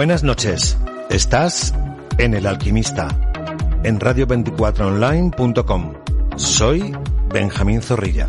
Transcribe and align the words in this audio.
Buenas 0.00 0.22
noches. 0.22 0.78
Estás 1.10 1.74
en 2.16 2.32
El 2.32 2.46
Alquimista, 2.46 3.08
en 3.82 4.00
radio24online.com. 4.00 5.92
Soy 6.36 6.96
Benjamín 7.28 7.82
Zorrilla. 7.82 8.26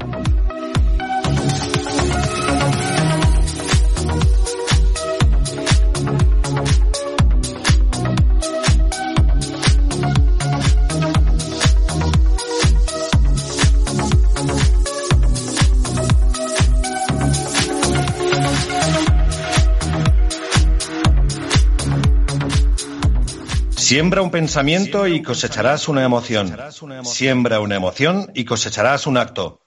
Siembra 23.92 24.22
un 24.22 24.32
pensamiento 24.32 25.06
y 25.06 25.22
cosecharás 25.22 25.90
una 25.90 26.06
emoción. 26.06 26.58
Siembra 27.04 27.60
una 27.60 27.76
emoción 27.76 28.32
y 28.34 28.46
cosecharás 28.46 29.06
un 29.06 29.18
acto. 29.18 29.66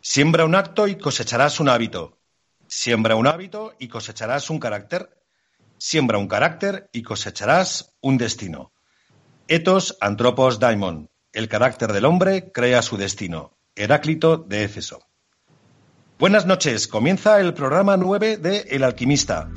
Siembra 0.00 0.44
un 0.44 0.54
acto 0.54 0.86
y 0.86 0.94
cosecharás 0.94 1.58
un 1.58 1.68
hábito. 1.68 2.20
Siembra 2.68 3.16
un 3.16 3.26
hábito 3.26 3.74
y 3.80 3.88
cosecharás 3.88 4.48
un 4.48 4.60
carácter. 4.60 5.10
Siembra 5.76 6.18
un 6.18 6.28
carácter 6.28 6.88
y 6.92 7.02
cosecharás 7.02 7.96
un 8.00 8.16
destino. 8.16 8.70
Etos 9.48 9.96
Antropos 10.00 10.60
Daimon. 10.60 11.10
El 11.32 11.48
carácter 11.48 11.92
del 11.92 12.04
hombre 12.04 12.52
crea 12.52 12.80
su 12.80 12.96
destino. 12.96 13.58
Heráclito 13.74 14.36
de 14.36 14.62
Éfeso. 14.62 15.00
Buenas 16.16 16.46
noches. 16.46 16.86
Comienza 16.86 17.40
el 17.40 17.54
programa 17.54 17.96
9 17.96 18.36
de 18.36 18.58
El 18.70 18.84
Alquimista. 18.84 19.50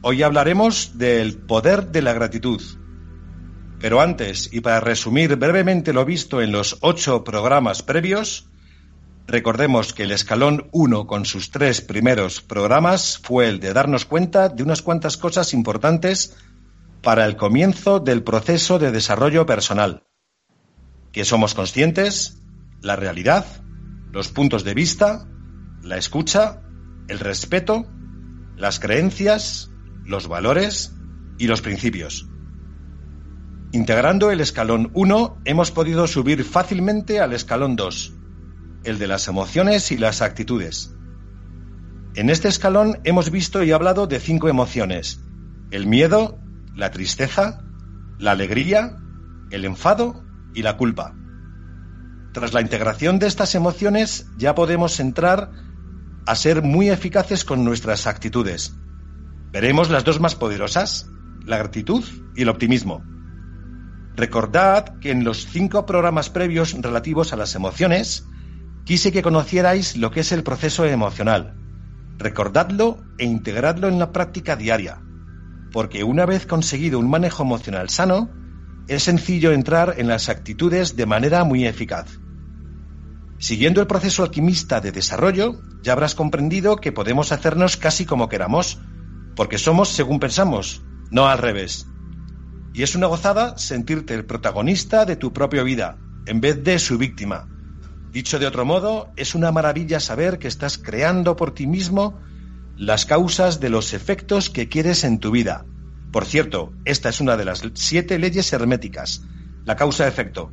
Hoy 0.00 0.22
hablaremos 0.22 0.96
del 0.96 1.36
poder 1.36 1.88
de 1.88 2.00
la 2.00 2.14
gratitud. 2.14 2.62
Pero 3.82 4.00
antes, 4.00 4.48
y 4.52 4.60
para 4.60 4.78
resumir 4.78 5.34
brevemente 5.34 5.92
lo 5.92 6.04
visto 6.04 6.40
en 6.40 6.52
los 6.52 6.78
ocho 6.82 7.24
programas 7.24 7.82
previos, 7.82 8.46
recordemos 9.26 9.92
que 9.92 10.04
el 10.04 10.12
escalón 10.12 10.68
1 10.70 11.08
con 11.08 11.26
sus 11.26 11.50
tres 11.50 11.80
primeros 11.80 12.42
programas 12.42 13.18
fue 13.18 13.48
el 13.48 13.58
de 13.58 13.72
darnos 13.72 14.04
cuenta 14.04 14.48
de 14.48 14.62
unas 14.62 14.82
cuantas 14.82 15.16
cosas 15.16 15.52
importantes 15.52 16.36
para 17.02 17.26
el 17.26 17.36
comienzo 17.36 17.98
del 17.98 18.22
proceso 18.22 18.78
de 18.78 18.92
desarrollo 18.92 19.46
personal. 19.46 20.04
Que 21.10 21.24
somos 21.24 21.54
conscientes, 21.54 22.40
la 22.82 22.94
realidad, 22.94 23.44
los 24.12 24.28
puntos 24.28 24.62
de 24.62 24.74
vista, 24.74 25.26
la 25.82 25.96
escucha, 25.96 26.62
el 27.08 27.18
respeto, 27.18 27.88
las 28.56 28.78
creencias, 28.78 29.72
los 30.04 30.28
valores 30.28 30.92
y 31.36 31.48
los 31.48 31.62
principios. 31.62 32.28
Integrando 33.74 34.30
el 34.30 34.42
escalón 34.42 34.90
1, 34.92 35.38
hemos 35.46 35.70
podido 35.70 36.06
subir 36.06 36.44
fácilmente 36.44 37.20
al 37.20 37.32
escalón 37.32 37.74
2, 37.74 38.12
el 38.84 38.98
de 38.98 39.06
las 39.06 39.28
emociones 39.28 39.90
y 39.92 39.96
las 39.96 40.20
actitudes. 40.20 40.94
En 42.14 42.28
este 42.28 42.48
escalón 42.48 42.98
hemos 43.04 43.30
visto 43.30 43.62
y 43.62 43.72
hablado 43.72 44.06
de 44.06 44.20
cinco 44.20 44.50
emociones, 44.50 45.24
el 45.70 45.86
miedo, 45.86 46.38
la 46.76 46.90
tristeza, 46.90 47.62
la 48.18 48.32
alegría, 48.32 48.98
el 49.50 49.64
enfado 49.64 50.22
y 50.54 50.60
la 50.60 50.76
culpa. 50.76 51.14
Tras 52.34 52.52
la 52.52 52.60
integración 52.60 53.18
de 53.18 53.26
estas 53.26 53.54
emociones 53.54 54.26
ya 54.36 54.54
podemos 54.54 55.00
entrar 55.00 55.50
a 56.26 56.34
ser 56.34 56.60
muy 56.60 56.90
eficaces 56.90 57.46
con 57.46 57.64
nuestras 57.64 58.06
actitudes. 58.06 58.74
Veremos 59.50 59.88
las 59.88 60.04
dos 60.04 60.20
más 60.20 60.34
poderosas, 60.34 61.08
la 61.46 61.56
gratitud 61.56 62.04
y 62.36 62.42
el 62.42 62.50
optimismo. 62.50 63.11
Recordad 64.14 64.98
que 65.00 65.10
en 65.10 65.24
los 65.24 65.46
cinco 65.46 65.86
programas 65.86 66.28
previos 66.28 66.74
relativos 66.78 67.32
a 67.32 67.36
las 67.36 67.54
emociones, 67.54 68.26
quise 68.84 69.10
que 69.10 69.22
conocierais 69.22 69.96
lo 69.96 70.10
que 70.10 70.20
es 70.20 70.32
el 70.32 70.42
proceso 70.42 70.84
emocional. 70.84 71.54
Recordadlo 72.18 73.02
e 73.18 73.24
integradlo 73.24 73.88
en 73.88 73.98
la 73.98 74.12
práctica 74.12 74.54
diaria, 74.54 75.00
porque 75.72 76.04
una 76.04 76.26
vez 76.26 76.46
conseguido 76.46 76.98
un 76.98 77.08
manejo 77.08 77.42
emocional 77.42 77.88
sano, 77.88 78.30
es 78.86 79.04
sencillo 79.04 79.52
entrar 79.52 79.94
en 79.96 80.08
las 80.08 80.28
actitudes 80.28 80.94
de 80.96 81.06
manera 81.06 81.44
muy 81.44 81.66
eficaz. 81.66 82.18
Siguiendo 83.38 83.80
el 83.80 83.86
proceso 83.86 84.22
alquimista 84.22 84.80
de 84.80 84.92
desarrollo, 84.92 85.60
ya 85.82 85.92
habrás 85.94 86.14
comprendido 86.14 86.76
que 86.76 86.92
podemos 86.92 87.32
hacernos 87.32 87.76
casi 87.76 88.04
como 88.04 88.28
queramos, 88.28 88.80
porque 89.34 89.58
somos 89.58 89.88
según 89.88 90.20
pensamos, 90.20 90.82
no 91.10 91.26
al 91.26 91.38
revés. 91.38 91.86
Y 92.74 92.82
es 92.82 92.94
una 92.94 93.06
gozada 93.06 93.58
sentirte 93.58 94.14
el 94.14 94.24
protagonista 94.24 95.04
de 95.04 95.16
tu 95.16 95.32
propia 95.32 95.62
vida, 95.62 95.98
en 96.26 96.40
vez 96.40 96.62
de 96.64 96.78
su 96.78 96.96
víctima. 96.96 97.46
Dicho 98.10 98.38
de 98.38 98.46
otro 98.46 98.64
modo, 98.64 99.12
es 99.16 99.34
una 99.34 99.52
maravilla 99.52 100.00
saber 100.00 100.38
que 100.38 100.48
estás 100.48 100.78
creando 100.78 101.36
por 101.36 101.54
ti 101.54 101.66
mismo 101.66 102.20
las 102.76 103.06
causas 103.06 103.60
de 103.60 103.70
los 103.70 103.92
efectos 103.92 104.50
que 104.50 104.68
quieres 104.68 105.04
en 105.04 105.18
tu 105.18 105.30
vida. 105.30 105.64
Por 106.12 106.26
cierto, 106.26 106.72
esta 106.84 107.08
es 107.08 107.20
una 107.20 107.36
de 107.36 107.44
las 107.44 107.62
siete 107.74 108.18
leyes 108.18 108.52
herméticas, 108.52 109.22
la 109.64 109.76
causa-efecto. 109.76 110.52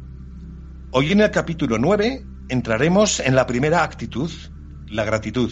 Hoy 0.92 1.12
en 1.12 1.22
el 1.22 1.32
capítulo 1.32 1.78
9 1.78 2.26
entraremos 2.50 3.20
en 3.20 3.36
la 3.36 3.46
primera 3.46 3.84
actitud, 3.84 4.32
la 4.88 5.04
gratitud. 5.04 5.52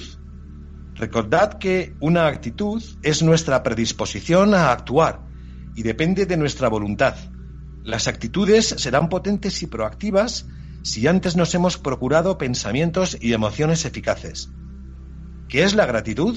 Recordad 0.95 1.59
que 1.59 1.95
una 1.99 2.27
actitud 2.27 2.83
es 3.03 3.21
nuestra 3.21 3.63
predisposición 3.63 4.53
a 4.53 4.71
actuar, 4.71 5.26
y 5.77 5.83
depende 5.83 6.25
de 6.25 6.37
nuestra 6.37 6.69
voluntad. 6.69 7.15
Las 7.83 8.07
actitudes 8.07 8.67
serán 8.67 9.09
potentes 9.09 9.61
y 9.61 9.67
proactivas 9.67 10.47
si 10.81 11.05
antes 11.07 11.35
nos 11.35 11.53
hemos 11.53 11.77
procurado 11.77 12.39
pensamientos 12.39 13.15
y 13.21 13.33
emociones 13.33 13.85
eficaces. 13.85 14.49
¿Qué 15.47 15.63
es 15.63 15.75
la 15.75 15.85
gratitud? 15.85 16.35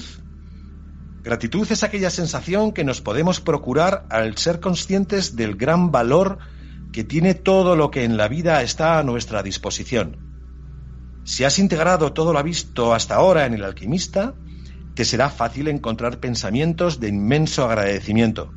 Gratitud 1.23 1.67
es 1.71 1.81
aquella 1.81 2.11
sensación 2.11 2.71
que 2.71 2.83
nos 2.83 3.01
podemos 3.01 3.41
procurar 3.41 4.05
al 4.11 4.37
ser 4.37 4.59
conscientes 4.59 5.35
del 5.35 5.55
gran 5.55 5.91
valor 5.91 6.37
que 6.93 7.03
tiene 7.03 7.33
todo 7.33 7.75
lo 7.75 7.89
que 7.89 8.03
en 8.03 8.17
la 8.17 8.27
vida 8.27 8.61
está 8.61 8.99
a 8.99 9.03
nuestra 9.03 9.41
disposición. 9.41 10.17
Si 11.23 11.45
has 11.45 11.57
integrado 11.57 12.13
todo 12.13 12.31
lo 12.31 12.43
visto 12.43 12.93
hasta 12.93 13.15
ahora 13.15 13.47
en 13.47 13.55
el 13.55 13.63
alquimista, 13.63 14.35
te 14.93 15.03
será 15.03 15.31
fácil 15.31 15.67
encontrar 15.67 16.19
pensamientos 16.19 16.99
de 16.99 17.07
inmenso 17.07 17.65
agradecimiento. 17.65 18.53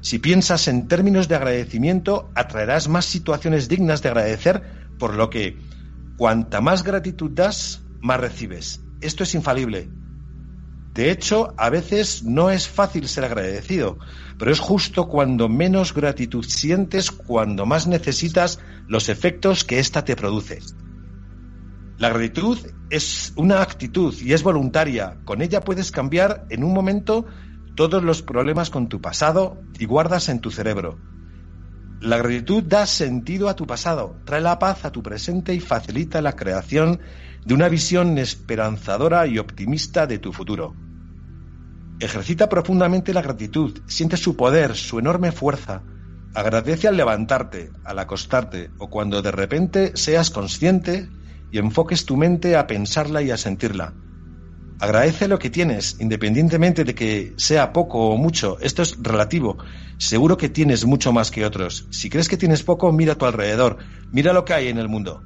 Si 0.00 0.18
piensas 0.18 0.68
en 0.68 0.86
términos 0.86 1.28
de 1.28 1.34
agradecimiento, 1.34 2.30
atraerás 2.34 2.88
más 2.88 3.04
situaciones 3.04 3.68
dignas 3.68 4.02
de 4.02 4.08
agradecer, 4.08 4.62
por 4.98 5.14
lo 5.14 5.30
que 5.30 5.58
cuanta 6.16 6.60
más 6.60 6.84
gratitud 6.84 7.30
das, 7.30 7.82
más 8.00 8.20
recibes. 8.20 8.80
Esto 9.00 9.24
es 9.24 9.34
infalible. 9.34 9.88
De 10.94 11.10
hecho, 11.10 11.54
a 11.56 11.70
veces 11.70 12.24
no 12.24 12.50
es 12.50 12.68
fácil 12.68 13.06
ser 13.08 13.24
agradecido, 13.24 13.98
pero 14.36 14.50
es 14.50 14.58
justo 14.58 15.06
cuando 15.08 15.48
menos 15.48 15.94
gratitud 15.94 16.44
sientes 16.44 17.10
cuando 17.10 17.66
más 17.66 17.86
necesitas 17.86 18.58
los 18.88 19.08
efectos 19.08 19.64
que 19.64 19.78
ésta 19.78 20.04
te 20.04 20.16
produce. 20.16 20.58
La 21.98 22.08
gratitud 22.08 22.58
es 22.90 23.32
una 23.36 23.60
actitud 23.60 24.14
y 24.20 24.32
es 24.32 24.42
voluntaria. 24.42 25.18
Con 25.24 25.42
ella 25.42 25.60
puedes 25.60 25.90
cambiar 25.90 26.46
en 26.48 26.64
un 26.64 26.72
momento 26.72 27.26
todos 27.78 28.02
los 28.02 28.22
problemas 28.22 28.70
con 28.70 28.88
tu 28.88 29.00
pasado 29.00 29.62
y 29.78 29.84
guardas 29.84 30.28
en 30.28 30.40
tu 30.40 30.50
cerebro. 30.50 30.98
La 32.00 32.18
gratitud 32.18 32.64
da 32.64 32.86
sentido 32.86 33.48
a 33.48 33.54
tu 33.54 33.68
pasado, 33.68 34.16
trae 34.24 34.40
la 34.40 34.58
paz 34.58 34.84
a 34.84 34.90
tu 34.90 35.00
presente 35.00 35.54
y 35.54 35.60
facilita 35.60 36.20
la 36.20 36.34
creación 36.34 36.98
de 37.44 37.54
una 37.54 37.68
visión 37.68 38.18
esperanzadora 38.18 39.28
y 39.28 39.38
optimista 39.38 40.08
de 40.08 40.18
tu 40.18 40.32
futuro. 40.32 40.74
Ejercita 42.00 42.48
profundamente 42.48 43.14
la 43.14 43.22
gratitud, 43.22 43.78
siente 43.86 44.16
su 44.16 44.36
poder, 44.36 44.74
su 44.74 44.98
enorme 44.98 45.30
fuerza. 45.30 45.84
Agradece 46.34 46.88
al 46.88 46.96
levantarte, 46.96 47.70
al 47.84 48.00
acostarte 48.00 48.70
o 48.80 48.90
cuando 48.90 49.22
de 49.22 49.30
repente 49.30 49.92
seas 49.94 50.30
consciente 50.30 51.08
y 51.52 51.58
enfoques 51.58 52.06
tu 52.06 52.16
mente 52.16 52.56
a 52.56 52.66
pensarla 52.66 53.22
y 53.22 53.30
a 53.30 53.36
sentirla. 53.36 53.94
Agradece 54.80 55.26
lo 55.26 55.40
que 55.40 55.50
tienes, 55.50 55.96
independientemente 55.98 56.84
de 56.84 56.94
que 56.94 57.34
sea 57.36 57.72
poco 57.72 58.10
o 58.10 58.16
mucho. 58.16 58.58
Esto 58.60 58.82
es 58.82 58.96
relativo. 59.02 59.58
Seguro 59.96 60.36
que 60.36 60.48
tienes 60.48 60.84
mucho 60.84 61.12
más 61.12 61.32
que 61.32 61.44
otros. 61.44 61.88
Si 61.90 62.08
crees 62.08 62.28
que 62.28 62.36
tienes 62.36 62.62
poco, 62.62 62.92
mira 62.92 63.14
a 63.14 63.16
tu 63.16 63.26
alrededor. 63.26 63.78
Mira 64.12 64.32
lo 64.32 64.44
que 64.44 64.54
hay 64.54 64.68
en 64.68 64.78
el 64.78 64.88
mundo. 64.88 65.24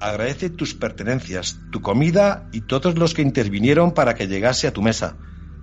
Agradece 0.00 0.50
tus 0.50 0.74
pertenencias, 0.74 1.60
tu 1.70 1.82
comida 1.82 2.48
y 2.52 2.62
todos 2.62 2.98
los 2.98 3.14
que 3.14 3.22
intervinieron 3.22 3.92
para 3.92 4.14
que 4.14 4.26
llegase 4.26 4.66
a 4.66 4.72
tu 4.72 4.82
mesa. 4.82 5.16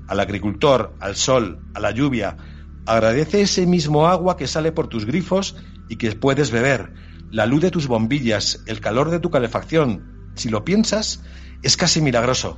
Al 0.08 0.22
agricultor, 0.22 0.96
al 1.02 1.18
sol, 1.18 1.60
a 1.74 1.82
la 1.82 1.92
lluvia. 1.92 2.38
Agradece 2.86 3.42
ese 3.42 3.66
mismo 3.66 4.08
agua 4.08 4.38
que 4.38 4.48
sale 4.48 4.72
por 4.72 4.88
tus 4.88 5.06
grifos 5.06 5.58
y 5.90 5.98
que 5.98 6.14
puedes 6.14 6.50
beber. 6.50 6.94
La 7.30 7.46
luz 7.46 7.62
de 7.62 7.72
tus 7.72 7.88
bombillas, 7.88 8.64
el 8.68 8.80
calor 8.80 9.12
de 9.12 9.20
tu 9.20 9.30
calefacción. 9.30 10.32
Si 10.36 10.48
lo 10.48 10.64
piensas, 10.64 11.22
es 11.62 11.76
casi 11.76 12.00
milagroso. 12.00 12.58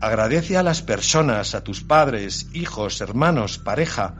Agradece 0.00 0.56
a 0.56 0.62
las 0.62 0.82
personas, 0.82 1.54
a 1.54 1.64
tus 1.64 1.82
padres, 1.82 2.48
hijos, 2.52 3.00
hermanos, 3.00 3.58
pareja, 3.58 4.16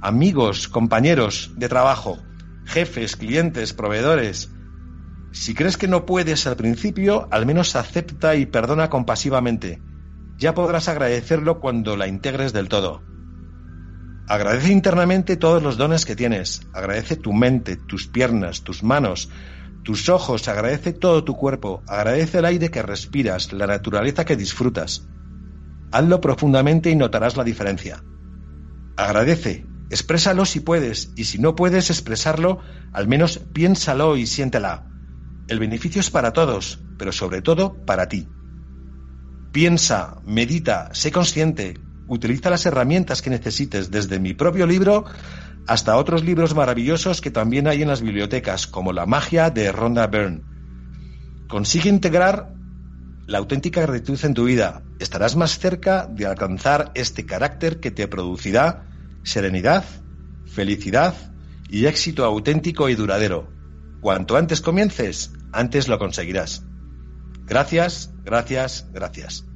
amigos, 0.00 0.66
compañeros 0.66 1.52
de 1.56 1.68
trabajo, 1.68 2.18
jefes, 2.64 3.16
clientes, 3.16 3.72
proveedores. 3.72 4.50
Si 5.30 5.54
crees 5.54 5.76
que 5.76 5.86
no 5.86 6.06
puedes 6.06 6.46
al 6.46 6.56
principio, 6.56 7.28
al 7.30 7.46
menos 7.46 7.76
acepta 7.76 8.34
y 8.34 8.46
perdona 8.46 8.90
compasivamente. 8.90 9.80
Ya 10.38 10.54
podrás 10.54 10.88
agradecerlo 10.88 11.60
cuando 11.60 11.96
la 11.96 12.08
integres 12.08 12.52
del 12.52 12.68
todo. 12.68 13.02
Agradece 14.26 14.72
internamente 14.72 15.36
todos 15.36 15.62
los 15.62 15.76
dones 15.76 16.04
que 16.04 16.16
tienes. 16.16 16.62
Agradece 16.72 17.16
tu 17.16 17.32
mente, 17.32 17.76
tus 17.76 18.08
piernas, 18.08 18.62
tus 18.62 18.82
manos, 18.82 19.28
tus 19.82 20.08
ojos. 20.08 20.48
Agradece 20.48 20.92
todo 20.92 21.24
tu 21.24 21.34
cuerpo. 21.34 21.82
Agradece 21.86 22.38
el 22.38 22.44
aire 22.44 22.70
que 22.70 22.82
respiras, 22.82 23.52
la 23.52 23.66
naturaleza 23.66 24.24
que 24.24 24.36
disfrutas. 24.36 25.06
Hazlo 25.90 26.20
profundamente 26.20 26.90
y 26.90 26.96
notarás 26.96 27.36
la 27.36 27.44
diferencia. 27.44 28.02
Agradece, 28.96 29.66
exprésalo 29.90 30.44
si 30.44 30.60
puedes, 30.60 31.12
y 31.16 31.24
si 31.24 31.38
no 31.38 31.54
puedes 31.54 31.90
expresarlo, 31.90 32.60
al 32.92 33.08
menos 33.08 33.38
piénsalo 33.52 34.16
y 34.16 34.26
siéntela. 34.26 34.86
El 35.48 35.58
beneficio 35.58 36.00
es 36.00 36.10
para 36.10 36.32
todos, 36.32 36.80
pero 36.98 37.12
sobre 37.12 37.42
todo 37.42 37.74
para 37.84 38.08
ti. 38.08 38.28
Piensa, 39.52 40.16
medita, 40.24 40.88
sé 40.94 41.12
consciente, 41.12 41.78
utiliza 42.08 42.48
las 42.48 42.64
herramientas 42.64 43.20
que 43.22 43.30
necesites, 43.30 43.90
desde 43.90 44.18
mi 44.18 44.34
propio 44.34 44.66
libro 44.66 45.04
hasta 45.66 45.96
otros 45.96 46.24
libros 46.24 46.54
maravillosos 46.54 47.20
que 47.20 47.30
también 47.30 47.68
hay 47.68 47.82
en 47.82 47.88
las 47.88 48.02
bibliotecas, 48.02 48.66
como 48.66 48.92
La 48.92 49.06
magia 49.06 49.50
de 49.50 49.70
Rhonda 49.70 50.06
Byrne. 50.06 50.42
Consigue 51.48 51.88
integrar 51.88 52.52
la 53.26 53.38
auténtica 53.38 53.82
gratitud 53.82 54.18
en 54.24 54.34
tu 54.34 54.44
vida. 54.44 54.82
Estarás 54.98 55.36
más 55.36 55.58
cerca 55.58 56.06
de 56.06 56.26
alcanzar 56.26 56.90
este 56.94 57.24
carácter 57.24 57.80
que 57.80 57.90
te 57.90 58.08
producirá 58.08 58.86
serenidad, 59.22 59.84
felicidad 60.46 61.14
y 61.68 61.86
éxito 61.86 62.24
auténtico 62.24 62.88
y 62.88 62.94
duradero. 62.94 63.48
Cuanto 64.00 64.36
antes 64.36 64.60
comiences, 64.60 65.32
antes 65.52 65.88
lo 65.88 65.98
conseguirás. 65.98 66.64
Gracias, 67.46 68.12
gracias, 68.24 68.88
gracias. 68.92 69.46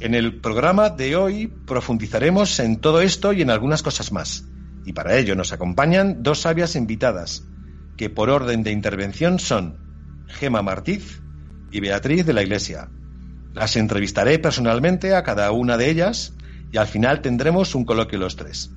En 0.00 0.14
el 0.14 0.40
programa 0.40 0.90
de 0.90 1.16
hoy 1.16 1.46
profundizaremos 1.46 2.58
en 2.58 2.80
todo 2.80 3.00
esto 3.00 3.32
y 3.32 3.42
en 3.42 3.50
algunas 3.50 3.82
cosas 3.82 4.12
más. 4.12 4.44
Y 4.84 4.92
para 4.92 5.16
ello 5.16 5.34
nos 5.34 5.52
acompañan 5.52 6.22
dos 6.22 6.40
sabias 6.40 6.76
invitadas, 6.76 7.44
que 7.96 8.10
por 8.10 8.30
orden 8.30 8.62
de 8.62 8.72
intervención 8.72 9.38
son 9.38 9.78
Gema 10.26 10.62
Martiz 10.62 11.22
y 11.70 11.80
Beatriz 11.80 12.26
de 12.26 12.32
la 12.32 12.42
Iglesia. 12.42 12.88
Las 13.52 13.76
entrevistaré 13.76 14.38
personalmente 14.38 15.14
a 15.14 15.22
cada 15.22 15.50
una 15.52 15.76
de 15.76 15.90
ellas 15.90 16.34
y 16.72 16.76
al 16.76 16.86
final 16.86 17.22
tendremos 17.22 17.74
un 17.74 17.84
coloquio 17.84 18.18
los 18.18 18.36
tres. 18.36 18.70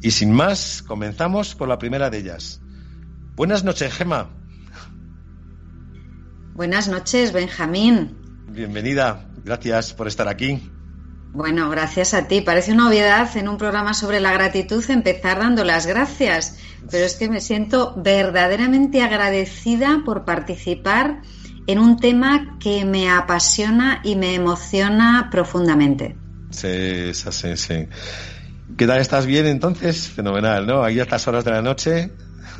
Y 0.00 0.12
sin 0.12 0.32
más, 0.32 0.82
comenzamos 0.86 1.54
por 1.54 1.68
la 1.68 1.78
primera 1.78 2.08
de 2.08 2.18
ellas. 2.18 2.60
Buenas 3.34 3.64
noches, 3.64 3.92
Gema. 3.92 4.30
Buenas 6.54 6.88
noches, 6.88 7.32
Benjamín. 7.32 8.16
Bienvenida, 8.48 9.28
gracias 9.44 9.94
por 9.94 10.08
estar 10.08 10.28
aquí. 10.28 10.70
Bueno, 11.32 11.68
gracias 11.70 12.14
a 12.14 12.26
ti. 12.26 12.40
Parece 12.40 12.72
una 12.72 12.88
obviedad 12.88 13.36
en 13.36 13.48
un 13.48 13.58
programa 13.58 13.94
sobre 13.94 14.20
la 14.20 14.32
gratitud 14.32 14.84
empezar 14.90 15.38
dando 15.38 15.64
las 15.64 15.86
gracias, 15.86 16.58
pero 16.90 17.04
es 17.04 17.16
que 17.16 17.28
me 17.28 17.40
siento 17.40 17.94
verdaderamente 17.96 19.02
agradecida 19.02 20.02
por 20.04 20.24
participar 20.24 21.20
en 21.66 21.78
un 21.78 21.98
tema 21.98 22.56
que 22.58 22.84
me 22.84 23.10
apasiona 23.10 24.00
y 24.02 24.16
me 24.16 24.34
emociona 24.34 25.28
profundamente. 25.30 26.16
Sí, 26.50 27.12
sí, 27.12 27.56
sí. 27.56 27.88
¿Qué 28.76 28.86
tal 28.86 29.00
estás 29.00 29.26
bien 29.26 29.46
entonces? 29.46 30.08
Fenomenal, 30.08 30.66
¿no? 30.66 30.82
Ahí 30.82 30.98
a 30.98 31.02
estas 31.02 31.28
horas 31.28 31.44
de 31.44 31.50
la 31.50 31.62
noche. 31.62 32.10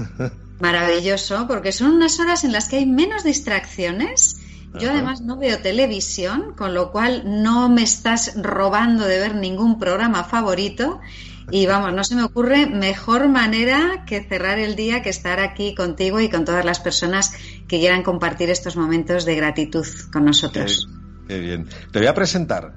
Maravilloso, 0.61 1.47
porque 1.47 1.73
son 1.73 1.93
unas 1.93 2.19
horas 2.21 2.45
en 2.45 2.53
las 2.53 2.69
que 2.69 2.77
hay 2.77 2.87
menos 2.87 3.25
distracciones. 3.25 4.38
Yo 4.75 4.91
además 4.91 5.21
no 5.23 5.37
veo 5.39 5.59
televisión, 5.59 6.55
con 6.57 6.75
lo 6.75 6.93
cual 6.93 7.23
no 7.25 7.69
me 7.69 7.83
estás 7.83 8.35
robando 8.37 9.07
de 9.07 9.19
ver 9.19 9.35
ningún 9.35 9.79
programa 9.79 10.25
favorito. 10.25 11.01
Y 11.51 11.67
vamos, 11.67 11.95
no 11.95 12.05
se 12.05 12.15
me 12.15 12.23
ocurre 12.23 12.67
mejor 12.67 13.29
manera 13.29 14.05
que 14.07 14.23
cerrar 14.23 14.59
el 14.59 14.77
día 14.77 15.01
que 15.01 15.09
estar 15.09 15.41
aquí 15.41 15.75
contigo 15.75 16.21
y 16.21 16.29
con 16.29 16.45
todas 16.45 16.65
las 16.65 16.81
personas 16.81 17.33
que 17.67 17.79
quieran 17.79 18.03
compartir 18.03 18.51
estos 18.51 18.77
momentos 18.77 19.25
de 19.25 19.35
gratitud 19.35 19.87
con 20.13 20.27
nosotros. 20.27 20.89
Qué, 21.27 21.39
bien. 21.39 21.67
Te 21.91 22.01
voy 22.01 22.09
a 22.09 22.15
presentar. 22.15 22.75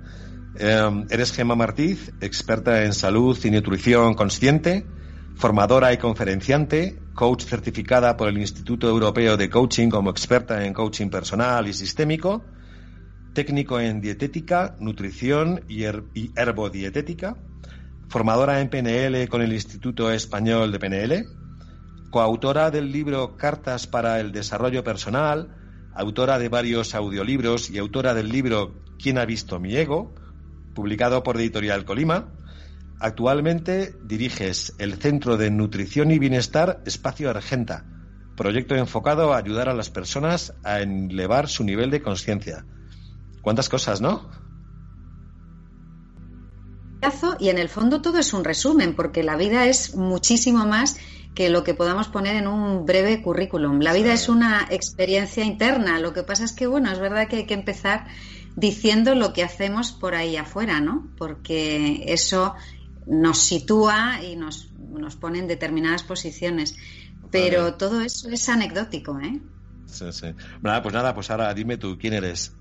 Em, 0.56 1.06
eres 1.10 1.34
Gema 1.34 1.56
Martiz, 1.56 2.12
experta 2.22 2.84
en 2.86 2.94
salud 2.94 3.38
y 3.44 3.52
nutrición 3.52 4.14
consciente, 4.14 4.86
formadora 5.36 5.94
y 5.94 5.98
conferenciante, 5.98 7.00
coach 7.14 7.44
certificada 7.44 8.16
por 8.18 8.30
el 8.30 8.38
Instituto 8.38 8.88
Europeo 8.88 9.38
de 9.38 9.50
Coaching 9.50 9.90
como 9.90 10.10
experta 10.10 10.66
en 10.66 10.74
coaching 10.74 11.10
personal 11.10 11.68
y 11.68 11.74
sistémico, 11.74 12.44
técnico 13.34 13.80
en 13.80 14.02
dietética, 14.02 14.76
nutrición 14.80 15.64
y, 15.68 15.86
y 15.86 16.32
herbodietética, 16.36 17.38
formadora 18.10 18.62
en 18.62 18.70
PNL 18.70 19.28
con 19.30 19.42
el 19.42 19.54
Instituto 19.54 20.12
Español 20.12 20.72
de 20.72 20.80
PNL, 20.80 21.26
coautora 22.12 22.72
del 22.72 22.92
libro 22.92 23.38
Cartas 23.38 23.88
para 23.88 24.20
el 24.20 24.32
Desarrollo 24.32 24.84
Personal, 24.84 25.56
autora 25.94 26.40
de 26.40 26.50
varios 26.50 26.94
audiolibros 26.94 27.70
y 27.70 27.78
autora 27.78 28.14
del 28.14 28.30
libro 28.30 28.76
¿Quién 29.02 29.18
ha 29.18 29.26
visto 29.26 29.60
mi 29.60 29.76
ego?, 29.76 30.14
publicado 30.76 31.24
por 31.24 31.38
Editorial 31.38 31.86
Colima. 31.86 32.34
Actualmente 33.04 33.96
diriges 34.04 34.76
el 34.78 34.94
Centro 34.94 35.36
de 35.36 35.50
Nutrición 35.50 36.12
y 36.12 36.20
Bienestar 36.20 36.84
Espacio 36.86 37.32
Argenta, 37.32 37.84
proyecto 38.38 38.76
enfocado 38.76 39.34
a 39.34 39.38
ayudar 39.38 39.70
a 39.70 39.74
las 39.74 39.90
personas 39.90 40.54
a 40.64 40.82
elevar 40.82 41.50
su 41.50 41.64
nivel 41.64 41.90
de 41.90 42.04
conciencia. 42.04 42.64
¿Cuántas 43.42 43.70
cosas, 43.70 44.02
no? 44.02 44.30
Y 47.40 47.50
en 47.50 47.58
el 47.58 47.70
fondo 47.70 48.04
todo 48.04 48.20
es 48.20 48.34
un 48.34 48.44
resumen, 48.44 48.96
porque 48.96 49.24
la 49.24 49.36
vida 49.36 49.66
es 49.66 49.96
muchísimo 49.96 50.68
más 50.68 50.98
que 51.34 51.50
lo 51.50 51.64
que 51.64 51.74
podamos 51.74 52.08
poner 52.08 52.36
en 52.36 52.48
un 52.48 52.86
breve 52.86 53.24
currículum. 53.24 53.80
La 53.80 53.94
vida 53.94 54.14
es 54.14 54.30
una 54.30 54.68
experiencia 54.70 55.44
interna. 55.44 55.98
Lo 56.00 56.14
que 56.14 56.22
pasa 56.22 56.44
es 56.44 56.52
que, 56.52 56.68
bueno, 56.68 56.92
es 56.92 57.00
verdad 57.00 57.28
que 57.28 57.38
hay 57.38 57.46
que 57.48 57.56
empezar 57.56 58.06
diciendo 58.56 59.16
lo 59.16 59.34
que 59.34 59.44
hacemos 59.44 59.92
por 59.92 60.14
ahí 60.14 60.38
afuera, 60.38 60.82
¿no? 60.82 61.10
Porque 61.18 62.04
eso 62.08 62.54
nos 63.06 63.40
sitúa 63.40 64.24
y 64.24 64.36
nos, 64.36 64.72
nos 64.78 65.16
pone 65.16 65.40
en 65.40 65.48
determinadas 65.48 66.04
posiciones. 66.04 66.76
Pero 67.30 67.76
todo 67.76 68.02
eso 68.02 68.30
es 68.30 68.50
anecdótico, 68.50 69.20
¿eh? 69.20 69.40
Sí, 69.86 70.06
sí. 70.12 70.28
Nada, 70.62 70.82
pues 70.82 70.94
nada, 70.94 71.14
pues 71.14 71.30
ahora 71.32 71.54
dime 71.54 71.78
tú, 71.78 71.98
¿quién 71.98 72.14
eres? 72.14 72.54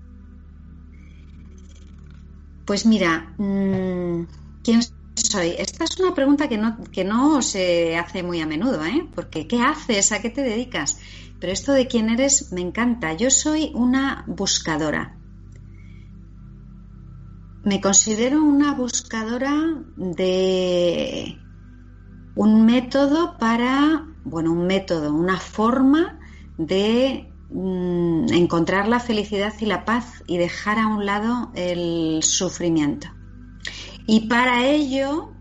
Pues 2.65 2.85
mira, 2.85 3.33
mm, 3.37 4.27
¿quién 4.63 4.81
soy? 5.15 5.55
Esta 5.57 5.83
es 5.83 5.99
una 5.99 6.13
pregunta 6.13 6.47
que 6.47 6.57
no, 6.57 6.77
que 6.91 7.03
no 7.03 7.41
se 7.41 7.97
hace 7.97 8.23
muy 8.23 8.39
a 8.39 8.45
menudo, 8.45 8.85
¿eh? 8.85 9.07
Porque 9.13 9.47
¿qué 9.47 9.61
haces? 9.61 10.11
¿A 10.11 10.21
qué 10.21 10.29
te 10.29 10.41
dedicas? 10.41 10.99
Pero 11.39 11.51
esto 11.53 11.73
de 11.73 11.87
quién 11.87 12.09
eres 12.09 12.51
me 12.51 12.61
encanta. 12.61 13.13
Yo 13.13 13.29
soy 13.29 13.71
una 13.73 14.23
buscadora. 14.27 15.20
Me 17.63 17.79
considero 17.79 18.43
una 18.43 18.73
buscadora 18.73 19.53
de 19.95 21.37
un 22.35 22.65
método 22.65 23.37
para, 23.37 24.07
bueno, 24.23 24.51
un 24.51 24.65
método, 24.65 25.13
una 25.13 25.37
forma 25.37 26.19
de 26.57 27.31
Mm, 27.53 28.31
encontrar 28.31 28.87
la 28.87 29.01
felicidad 29.01 29.53
y 29.59 29.65
la 29.65 29.83
paz 29.83 30.23
y 30.25 30.37
dejar 30.37 30.79
a 30.79 30.87
un 30.87 31.05
lado 31.05 31.51
el 31.53 32.23
sufrimiento. 32.23 33.07
Y 34.07 34.27
para 34.29 34.65
ello, 34.65 35.33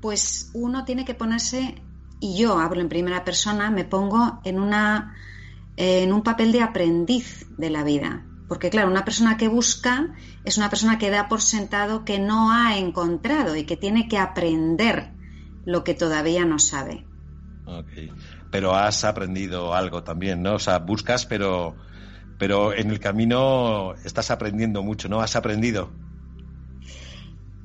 pues 0.00 0.50
uno 0.54 0.84
tiene 0.84 1.04
que 1.04 1.14
ponerse, 1.14 1.82
y 2.20 2.38
yo 2.38 2.60
hablo 2.60 2.80
en 2.80 2.88
primera 2.88 3.24
persona, 3.24 3.70
me 3.70 3.84
pongo 3.84 4.40
en, 4.44 4.60
una, 4.60 5.16
en 5.76 6.12
un 6.12 6.22
papel 6.22 6.52
de 6.52 6.62
aprendiz 6.62 7.46
de 7.58 7.70
la 7.70 7.82
vida. 7.82 8.24
Porque 8.48 8.70
claro, 8.70 8.90
una 8.90 9.04
persona 9.04 9.36
que 9.36 9.48
busca 9.48 10.14
es 10.44 10.56
una 10.56 10.70
persona 10.70 10.98
que 10.98 11.10
da 11.10 11.28
por 11.28 11.42
sentado 11.42 12.04
que 12.04 12.18
no 12.18 12.52
ha 12.52 12.78
encontrado 12.78 13.56
y 13.56 13.64
que 13.64 13.76
tiene 13.76 14.08
que 14.08 14.18
aprender 14.18 15.12
lo 15.64 15.82
que 15.82 15.94
todavía 15.94 16.44
no 16.44 16.58
sabe 16.58 17.06
pero 18.50 18.74
has 18.74 19.04
aprendido 19.04 19.74
algo 19.74 20.02
también, 20.02 20.42
¿no? 20.42 20.54
O 20.54 20.58
sea, 20.58 20.78
buscas, 20.78 21.26
pero, 21.26 21.76
pero 22.38 22.72
en 22.72 22.90
el 22.90 23.00
camino 23.00 23.94
estás 24.04 24.30
aprendiendo 24.30 24.82
mucho, 24.82 25.08
¿no? 25.08 25.20
Has 25.20 25.36
aprendido. 25.36 25.92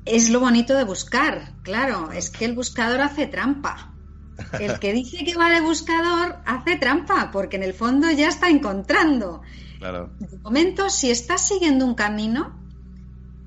Es 0.04 0.30
lo 0.30 0.40
bonito 0.40 0.76
de 0.76 0.84
buscar, 0.84 1.54
claro, 1.62 2.10
es 2.10 2.30
que 2.30 2.44
el 2.44 2.54
buscador 2.54 3.00
hace 3.00 3.26
trampa. 3.26 3.94
El 4.58 4.80
que 4.80 4.92
dice 4.92 5.24
que 5.24 5.36
va 5.36 5.50
de 5.50 5.60
buscador 5.60 6.38
hace 6.44 6.76
trampa, 6.76 7.30
porque 7.30 7.56
en 7.56 7.62
el 7.62 7.74
fondo 7.74 8.10
ya 8.10 8.28
está 8.28 8.48
encontrando. 8.48 9.42
Claro. 9.82 10.10
De 10.20 10.38
momento, 10.38 10.88
si 10.90 11.10
estás 11.10 11.48
siguiendo 11.48 11.84
un 11.84 11.96
camino, 11.96 12.52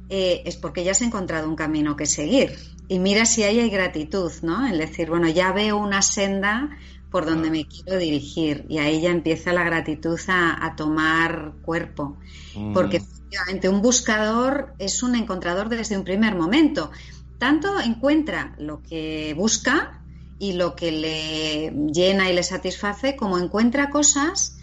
eh, 0.10 0.42
es 0.44 0.58
porque 0.58 0.84
ya 0.84 0.92
has 0.92 1.02
encontrado 1.02 1.48
un 1.48 1.56
camino 1.56 1.96
que 1.96 2.06
seguir. 2.06 2.58
Y 2.90 3.00
mira 3.00 3.26
si 3.26 3.44
ahí 3.44 3.62
hay 3.62 3.70
gratitud, 3.70 4.34
¿no? 4.42 4.68
En 4.68 4.78
decir, 4.78 5.10
bueno, 5.10 5.30
ya 5.30 5.54
veo 5.54 5.78
una 5.78 6.02
senda 6.02 6.78
por 7.10 7.26
donde 7.26 7.50
me 7.50 7.66
quiero 7.66 7.98
dirigir 7.98 8.66
y 8.68 8.80
ahí 8.80 9.00
ya 9.00 9.12
empieza 9.12 9.54
la 9.54 9.64
gratitud 9.64 10.20
a, 10.28 10.74
tomar 10.76 11.54
cuerpo. 11.62 12.18
Mm. 12.54 12.74
Porque 12.74 12.98
efectivamente 12.98 13.70
un 13.70 13.82
buscador 13.82 14.74
es 14.78 15.04
un 15.04 15.16
encontrador 15.16 15.70
desde 15.70 15.98
un 15.98 16.04
primer 16.04 16.36
momento. 16.36 16.92
Tanto 17.38 17.80
encuentra 17.80 18.56
lo 18.60 18.84
que 18.84 19.34
busca 19.38 20.02
y 20.38 20.52
lo 20.52 20.76
que 20.76 20.92
le 20.92 21.72
llena 21.94 22.30
y 22.30 22.36
le 22.36 22.44
satisface, 22.44 23.16
como 23.16 23.40
encuentra 23.40 23.90
cosas 23.90 24.58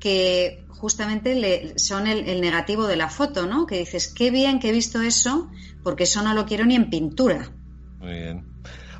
que 0.00 0.64
justamente 0.78 1.34
le, 1.34 1.78
son 1.78 2.06
el, 2.06 2.40
negativo 2.40 2.86
de 2.86 2.96
la 2.96 3.08
foto, 3.08 3.46
¿no? 3.46 3.66
Que 3.66 3.78
dices, 3.78 4.08
qué 4.08 4.30
bien 4.30 4.60
que 4.60 4.70
he 4.70 4.72
visto 4.72 5.02
eso, 5.02 5.50
porque 5.82 6.04
eso 6.04 6.22
no 6.22 6.34
lo 6.34 6.46
quiero 6.46 6.64
ni 6.64 6.74
en 6.74 6.90
pintura. 6.90 7.50
Muy 7.98 8.12
bien. 8.12 8.44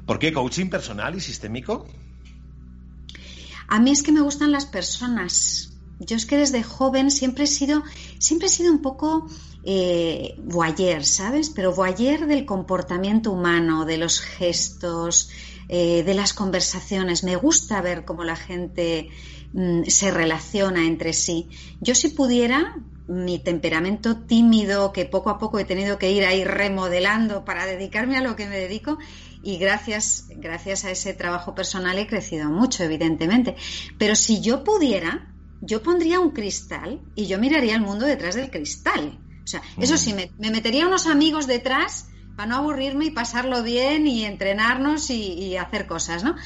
¿Por 0.06 0.18
qué 0.18 0.32
coaching 0.32 0.68
personal 0.68 1.14
y 1.14 1.20
sistémico? 1.20 1.86
A 3.68 3.78
mí 3.80 3.90
es 3.90 4.02
que 4.02 4.12
me 4.12 4.20
gustan 4.20 4.50
las 4.50 4.66
personas. 4.66 5.74
Yo 6.00 6.16
es 6.16 6.26
que 6.26 6.36
desde 6.36 6.62
joven 6.62 7.10
siempre 7.10 7.44
he 7.44 7.46
sido, 7.46 7.82
siempre 8.18 8.46
he 8.46 8.50
sido 8.50 8.72
un 8.72 8.80
poco 8.80 9.26
eh, 9.64 10.36
voyeur, 10.38 11.04
¿sabes? 11.04 11.50
Pero 11.50 11.74
voyeur 11.74 12.26
del 12.26 12.46
comportamiento 12.46 13.32
humano, 13.32 13.84
de 13.84 13.98
los 13.98 14.20
gestos, 14.20 15.30
eh, 15.68 16.02
de 16.04 16.14
las 16.14 16.32
conversaciones. 16.32 17.24
Me 17.24 17.36
gusta 17.36 17.82
ver 17.82 18.04
cómo 18.04 18.24
la 18.24 18.36
gente 18.36 19.10
mm, 19.52 19.84
se 19.84 20.10
relaciona 20.10 20.86
entre 20.86 21.12
sí. 21.12 21.48
Yo 21.80 21.94
si 21.94 22.08
pudiera, 22.08 22.76
mi 23.06 23.38
temperamento 23.38 24.18
tímido, 24.18 24.92
que 24.92 25.04
poco 25.04 25.30
a 25.30 25.38
poco 25.38 25.58
he 25.58 25.64
tenido 25.64 25.98
que 25.98 26.12
ir 26.12 26.24
ahí 26.24 26.44
remodelando 26.44 27.44
para 27.44 27.66
dedicarme 27.66 28.16
a 28.16 28.22
lo 28.22 28.36
que 28.36 28.46
me 28.46 28.56
dedico, 28.56 28.98
y 29.42 29.58
gracias, 29.58 30.26
gracias 30.36 30.84
a 30.84 30.90
ese 30.90 31.14
trabajo 31.14 31.54
personal 31.54 31.98
he 31.98 32.06
crecido 32.06 32.50
mucho, 32.50 32.82
evidentemente. 32.82 33.56
Pero 33.96 34.14
si 34.14 34.40
yo 34.40 34.64
pudiera, 34.64 35.32
yo 35.60 35.82
pondría 35.82 36.20
un 36.20 36.30
cristal 36.30 37.00
y 37.14 37.26
yo 37.26 37.38
miraría 37.38 37.74
el 37.74 37.82
mundo 37.82 38.04
detrás 38.04 38.34
del 38.34 38.50
cristal. 38.50 39.18
O 39.44 39.46
sea, 39.46 39.62
eso 39.78 39.96
sí, 39.96 40.12
me, 40.12 40.30
me 40.38 40.50
metería 40.50 40.86
unos 40.86 41.06
amigos 41.06 41.46
detrás 41.46 42.08
para 42.38 42.50
no 42.50 42.56
aburrirme 42.58 43.06
y 43.06 43.10
pasarlo 43.10 43.64
bien 43.64 44.06
y 44.06 44.24
entrenarnos 44.24 45.10
y, 45.10 45.56
hacer 45.56 45.88
cosas, 45.88 46.22
¿no? 46.22 46.36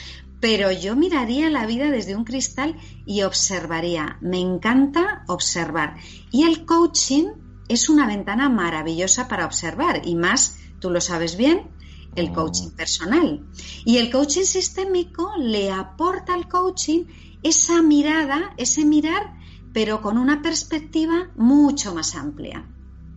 Pero 0.43 0.73
yo 0.73 0.97
miraría 0.97 1.49
la 1.51 1.67
vida 1.67 1.89
desde 1.89 2.17
un 2.17 2.25
cristal 2.25 2.77
y 3.07 3.23
observaría. 3.23 4.19
Me 4.21 4.41
encanta 4.41 5.23
observar. 5.29 5.95
Y 6.33 6.43
el 6.43 6.67
coaching 6.67 7.29
es 7.69 7.89
una 7.89 8.09
ventana 8.09 8.49
maravillosa 8.49 9.29
para 9.29 9.47
observar 9.47 10.03
y 10.05 10.17
más, 10.17 10.57
tú 10.81 10.91
lo 10.91 11.01
sabes 11.01 11.37
bien, 11.37 11.71
el 12.17 12.31
oh. 12.31 12.35
coaching 12.35 12.71
personal. 12.71 13.47
Y 13.85 13.99
el 13.99 14.11
coaching 14.11 14.43
sistémico 14.43 15.31
le 15.39 15.71
aporta 15.71 16.35
al 16.35 16.49
coaching 16.49 17.05
esa 17.45 17.81
mirada, 17.81 18.53
ese 18.57 18.85
mirar, 18.85 19.35
pero 19.73 20.03
con 20.03 20.19
una 20.19 20.43
perspectiva 20.43 21.31
mucho 21.37 21.95
más 21.95 22.17
amplia. 22.17 22.67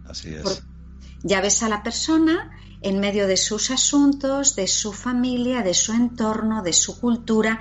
Así 0.08 0.29
es. 0.29 0.63
ya 1.24 1.41
ves 1.41 1.63
a 1.63 1.70
la 1.70 1.82
persona 1.82 2.55
en 2.86 3.00
medio 3.00 3.25
de 3.25 3.36
sus 3.36 3.72
asuntos, 3.72 4.56
de 4.56 4.68
su 4.68 4.94
familia, 4.94 5.63
de 5.63 5.74
su 5.74 5.92
entorno, 5.92 6.62
de 6.62 6.72
su 6.72 7.00
cultura. 7.00 7.60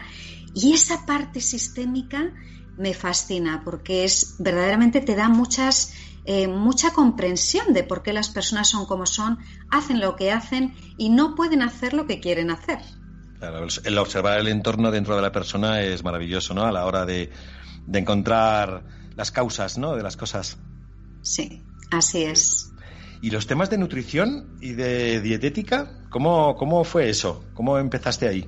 Y 0.55 0.75
esa 0.75 1.07
parte 1.07 1.41
sistémica 1.41 2.31
me 2.77 2.93
fascina 2.93 3.63
porque 3.65 4.05
es 4.05 4.37
verdaderamente 4.39 5.01
te 5.01 5.15
da 5.15 5.31
muchas 5.31 5.95
eh, 6.27 6.47
mucha 6.47 6.93
comprensión 6.93 7.73
de 7.73 7.85
por 7.85 8.03
qué 8.03 8.13
las 8.13 8.29
personas 8.29 8.69
son 8.69 8.85
como 8.85 9.07
son, 9.07 9.39
hacen 9.71 10.01
lo 10.01 10.15
que 10.15 10.31
hacen 10.31 10.75
y 10.99 11.09
no 11.09 11.35
pueden 11.35 11.63
hacer 11.63 11.95
lo 11.95 12.07
que 12.07 12.21
quieren 12.21 12.51
hacer. 12.51 12.81
Claro, 13.39 13.67
el 13.85 13.99
observar 13.99 14.41
el 14.41 14.49
entorno 14.49 14.91
dentro 14.91 15.17
de 15.17 15.23
la 15.23 15.33
persona 15.33 15.81
es 15.81 16.05
maravilloso, 16.05 16.53
¿no? 16.53 16.65
A 16.65 16.73
la 16.73 16.85
hora 16.85 17.07
de, 17.07 17.31
de 17.87 17.99
encontrar 17.99 18.85
las 19.17 19.31
causas, 19.31 19.79
¿no? 19.79 19.97
De 19.97 20.03
las 20.03 20.19
cosas. 20.19 20.59
Sí, 21.23 21.63
así 21.91 22.25
es. 22.25 22.74
¿Y 23.25 23.31
los 23.31 23.47
temas 23.47 23.71
de 23.71 23.79
nutrición 23.79 24.59
y 24.61 24.75
de 24.75 25.23
dietética? 25.23 25.91
¿Cómo, 26.11 26.57
cómo 26.57 26.85
fue 26.85 27.09
eso? 27.09 27.43
¿Cómo 27.55 27.79
empezaste 27.79 28.29
ahí? 28.29 28.47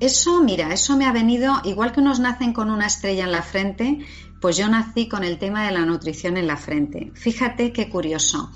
Eso, 0.00 0.42
mira, 0.42 0.72
eso 0.74 0.96
me 0.96 1.06
ha 1.06 1.12
venido, 1.12 1.54
igual 1.62 1.92
que 1.92 2.00
unos 2.00 2.18
nacen 2.18 2.52
con 2.52 2.70
una 2.70 2.86
estrella 2.86 3.22
en 3.22 3.30
la 3.30 3.42
frente, 3.42 4.00
pues 4.40 4.56
yo 4.56 4.66
nací 4.66 5.06
con 5.06 5.22
el 5.22 5.38
tema 5.38 5.64
de 5.64 5.70
la 5.70 5.86
nutrición 5.86 6.36
en 6.36 6.48
la 6.48 6.56
frente. 6.56 7.12
Fíjate 7.14 7.72
qué 7.72 7.88
curioso. 7.88 8.50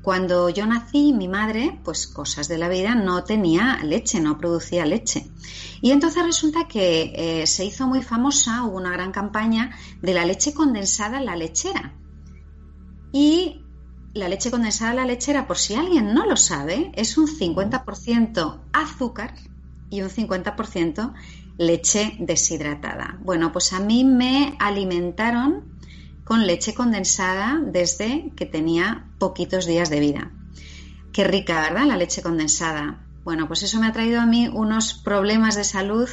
Cuando 0.00 0.48
yo 0.48 0.64
nací, 0.64 1.12
mi 1.12 1.26
madre, 1.26 1.80
pues 1.82 2.06
cosas 2.06 2.46
de 2.46 2.58
la 2.58 2.68
vida, 2.68 2.94
no 2.94 3.24
tenía 3.24 3.80
leche, 3.82 4.20
no 4.20 4.38
producía 4.38 4.86
leche. 4.86 5.28
Y 5.80 5.90
entonces 5.90 6.22
resulta 6.22 6.68
que 6.68 7.14
eh, 7.16 7.48
se 7.48 7.64
hizo 7.64 7.88
muy 7.88 8.02
famosa, 8.02 8.62
hubo 8.62 8.76
una 8.76 8.92
gran 8.92 9.10
campaña 9.10 9.76
de 10.00 10.14
la 10.14 10.24
leche 10.24 10.54
condensada 10.54 11.18
en 11.18 11.24
la 11.24 11.34
lechera. 11.34 11.96
Y 13.10 13.64
la 14.18 14.28
leche 14.28 14.50
condensada 14.50 14.94
la 14.94 15.06
lechera, 15.06 15.46
por 15.46 15.58
si 15.58 15.74
alguien 15.74 16.12
no 16.12 16.26
lo 16.26 16.36
sabe, 16.36 16.92
es 16.94 17.16
un 17.16 17.26
50% 17.26 18.60
azúcar 18.72 19.34
y 19.90 20.02
un 20.02 20.10
50% 20.10 21.14
leche 21.56 22.16
deshidratada. 22.18 23.18
Bueno, 23.22 23.52
pues 23.52 23.72
a 23.72 23.80
mí 23.80 24.04
me 24.04 24.56
alimentaron 24.58 25.64
con 26.24 26.46
leche 26.46 26.74
condensada 26.74 27.60
desde 27.64 28.32
que 28.36 28.44
tenía 28.44 29.06
poquitos 29.18 29.66
días 29.66 29.88
de 29.88 30.00
vida. 30.00 30.30
Qué 31.12 31.24
rica, 31.24 31.62
¿verdad? 31.62 31.86
La 31.86 31.96
leche 31.96 32.22
condensada. 32.22 33.00
Bueno, 33.24 33.46
pues 33.46 33.62
eso 33.62 33.80
me 33.80 33.86
ha 33.86 33.92
traído 33.92 34.20
a 34.20 34.26
mí 34.26 34.48
unos 34.48 34.94
problemas 34.94 35.56
de 35.56 35.64
salud 35.64 36.08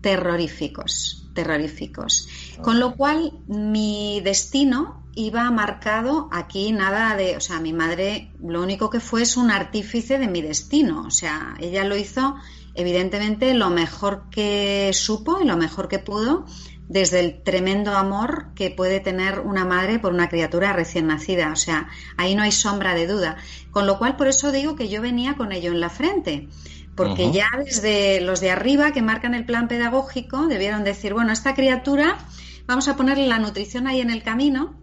terroríficos, 0.00 1.28
terroríficos. 1.34 2.28
Con 2.62 2.80
lo 2.80 2.96
cual, 2.96 3.32
mi 3.46 4.20
destino 4.22 4.99
iba 5.14 5.50
marcado 5.50 6.28
aquí 6.32 6.72
nada 6.72 7.16
de, 7.16 7.36
o 7.36 7.40
sea, 7.40 7.60
mi 7.60 7.72
madre 7.72 8.30
lo 8.42 8.62
único 8.62 8.90
que 8.90 9.00
fue 9.00 9.22
es 9.22 9.36
un 9.36 9.50
artífice 9.50 10.18
de 10.18 10.28
mi 10.28 10.42
destino, 10.42 11.04
o 11.06 11.10
sea, 11.10 11.54
ella 11.58 11.84
lo 11.84 11.96
hizo 11.96 12.36
evidentemente 12.74 13.52
lo 13.54 13.70
mejor 13.70 14.24
que 14.30 14.90
supo 14.94 15.40
y 15.40 15.44
lo 15.44 15.56
mejor 15.56 15.88
que 15.88 15.98
pudo 15.98 16.46
desde 16.88 17.20
el 17.20 17.42
tremendo 17.42 17.96
amor 17.96 18.48
que 18.54 18.70
puede 18.70 18.98
tener 18.98 19.40
una 19.40 19.64
madre 19.64 19.98
por 19.98 20.12
una 20.12 20.28
criatura 20.28 20.72
recién 20.72 21.06
nacida, 21.06 21.52
o 21.52 21.56
sea, 21.56 21.88
ahí 22.16 22.34
no 22.34 22.42
hay 22.42 22.52
sombra 22.52 22.94
de 22.94 23.06
duda, 23.06 23.36
con 23.70 23.86
lo 23.86 23.98
cual 23.98 24.16
por 24.16 24.26
eso 24.26 24.50
digo 24.50 24.74
que 24.74 24.88
yo 24.88 25.00
venía 25.00 25.34
con 25.34 25.52
ello 25.52 25.70
en 25.70 25.80
la 25.80 25.90
frente. 25.90 26.48
Porque 26.96 27.30
ya 27.30 27.48
desde 27.64 28.20
los 28.20 28.40
de 28.40 28.50
arriba 28.50 28.92
que 28.92 29.00
marcan 29.00 29.34
el 29.34 29.46
plan 29.46 29.68
pedagógico 29.68 30.48
debieron 30.48 30.84
decir, 30.84 31.14
bueno, 31.14 31.32
esta 31.32 31.54
criatura 31.54 32.18
vamos 32.66 32.88
a 32.88 32.96
ponerle 32.96 33.26
la 33.26 33.38
nutrición 33.38 33.86
ahí 33.86 34.00
en 34.00 34.10
el 34.10 34.22
camino 34.22 34.74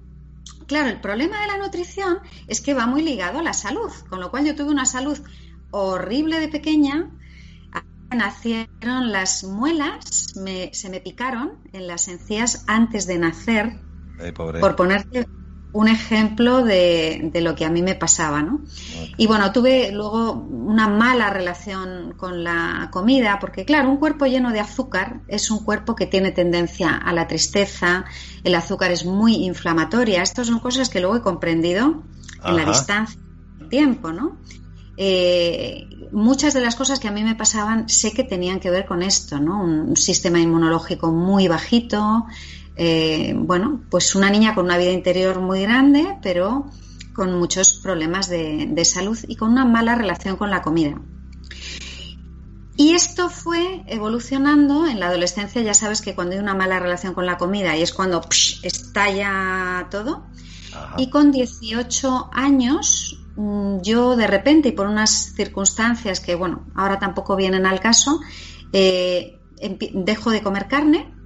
Claro, 0.68 0.90
el 0.90 1.00
problema 1.00 1.40
de 1.42 1.48
la 1.48 1.58
nutrición 1.58 2.20
es 2.48 2.62
que 2.62 2.74
va 2.74 2.86
muy 2.86 3.02
ligado 3.02 3.40
a 3.40 3.44
la 3.44 3.54
salud, 3.54 3.92
con 4.10 4.20
lo 4.20 4.30
cual 4.30 4.46
yo 4.46 4.56
tuve 4.56 4.70
una 4.70 4.86
salud 4.86 5.18
horrible 5.72 6.40
de 6.40 6.50
pequeña, 6.50 7.10
nacieron 8.10 9.12
las 9.12 9.44
muelas, 9.44 10.34
se 10.72 10.90
me 10.90 11.00
picaron 11.00 11.60
en 11.72 11.88
las 11.88 12.08
encías 12.08 12.64
antes 12.68 13.08
de 13.08 13.18
nacer, 13.18 13.82
por 14.36 14.76
ponerte 14.76 15.26
un 15.74 15.88
ejemplo 15.88 16.64
de, 16.64 17.32
lo 17.36 17.56
que 17.56 17.66
a 17.66 17.70
mí 17.70 17.82
me 17.82 17.96
pasaba, 17.96 18.42
¿no? 18.42 18.62
Y 19.18 19.28
bueno, 19.28 19.52
tuve 19.52 19.92
luego 19.92 20.34
una 20.34 20.88
mala 20.88 21.30
relación 21.30 22.14
con 22.18 22.44
la 22.44 22.90
comida, 22.92 23.38
porque 23.40 23.66
claro, 23.66 23.90
un 23.90 23.98
cuerpo 23.98 24.26
lleno 24.26 24.52
de 24.52 24.60
azúcar 24.60 25.22
es 25.28 25.52
un 25.52 25.64
cuerpo 25.64 25.96
que 25.96 26.06
tiene 26.06 26.32
tendencia 26.32 26.96
a 26.96 27.14
la 27.14 27.28
tristeza, 27.28 28.06
el 28.44 28.56
azúcar 28.56 28.92
es 28.92 29.06
muy 29.06 29.46
inflamatoria, 29.46 30.24
estas 30.24 30.48
son 30.48 30.60
cosas 30.60 30.90
que 30.90 31.00
luego 31.00 31.18
he 31.18 31.22
comprendido 31.22 32.04
en 32.44 32.56
la 32.56 32.66
distancia 32.66 33.20
del 33.60 33.70
tiempo, 33.70 34.12
¿no? 34.12 34.38
Eh, 35.00 35.88
muchas 36.12 36.56
de 36.56 36.62
las 36.62 36.76
cosas 36.76 37.00
que 37.00 37.08
a 37.08 37.12
mí 37.12 37.24
me 37.24 37.36
pasaban 37.36 37.88
sé 37.88 38.14
que 38.14 38.24
tenían 38.24 38.60
que 38.60 38.72
ver 38.72 38.86
con 38.86 39.04
esto, 39.04 39.40
¿no? 39.40 39.64
Un 39.64 39.96
sistema 39.96 40.40
inmunológico 40.40 41.12
muy 41.12 41.48
bajito, 41.48 42.26
eh, 42.80 43.34
bueno, 43.36 43.82
pues 43.90 44.14
una 44.14 44.30
niña 44.30 44.54
con 44.54 44.66
una 44.66 44.78
vida 44.78 44.92
interior 44.92 45.40
muy 45.42 45.64
grande, 45.64 46.18
pero 46.22 46.68
con 47.16 47.34
muchos 47.40 47.74
problemas 47.74 48.30
de, 48.30 48.86
salud 48.86 49.18
y 49.28 49.36
con 49.36 49.52
una 49.52 49.66
mala 49.66 49.96
relación 49.96 50.38
con 50.38 50.52
la 50.52 50.62
comida. 50.62 51.02
Y 52.76 52.94
esto 52.94 53.30
fue 53.30 53.84
evolucionando 53.88 54.86
en 54.86 55.00
la 55.00 55.08
adolescencia, 55.08 55.64
ya 55.64 55.74
sabes 55.74 56.04
que 56.04 56.14
cuando 56.14 56.36
hay 56.36 56.40
una 56.40 56.54
mala 56.54 56.80
relación 56.80 57.16
con 57.16 57.26
la 57.26 57.40
comida 57.40 57.76
y 57.76 57.82
es 57.82 57.92
cuando 57.92 58.22
estalla 58.62 59.88
todo. 59.90 60.28
Y 60.98 61.10
con 61.10 61.32
18 61.32 62.30
años, 62.32 63.20
mm, 63.36 63.82
yo 63.82 64.16
de 64.16 64.28
repente 64.28 64.70
y 64.70 64.74
por 64.74 64.86
unas 64.86 65.34
circunstancias 65.36 66.20
que, 66.20 66.36
bueno, 66.36 66.68
ahora 66.76 67.00
tampoco 67.00 67.36
vienen 67.36 67.66
al 67.66 67.80
caso, 67.80 68.20
eh, 68.72 69.40
dejo 69.96 70.30
de 70.30 70.44
comer 70.44 70.68
carne 70.68 71.17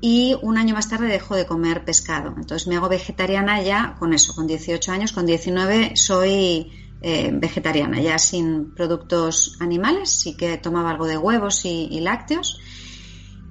y 0.00 0.36
un 0.42 0.58
año 0.58 0.74
más 0.74 0.88
tarde 0.88 1.06
dejo 1.06 1.34
de 1.34 1.46
comer 1.46 1.84
pescado. 1.84 2.34
Entonces 2.36 2.68
me 2.68 2.76
hago 2.76 2.88
vegetariana 2.88 3.62
ya 3.62 3.96
con 3.98 4.12
eso, 4.12 4.34
con 4.34 4.46
18 4.46 4.92
años, 4.92 5.12
con 5.12 5.26
19 5.26 5.96
soy 5.96 6.72
eh, 7.02 7.30
vegetariana, 7.32 8.00
ya 8.00 8.18
sin 8.18 8.74
productos 8.74 9.56
animales, 9.60 10.10
sí 10.10 10.36
que 10.36 10.58
tomaba 10.58 10.90
algo 10.90 11.06
de 11.06 11.16
huevos 11.16 11.64
y, 11.64 11.88
y 11.90 12.00
lácteos. 12.00 12.60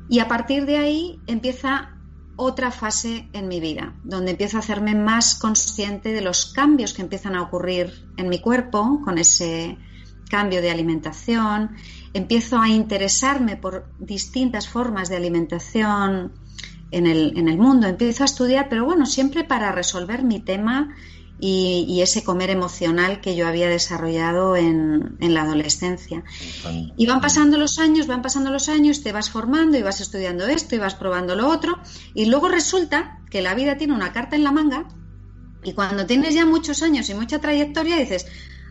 Y 0.10 0.20
a 0.20 0.28
partir 0.28 0.66
de 0.66 0.78
ahí 0.78 1.20
empieza 1.26 1.92
otra 2.36 2.72
fase 2.72 3.30
en 3.34 3.48
mi 3.48 3.60
vida, 3.60 3.96
donde 4.04 4.32
empiezo 4.32 4.58
a 4.58 4.60
hacerme 4.60 4.94
más 4.94 5.36
consciente 5.36 6.12
de 6.12 6.22
los 6.22 6.48
cambios 6.54 6.94
que 6.94 7.02
empiezan 7.02 7.36
a 7.36 7.42
ocurrir 7.42 8.08
en 8.18 8.30
mi 8.30 8.40
cuerpo 8.40 9.02
con 9.04 9.18
ese 9.18 9.78
cambio 10.30 10.62
de 10.62 10.72
alimentación, 10.72 11.76
empiezo 12.16 12.62
a 12.62 12.70
interesarme 12.70 13.58
por 13.58 13.88
distintas 14.00 14.70
formas 14.70 15.10
de 15.10 15.18
alimentación 15.18 16.32
en 16.90 17.08
el, 17.08 17.38
en 17.38 17.50
el 17.50 17.58
mundo, 17.58 17.88
empiezo 17.88 18.24
a 18.24 18.26
estudiar, 18.26 18.70
pero 18.70 18.86
bueno, 18.86 19.06
siempre 19.06 19.44
para 19.44 19.74
resolver 19.74 20.24
mi 20.24 20.40
tema 20.40 20.96
y, 21.42 22.00
ese 22.02 22.24
comer 22.24 22.50
emocional 22.52 23.20
que 23.20 23.36
yo 23.36 23.46
había 23.46 23.68
desarrollado 23.68 24.56
en, 24.56 25.18
en, 25.20 25.34
la 25.34 25.42
adolescencia. 25.42 26.24
Y 26.96 27.06
van 27.06 27.20
pasando 27.20 27.58
los 27.58 27.80
años, 27.80 28.08
van 28.08 28.22
pasando 28.22 28.50
los 28.50 28.70
años, 28.70 29.04
te 29.04 29.12
vas 29.12 29.30
formando 29.30 29.78
y 29.78 29.82
vas 29.82 30.00
estudiando 30.00 30.48
esto 30.48 30.74
y 30.76 30.78
vas 30.78 30.96
probando 30.96 31.36
lo 31.36 31.50
otro, 31.50 31.78
y 32.14 32.28
luego 32.28 32.48
resulta 32.48 33.20
que 33.30 33.42
la 33.42 33.56
vida 33.56 33.76
tiene 33.76 33.94
una 33.94 34.14
carta 34.14 34.38
en 34.38 34.46
la 34.46 34.54
manga, 34.54 34.88
y 35.66 35.74
cuando 35.74 36.06
tienes 36.06 36.34
ya 36.34 36.46
muchos 36.46 36.82
años 36.82 37.10
y 37.10 37.14
mucha 37.14 37.40
trayectoria 37.40 37.98
dices, 37.98 38.26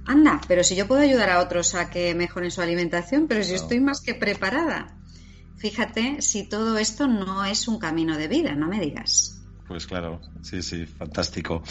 anda, 0.07 0.41
pero 0.49 0.65
si 0.65 0.77
yo 0.77 0.87
puedo 0.87 1.01
ayudar 1.01 1.31
a 1.31 1.41
otros 1.41 1.75
a 1.75 1.91
que 1.91 2.15
mejoren 2.15 2.51
su 2.51 2.61
alimentación, 2.61 3.27
pero 3.27 3.43
si 3.43 3.55
estoy 3.55 3.81
más 3.81 4.01
que 4.01 4.15
preparada. 4.15 4.97
Fíjate 5.57 6.21
si 6.21 6.49
todo 6.49 6.79
esto 6.79 7.07
no 7.07 7.45
es 7.45 7.69
un 7.69 7.79
camino 7.79 8.19
de 8.19 8.29
vida, 8.29 8.55
no 8.55 8.69
me 8.69 8.81
digas. 8.81 9.41
Pues 9.67 9.87
claro, 9.87 10.21
sí, 10.43 10.63
sí, 10.63 10.85
fantástico. 10.85 11.63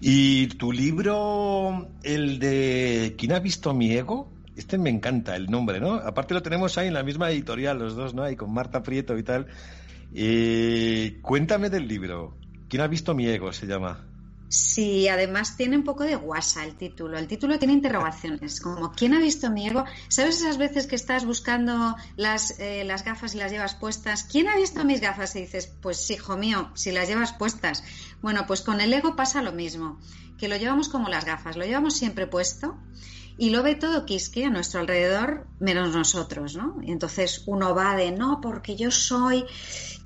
¿Y 0.00 0.46
tu 0.46 0.72
libro, 0.72 1.90
el 2.02 2.38
de 2.38 3.14
¿Quién 3.18 3.32
ha 3.32 3.38
visto 3.40 3.74
mi 3.74 3.92
ego? 3.92 4.32
Este 4.56 4.78
me 4.78 4.88
encanta 4.88 5.36
el 5.36 5.50
nombre, 5.50 5.80
¿no? 5.80 5.94
Aparte 5.94 6.32
lo 6.32 6.42
tenemos 6.42 6.78
ahí 6.78 6.88
en 6.88 6.94
la 6.94 7.02
misma 7.02 7.30
editorial 7.30 7.78
los 7.78 7.96
dos, 7.96 8.14
¿no? 8.14 8.22
Ahí 8.22 8.36
con 8.36 8.52
Marta 8.52 8.82
Prieto 8.82 9.18
y 9.18 9.22
tal. 9.22 9.46
Eh, 10.14 11.18
cuéntame 11.22 11.68
del 11.68 11.86
libro. 11.86 12.36
¿Quién 12.68 12.82
ha 12.82 12.86
visto 12.86 13.14
mi 13.14 13.26
ego? 13.26 13.52
Se 13.52 13.66
llama. 13.66 14.06
Sí, 14.48 15.08
además 15.08 15.56
tiene 15.56 15.76
un 15.76 15.84
poco 15.84 16.04
de 16.04 16.16
guasa 16.16 16.64
el 16.64 16.76
título. 16.76 17.18
El 17.18 17.26
título 17.26 17.58
tiene 17.58 17.74
interrogaciones, 17.74 18.60
como 18.60 18.92
¿quién 18.92 19.14
ha 19.14 19.18
visto 19.18 19.50
mi 19.50 19.66
ego? 19.66 19.84
¿Sabes 20.08 20.40
esas 20.40 20.58
veces 20.58 20.86
que 20.86 20.96
estás 20.96 21.24
buscando 21.24 21.96
las, 22.16 22.58
eh, 22.60 22.84
las 22.84 23.04
gafas 23.04 23.34
y 23.34 23.38
las 23.38 23.50
llevas 23.50 23.74
puestas? 23.74 24.24
¿Quién 24.24 24.48
ha 24.48 24.56
visto 24.56 24.84
mis 24.84 25.00
gafas? 25.00 25.34
Y 25.36 25.40
dices, 25.40 25.72
pues 25.80 26.10
hijo 26.10 26.36
mío, 26.36 26.70
si 26.74 26.92
las 26.92 27.08
llevas 27.08 27.32
puestas. 27.32 27.82
Bueno, 28.22 28.46
pues 28.46 28.62
con 28.62 28.80
el 28.80 28.92
ego 28.92 29.16
pasa 29.16 29.42
lo 29.42 29.52
mismo, 29.52 29.98
que 30.38 30.48
lo 30.48 30.56
llevamos 30.56 30.88
como 30.88 31.08
las 31.08 31.24
gafas, 31.24 31.56
lo 31.56 31.64
llevamos 31.64 31.96
siempre 31.96 32.26
puesto 32.26 32.76
y 33.36 33.50
lo 33.50 33.62
ve 33.62 33.74
todo 33.74 34.06
Quisque 34.06 34.44
a 34.44 34.50
nuestro 34.50 34.80
alrededor, 34.80 35.46
menos 35.58 35.94
nosotros, 35.94 36.54
¿no? 36.54 36.76
Y 36.82 36.92
entonces 36.92 37.42
uno 37.46 37.74
va 37.74 37.96
de, 37.96 38.12
no, 38.12 38.40
porque 38.40 38.76
yo 38.76 38.90
soy 38.90 39.44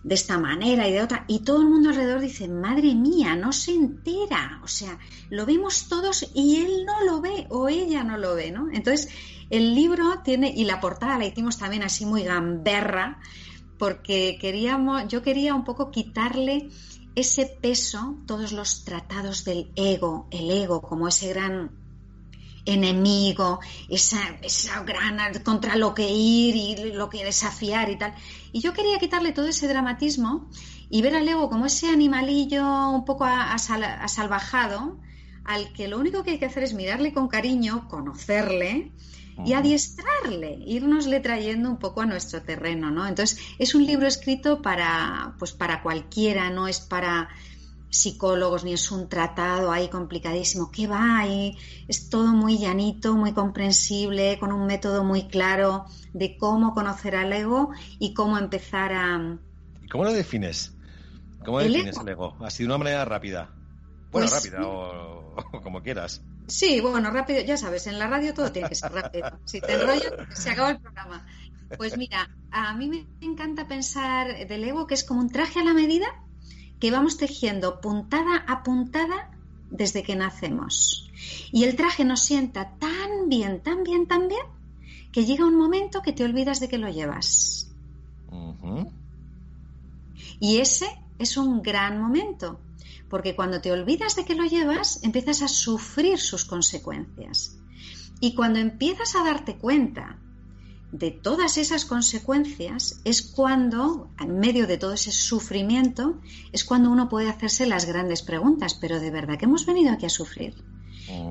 de 0.02 0.14
esta 0.14 0.38
manera 0.38 0.88
y 0.88 0.92
de 0.92 1.02
otra, 1.02 1.24
y 1.26 1.40
todo 1.40 1.60
el 1.60 1.68
mundo 1.68 1.90
alrededor 1.90 2.20
dice, 2.20 2.48
madre 2.48 2.94
mía, 2.94 3.34
no 3.34 3.52
se 3.52 3.72
entera, 3.72 4.60
o 4.62 4.68
sea, 4.68 4.98
lo 5.28 5.44
vemos 5.44 5.88
todos 5.88 6.30
y 6.34 6.56
él 6.56 6.84
no 6.86 7.04
lo 7.04 7.20
ve 7.20 7.46
o 7.50 7.68
ella 7.68 8.04
no 8.04 8.16
lo 8.16 8.34
ve, 8.34 8.50
¿no? 8.50 8.68
Entonces, 8.72 9.08
el 9.50 9.74
libro 9.74 10.20
tiene, 10.24 10.52
y 10.54 10.64
la 10.64 10.80
portada 10.80 11.18
la 11.18 11.26
hicimos 11.26 11.58
también 11.58 11.82
así 11.82 12.06
muy 12.06 12.22
gamberra, 12.22 13.20
porque 13.78 14.38
queríamos, 14.40 15.08
yo 15.08 15.22
quería 15.22 15.54
un 15.54 15.64
poco 15.64 15.90
quitarle 15.90 16.68
ese 17.14 17.46
peso, 17.46 18.18
todos 18.26 18.52
los 18.52 18.84
tratados 18.84 19.44
del 19.44 19.72
ego, 19.74 20.28
el 20.30 20.50
ego 20.50 20.80
como 20.80 21.08
ese 21.08 21.28
gran 21.28 21.87
enemigo, 22.72 23.60
esa, 23.88 24.20
esa 24.42 24.82
gran 24.82 25.18
contra 25.42 25.76
lo 25.76 25.94
que 25.94 26.08
ir 26.08 26.56
y 26.56 26.92
lo 26.92 27.08
que 27.08 27.24
desafiar 27.24 27.90
y 27.90 27.96
tal. 27.96 28.14
Y 28.52 28.60
yo 28.60 28.72
quería 28.72 28.98
quitarle 28.98 29.32
todo 29.32 29.46
ese 29.46 29.68
dramatismo 29.68 30.48
y 30.90 31.02
ver 31.02 31.16
al 31.16 31.28
ego 31.28 31.48
como 31.48 31.66
ese 31.66 31.88
animalillo 31.88 32.90
un 32.90 33.04
poco 33.04 33.24
asalvajado, 33.24 34.98
al 35.44 35.72
que 35.72 35.88
lo 35.88 35.98
único 35.98 36.22
que 36.22 36.32
hay 36.32 36.38
que 36.38 36.46
hacer 36.46 36.62
es 36.62 36.74
mirarle 36.74 37.12
con 37.12 37.28
cariño, 37.28 37.88
conocerle 37.88 38.92
y 39.44 39.52
adiestrarle, 39.52 40.58
irnosle 40.66 41.20
trayendo 41.20 41.70
un 41.70 41.78
poco 41.78 42.00
a 42.00 42.06
nuestro 42.06 42.42
terreno, 42.42 42.90
¿no? 42.90 43.06
Entonces, 43.06 43.38
es 43.58 43.74
un 43.74 43.86
libro 43.86 44.06
escrito 44.06 44.62
para, 44.62 45.34
pues 45.38 45.52
para 45.52 45.82
cualquiera, 45.82 46.50
no 46.50 46.66
es 46.66 46.80
para 46.80 47.28
psicólogos 47.90 48.64
ni 48.64 48.72
es 48.72 48.90
un 48.90 49.08
tratado 49.08 49.72
ahí 49.72 49.88
complicadísimo. 49.88 50.70
¿Qué 50.70 50.86
va 50.86 51.18
ahí? 51.18 51.56
Es 51.86 52.08
todo 52.10 52.28
muy 52.28 52.58
llanito, 52.58 53.14
muy 53.14 53.32
comprensible, 53.32 54.38
con 54.38 54.52
un 54.52 54.66
método 54.66 55.04
muy 55.04 55.28
claro 55.28 55.86
de 56.12 56.36
cómo 56.36 56.74
conocer 56.74 57.16
al 57.16 57.32
ego 57.32 57.70
y 57.98 58.14
cómo 58.14 58.38
empezar 58.38 58.92
a. 58.92 59.38
¿Y 59.82 59.88
cómo 59.88 60.04
lo 60.04 60.12
defines? 60.12 60.74
¿Cómo 61.44 61.60
defines 61.60 61.96
el 61.98 62.08
ego? 62.08 62.36
Así 62.40 62.62
de 62.62 62.66
una 62.66 62.78
manera 62.78 63.04
rápida. 63.04 63.50
Bueno, 64.10 64.28
pues 64.28 64.32
rápida 64.32 64.66
o, 64.66 65.34
como 65.62 65.82
quieras. 65.82 66.22
Sí, 66.46 66.80
bueno, 66.80 67.10
rápido, 67.10 67.42
ya 67.42 67.58
sabes, 67.58 67.86
en 67.86 67.98
la 67.98 68.06
radio 68.06 68.32
todo 68.32 68.50
tiene 68.50 68.68
que 68.68 68.74
ser 68.74 68.92
rápido. 68.92 69.30
Si 69.44 69.60
te 69.60 69.74
enrollo, 69.74 70.10
se 70.34 70.50
acaba 70.50 70.70
el 70.70 70.80
programa. 70.80 71.26
Pues 71.76 71.98
mira, 71.98 72.30
a 72.50 72.74
mí 72.74 72.88
me 72.88 73.06
encanta 73.20 73.68
pensar 73.68 74.46
del 74.48 74.64
ego 74.64 74.86
que 74.86 74.94
es 74.94 75.04
como 75.04 75.20
un 75.20 75.30
traje 75.30 75.60
a 75.60 75.64
la 75.64 75.74
medida 75.74 76.06
que 76.80 76.90
vamos 76.90 77.16
tejiendo 77.16 77.80
puntada 77.80 78.44
a 78.46 78.62
puntada 78.62 79.30
desde 79.70 80.02
que 80.02 80.16
nacemos. 80.16 81.10
Y 81.52 81.64
el 81.64 81.76
traje 81.76 82.04
nos 82.04 82.20
sienta 82.20 82.76
tan 82.78 83.28
bien, 83.28 83.60
tan 83.62 83.82
bien, 83.82 84.06
tan 84.06 84.28
bien, 84.28 84.46
que 85.12 85.24
llega 85.24 85.46
un 85.46 85.56
momento 85.56 86.02
que 86.02 86.12
te 86.12 86.24
olvidas 86.24 86.60
de 86.60 86.68
que 86.68 86.78
lo 86.78 86.88
llevas. 86.88 87.70
Y 90.40 90.58
ese 90.58 90.86
es 91.18 91.36
un 91.36 91.62
gran 91.62 92.00
momento, 92.00 92.60
porque 93.08 93.34
cuando 93.34 93.60
te 93.60 93.72
olvidas 93.72 94.14
de 94.16 94.24
que 94.24 94.34
lo 94.34 94.44
llevas, 94.44 95.02
empiezas 95.02 95.42
a 95.42 95.48
sufrir 95.48 96.18
sus 96.18 96.44
consecuencias. 96.44 97.56
Y 98.20 98.34
cuando 98.34 98.58
empiezas 98.58 99.14
a 99.16 99.24
darte 99.24 99.56
cuenta 99.56 100.18
de 100.92 101.10
todas 101.10 101.58
esas 101.58 101.84
consecuencias 101.84 103.00
es 103.04 103.22
cuando, 103.22 104.10
en 104.18 104.38
medio 104.38 104.66
de 104.66 104.78
todo 104.78 104.94
ese 104.94 105.12
sufrimiento, 105.12 106.20
es 106.52 106.64
cuando 106.64 106.90
uno 106.90 107.08
puede 107.08 107.28
hacerse 107.28 107.66
las 107.66 107.84
grandes 107.84 108.22
preguntas. 108.22 108.74
Pero 108.74 108.98
de 108.98 109.10
verdad 109.10 109.38
que 109.38 109.44
hemos 109.44 109.66
venido 109.66 109.92
aquí 109.92 110.06
a 110.06 110.10
sufrir. 110.10 110.54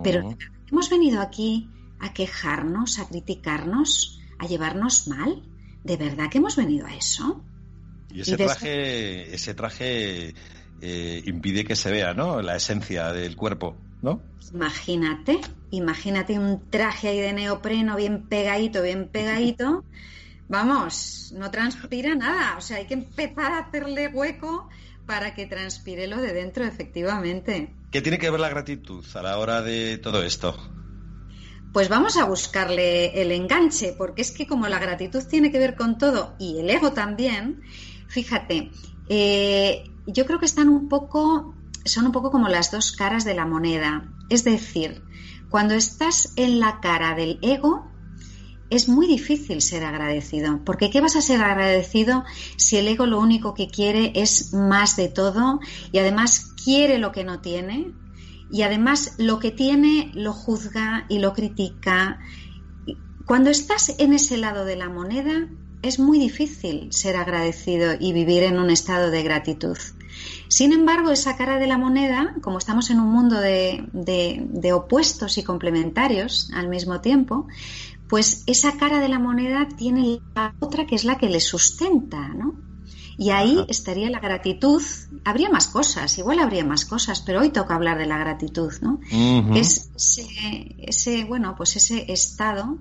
Pero 0.03 0.35
hemos 0.71 0.89
venido 0.89 1.21
aquí 1.21 1.69
a 1.99 2.13
quejarnos, 2.13 2.99
a 2.99 3.07
criticarnos, 3.07 4.19
a 4.37 4.47
llevarnos 4.47 5.07
mal. 5.07 5.43
¿De 5.83 5.97
verdad 5.97 6.29
que 6.29 6.37
hemos 6.37 6.55
venido 6.55 6.85
a 6.85 6.95
eso? 6.95 7.43
Y 8.11 8.21
ese 8.21 8.37
traje, 8.37 9.33
ese 9.33 9.53
traje 9.53 10.35
eh, 10.81 11.23
impide 11.25 11.65
que 11.65 11.75
se 11.75 11.91
vea, 11.91 12.13
¿no? 12.13 12.41
La 12.41 12.55
esencia 12.55 13.11
del 13.11 13.35
cuerpo, 13.35 13.75
¿no? 14.01 14.21
Imagínate, 14.53 15.41
imagínate 15.71 16.39
un 16.39 16.69
traje 16.69 17.09
ahí 17.09 17.19
de 17.19 17.33
neopreno 17.33 17.95
bien 17.95 18.27
pegadito, 18.27 18.81
bien 18.81 19.09
pegadito. 19.09 19.83
Vamos, 20.47 21.33
no 21.35 21.51
transpira 21.51 22.15
nada. 22.15 22.57
O 22.57 22.61
sea, 22.61 22.77
hay 22.77 22.85
que 22.85 22.93
empezar 22.93 23.51
a 23.51 23.59
hacerle 23.59 24.07
hueco 24.07 24.69
para 25.05 25.33
que 25.33 25.45
transpire 25.45 26.07
lo 26.07 26.17
de 26.17 26.33
dentro, 26.33 26.63
efectivamente. 26.65 27.73
¿Qué 27.91 28.01
tiene 28.01 28.19
que 28.19 28.29
ver 28.29 28.39
la 28.39 28.49
gratitud 28.49 29.03
a 29.15 29.21
la 29.21 29.37
hora 29.37 29.61
de 29.61 29.97
todo 29.97 30.23
esto? 30.23 30.55
Pues 31.73 31.89
vamos 31.89 32.17
a 32.17 32.25
buscarle 32.25 33.21
el 33.21 33.31
enganche, 33.31 33.93
porque 33.97 34.21
es 34.21 34.31
que 34.31 34.47
como 34.47 34.67
la 34.67 34.79
gratitud 34.79 35.23
tiene 35.29 35.51
que 35.51 35.59
ver 35.59 35.75
con 35.75 35.97
todo 35.97 36.35
y 36.39 36.59
el 36.59 36.69
ego 36.69 36.93
también, 36.93 37.61
fíjate, 38.07 38.71
eh, 39.09 39.83
yo 40.05 40.25
creo 40.25 40.39
que 40.39 40.45
están 40.45 40.69
un 40.69 40.87
poco, 40.87 41.53
son 41.85 42.05
un 42.05 42.11
poco 42.11 42.31
como 42.31 42.47
las 42.47 42.71
dos 42.71 42.91
caras 42.91 43.25
de 43.25 43.35
la 43.35 43.45
moneda. 43.45 44.11
Es 44.29 44.43
decir, 44.43 45.03
cuando 45.49 45.73
estás 45.73 46.33
en 46.35 46.59
la 46.59 46.79
cara 46.79 47.15
del 47.15 47.39
ego, 47.41 47.89
es 48.69 48.89
muy 48.89 49.07
difícil 49.07 49.61
ser 49.61 49.85
agradecido, 49.85 50.61
porque 50.65 50.89
¿qué 50.89 50.99
vas 50.99 51.15
a 51.15 51.21
ser 51.21 51.41
agradecido 51.41 52.25
si 52.57 52.77
el 52.77 52.87
ego 52.87 53.05
lo 53.05 53.19
único 53.19 53.53
que 53.53 53.67
quiere 53.67 54.11
es 54.15 54.53
más 54.53 54.97
de 54.97 55.07
todo 55.07 55.59
y 55.91 55.99
además 55.99 56.53
quiere 56.63 56.97
lo 56.97 57.13
que 57.13 57.23
no 57.23 57.39
tiene 57.39 57.93
y 58.51 58.63
además 58.63 59.15
lo 59.17 59.39
que 59.39 59.51
tiene 59.51 60.11
lo 60.13 60.33
juzga 60.33 61.05
y 61.07 61.19
lo 61.19 61.33
critica? 61.33 62.19
Cuando 63.25 63.49
estás 63.49 63.95
en 63.99 64.13
ese 64.13 64.37
lado 64.37 64.65
de 64.65 64.75
la 64.75 64.89
moneda, 64.89 65.47
es 65.87 65.99
muy 65.99 66.19
difícil 66.19 66.91
ser 66.91 67.15
agradecido 67.15 67.93
y 67.99 68.13
vivir 68.13 68.43
en 68.43 68.59
un 68.59 68.69
estado 68.69 69.09
de 69.09 69.23
gratitud. 69.23 69.77
Sin 70.47 70.73
embargo, 70.73 71.11
esa 71.11 71.35
cara 71.35 71.57
de 71.59 71.67
la 71.67 71.77
moneda, 71.77 72.35
como 72.41 72.57
estamos 72.57 72.89
en 72.89 72.99
un 72.99 73.11
mundo 73.11 73.39
de, 73.39 74.73
opuestos 74.73 75.37
y 75.37 75.43
complementarios 75.43 76.49
al 76.53 76.69
mismo 76.69 77.01
tiempo, 77.01 77.47
pues 78.07 78.43
esa 78.45 78.77
cara 78.77 78.99
de 78.99 79.09
la 79.09 79.19
moneda 79.19 79.67
tiene 79.67 80.19
la 80.35 80.55
otra 80.59 80.85
que 80.85 80.95
es 80.95 81.03
la 81.03 81.17
que 81.17 81.29
le 81.29 81.41
sustenta, 81.41 82.29
¿no? 82.29 82.55
Y 83.19 83.31
ahí 83.31 83.65
estaría 83.67 84.09
la 84.09 84.19
gratitud. 84.19 84.81
Habría 85.25 85.49
más 85.49 85.67
cosas, 85.67 86.17
igual 86.19 86.39
habría 86.39 86.63
más 86.63 86.85
cosas, 86.85 87.21
pero 87.21 87.41
hoy 87.41 87.49
toca 87.49 87.75
hablar 87.75 87.97
de 87.97 88.05
la 88.05 88.19
gratitud, 88.19 88.71
¿no? 88.81 88.99
Es 89.55 89.89
ese, 90.77 91.25
bueno, 91.25 91.55
pues 91.57 91.75
ese 91.75 92.11
estado 92.11 92.77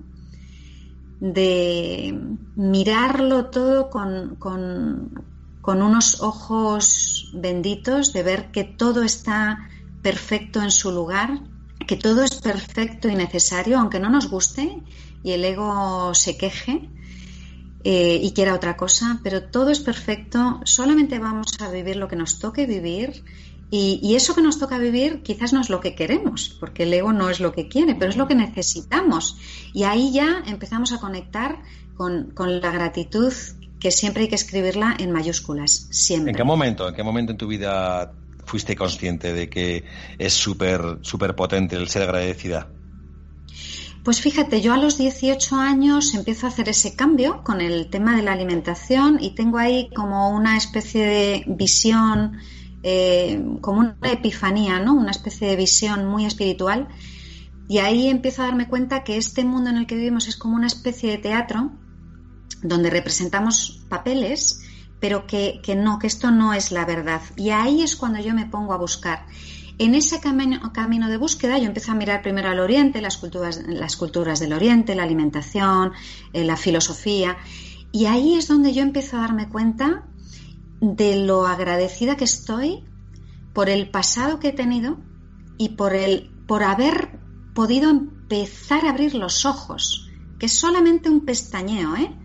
de 1.19 2.19
mirarlo 2.55 3.45
todo 3.45 3.89
con, 3.89 4.37
con 4.37 5.81
unos 5.81 6.21
ojos 6.21 7.31
benditos, 7.33 8.13
de 8.13 8.23
ver 8.23 8.51
que 8.51 8.63
todo 8.63 9.03
está 9.03 9.69
perfecto 10.01 10.61
en 10.61 10.71
su 10.71 10.91
lugar, 10.91 11.41
que 11.85 11.97
todo 11.97 12.23
es 12.23 12.35
perfecto 12.35 13.09
y 13.09 13.15
necesario, 13.15 13.79
aunque 13.79 13.99
no 13.99 14.09
nos 14.09 14.29
guste 14.29 14.81
y 15.23 15.31
el 15.31 15.43
ego 15.43 16.13
se 16.13 16.37
queje 16.37 16.89
eh, 17.83 18.19
y 18.21 18.31
quiera 18.33 18.53
otra 18.53 18.77
cosa, 18.77 19.19
pero 19.23 19.43
todo 19.43 19.69
es 19.69 19.79
perfecto, 19.79 20.61
solamente 20.63 21.19
vamos 21.19 21.59
a 21.61 21.71
vivir 21.71 21.95
lo 21.95 22.07
que 22.07 22.15
nos 22.15 22.39
toque 22.39 22.65
vivir 22.65 23.23
y, 23.69 24.15
eso 24.15 24.33
que 24.33 24.41
nos 24.41 24.59
toca 24.59 24.77
vivir 24.77 25.21
quizás 25.23 25.51
no 25.51 25.59
es 25.59 25.69
lo 25.69 25.81
que 25.81 25.93
queremos, 25.93 26.55
porque 26.59 26.83
el 26.83 26.93
ego 26.93 27.11
no 27.11 27.29
es 27.29 27.39
lo 27.39 27.51
que 27.51 27.67
quiere, 27.67 27.95
pero 27.95 28.09
es 28.09 28.17
lo 28.17 28.27
que 28.27 28.35
necesitamos. 28.35 29.37
Y 29.73 29.83
ahí 29.83 30.13
ya 30.13 30.43
empezamos 30.45 30.93
a 30.93 30.99
conectar 30.99 31.61
con, 31.95 32.31
con 32.31 32.61
la 32.61 32.71
gratitud 32.71 33.33
que 33.79 33.91
siempre 33.91 34.23
hay 34.23 34.29
que 34.29 34.35
escribirla 34.35 34.95
en 34.97 35.11
mayúsculas, 35.11 35.87
siempre. 35.91 36.31
¿En 36.31 36.37
qué 36.37 36.43
momento, 36.43 36.87
en 36.87 36.95
qué 36.95 37.03
momento 37.03 37.33
en 37.33 37.37
tu 37.37 37.47
vida 37.47 38.13
fuiste 38.45 38.75
consciente 38.75 39.33
de 39.33 39.49
que 39.49 39.83
es 40.17 40.33
súper 40.33 40.99
súper 41.01 41.35
potente 41.35 41.75
el 41.75 41.89
ser 41.89 42.03
agradecida? 42.03 42.69
Pues 44.03 44.21
fíjate, 44.21 44.61
yo 44.61 44.73
a 44.73 44.77
los 44.77 44.97
18 44.97 45.57
años 45.57 46.15
empiezo 46.15 46.45
a 46.45 46.49
hacer 46.49 46.69
ese 46.69 46.95
cambio 46.95 47.43
con 47.43 47.59
el 47.59 47.89
tema 47.89 48.15
de 48.15 48.21
la 48.21 48.31
alimentación 48.31 49.17
y 49.19 49.31
tengo 49.31 49.57
ahí 49.57 49.89
como 49.93 50.29
una 50.29 50.55
especie 50.55 51.05
de 51.05 51.43
visión, 51.45 52.37
eh, 52.89 53.43
como 53.59 53.79
una 53.79 53.97
epifanía, 54.03 54.79
¿no? 54.79 54.93
Una 54.93 55.11
especie 55.11 55.49
de 55.49 55.55
visión 55.57 56.05
muy 56.05 56.25
espiritual. 56.25 56.87
Y 57.67 57.79
ahí 57.79 58.07
empiezo 58.07 58.41
a 58.41 58.45
darme 58.45 58.69
cuenta 58.69 59.03
que 59.03 59.17
este 59.17 59.43
mundo 59.43 59.69
en 59.69 59.77
el 59.77 59.87
que 59.87 59.95
vivimos 59.95 60.27
es 60.27 60.37
como 60.37 60.55
una 60.55 60.67
especie 60.67 61.11
de 61.11 61.17
teatro 61.17 61.71
donde 62.63 62.89
representamos 62.89 63.83
papeles 63.89 64.61
pero 64.99 65.27
que, 65.27 65.61
no, 65.77 65.99
que 65.99 66.07
esto 66.07 66.31
no 66.31 66.53
es 66.53 66.71
la 66.71 66.85
verdad. 66.85 67.21
Y 67.35 67.51
ahí 67.51 67.81
es 67.81 67.95
cuando 67.95 68.19
yo 68.19 68.33
me 68.33 68.45
pongo 68.45 68.73
a 68.73 68.77
buscar. 68.77 69.25
En 69.77 69.93
ese 69.93 70.19
camino, 70.19 70.73
camino 70.73 71.07
de 71.07 71.17
búsqueda 71.17 71.59
yo 71.59 71.65
empiezo 71.65 71.91
a 71.91 71.95
mirar 71.95 72.23
primero 72.23 72.49
al 72.49 72.59
Oriente, 72.59 72.99
las 72.99 73.17
culturas, 73.17 73.61
las 73.67 73.95
culturas 73.95 74.39
del 74.39 74.53
Oriente, 74.53 74.95
la 74.95 75.03
alimentación, 75.03 75.91
eh, 76.33 76.43
la 76.43 76.57
filosofía, 76.57 77.37
y 77.91 78.05
ahí 78.05 78.35
es 78.35 78.47
donde 78.47 78.73
yo 78.73 78.81
empiezo 78.81 79.17
a 79.17 79.21
darme 79.21 79.49
cuenta 79.49 80.03
de 80.79 81.25
lo 81.25 81.47
agradecida 81.47 82.17
que 82.17 82.25
estoy 82.25 82.83
por 83.53 83.69
el 83.69 83.89
pasado 83.89 84.39
que 84.39 84.49
he 84.49 84.53
tenido 84.53 84.97
y 85.57 85.69
por, 85.69 85.95
el, 85.95 86.29
por 86.47 86.63
haber 86.63 87.19
podido 87.53 87.89
empezar 87.89 88.85
a 88.85 88.91
abrir 88.91 89.15
los 89.15 89.45
ojos, 89.45 90.09
que 90.37 90.45
es 90.45 90.53
solamente 90.53 91.09
un 91.09 91.25
pestañeo, 91.25 91.95
¿eh? 91.95 92.15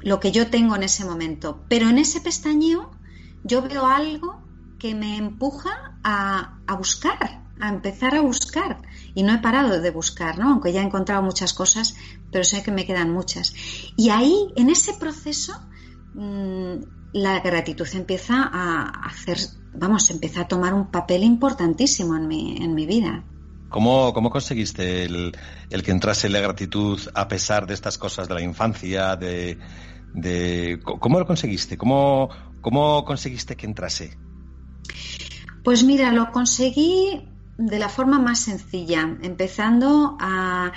lo 0.00 0.20
que 0.20 0.32
yo 0.32 0.48
tengo 0.48 0.76
en 0.76 0.84
ese 0.84 1.04
momento. 1.04 1.64
Pero 1.68 1.88
en 1.88 1.98
ese 1.98 2.20
pestañeo 2.20 2.90
yo 3.42 3.62
veo 3.62 3.86
algo 3.86 4.42
que 4.78 4.94
me 4.94 5.16
empuja 5.16 5.98
a, 6.02 6.58
buscar, 6.76 7.42
a 7.60 7.68
empezar 7.68 8.14
a 8.14 8.20
buscar. 8.20 8.82
Y 9.14 9.22
no 9.22 9.34
he 9.34 9.38
parado 9.38 9.80
de 9.80 9.90
buscar, 9.90 10.38
¿no? 10.38 10.50
Aunque 10.50 10.72
ya 10.72 10.82
he 10.82 10.84
encontrado 10.84 11.22
muchas 11.22 11.54
cosas, 11.54 11.94
pero 12.30 12.44
sé 12.44 12.62
que 12.62 12.70
me 12.70 12.86
quedan 12.86 13.12
muchas. 13.12 13.54
Y 13.96 14.10
ahí, 14.10 14.52
en 14.56 14.70
ese 14.70 14.94
proceso, 14.94 15.54
mm, 16.14 17.03
la 17.14 17.38
gratitud 17.38 17.86
empieza 17.94 18.42
a 18.52 18.88
hacer, 19.06 19.38
vamos, 19.72 20.10
empieza 20.10 20.42
a 20.42 20.48
tomar 20.48 20.74
un 20.74 20.90
papel 20.90 21.22
importantísimo 21.22 22.16
en 22.16 22.26
mi, 22.26 22.56
en 22.56 22.74
mi 22.74 22.86
vida. 22.86 23.24
¿Cómo, 23.68 24.12
cómo 24.12 24.30
conseguiste 24.30 25.04
el, 25.04 25.36
el, 25.70 25.82
que 25.84 25.92
entrase 25.92 26.28
la 26.28 26.40
gratitud 26.40 27.00
a 27.14 27.28
pesar 27.28 27.66
de 27.66 27.74
estas 27.74 27.98
cosas 27.98 28.26
de 28.28 28.34
la 28.34 28.42
infancia, 28.42 29.14
de, 29.14 29.58
de 30.12 30.80
¿cómo 30.82 31.20
lo 31.20 31.26
conseguiste? 31.26 31.78
¿Cómo, 31.78 32.30
¿Cómo 32.60 33.04
conseguiste 33.04 33.56
que 33.56 33.66
entrase? 33.66 34.18
Pues 35.62 35.84
mira, 35.84 36.12
lo 36.12 36.32
conseguí 36.32 37.28
de 37.56 37.78
la 37.78 37.88
forma 37.88 38.18
más 38.18 38.40
sencilla, 38.40 39.18
empezando 39.22 40.16
a... 40.20 40.72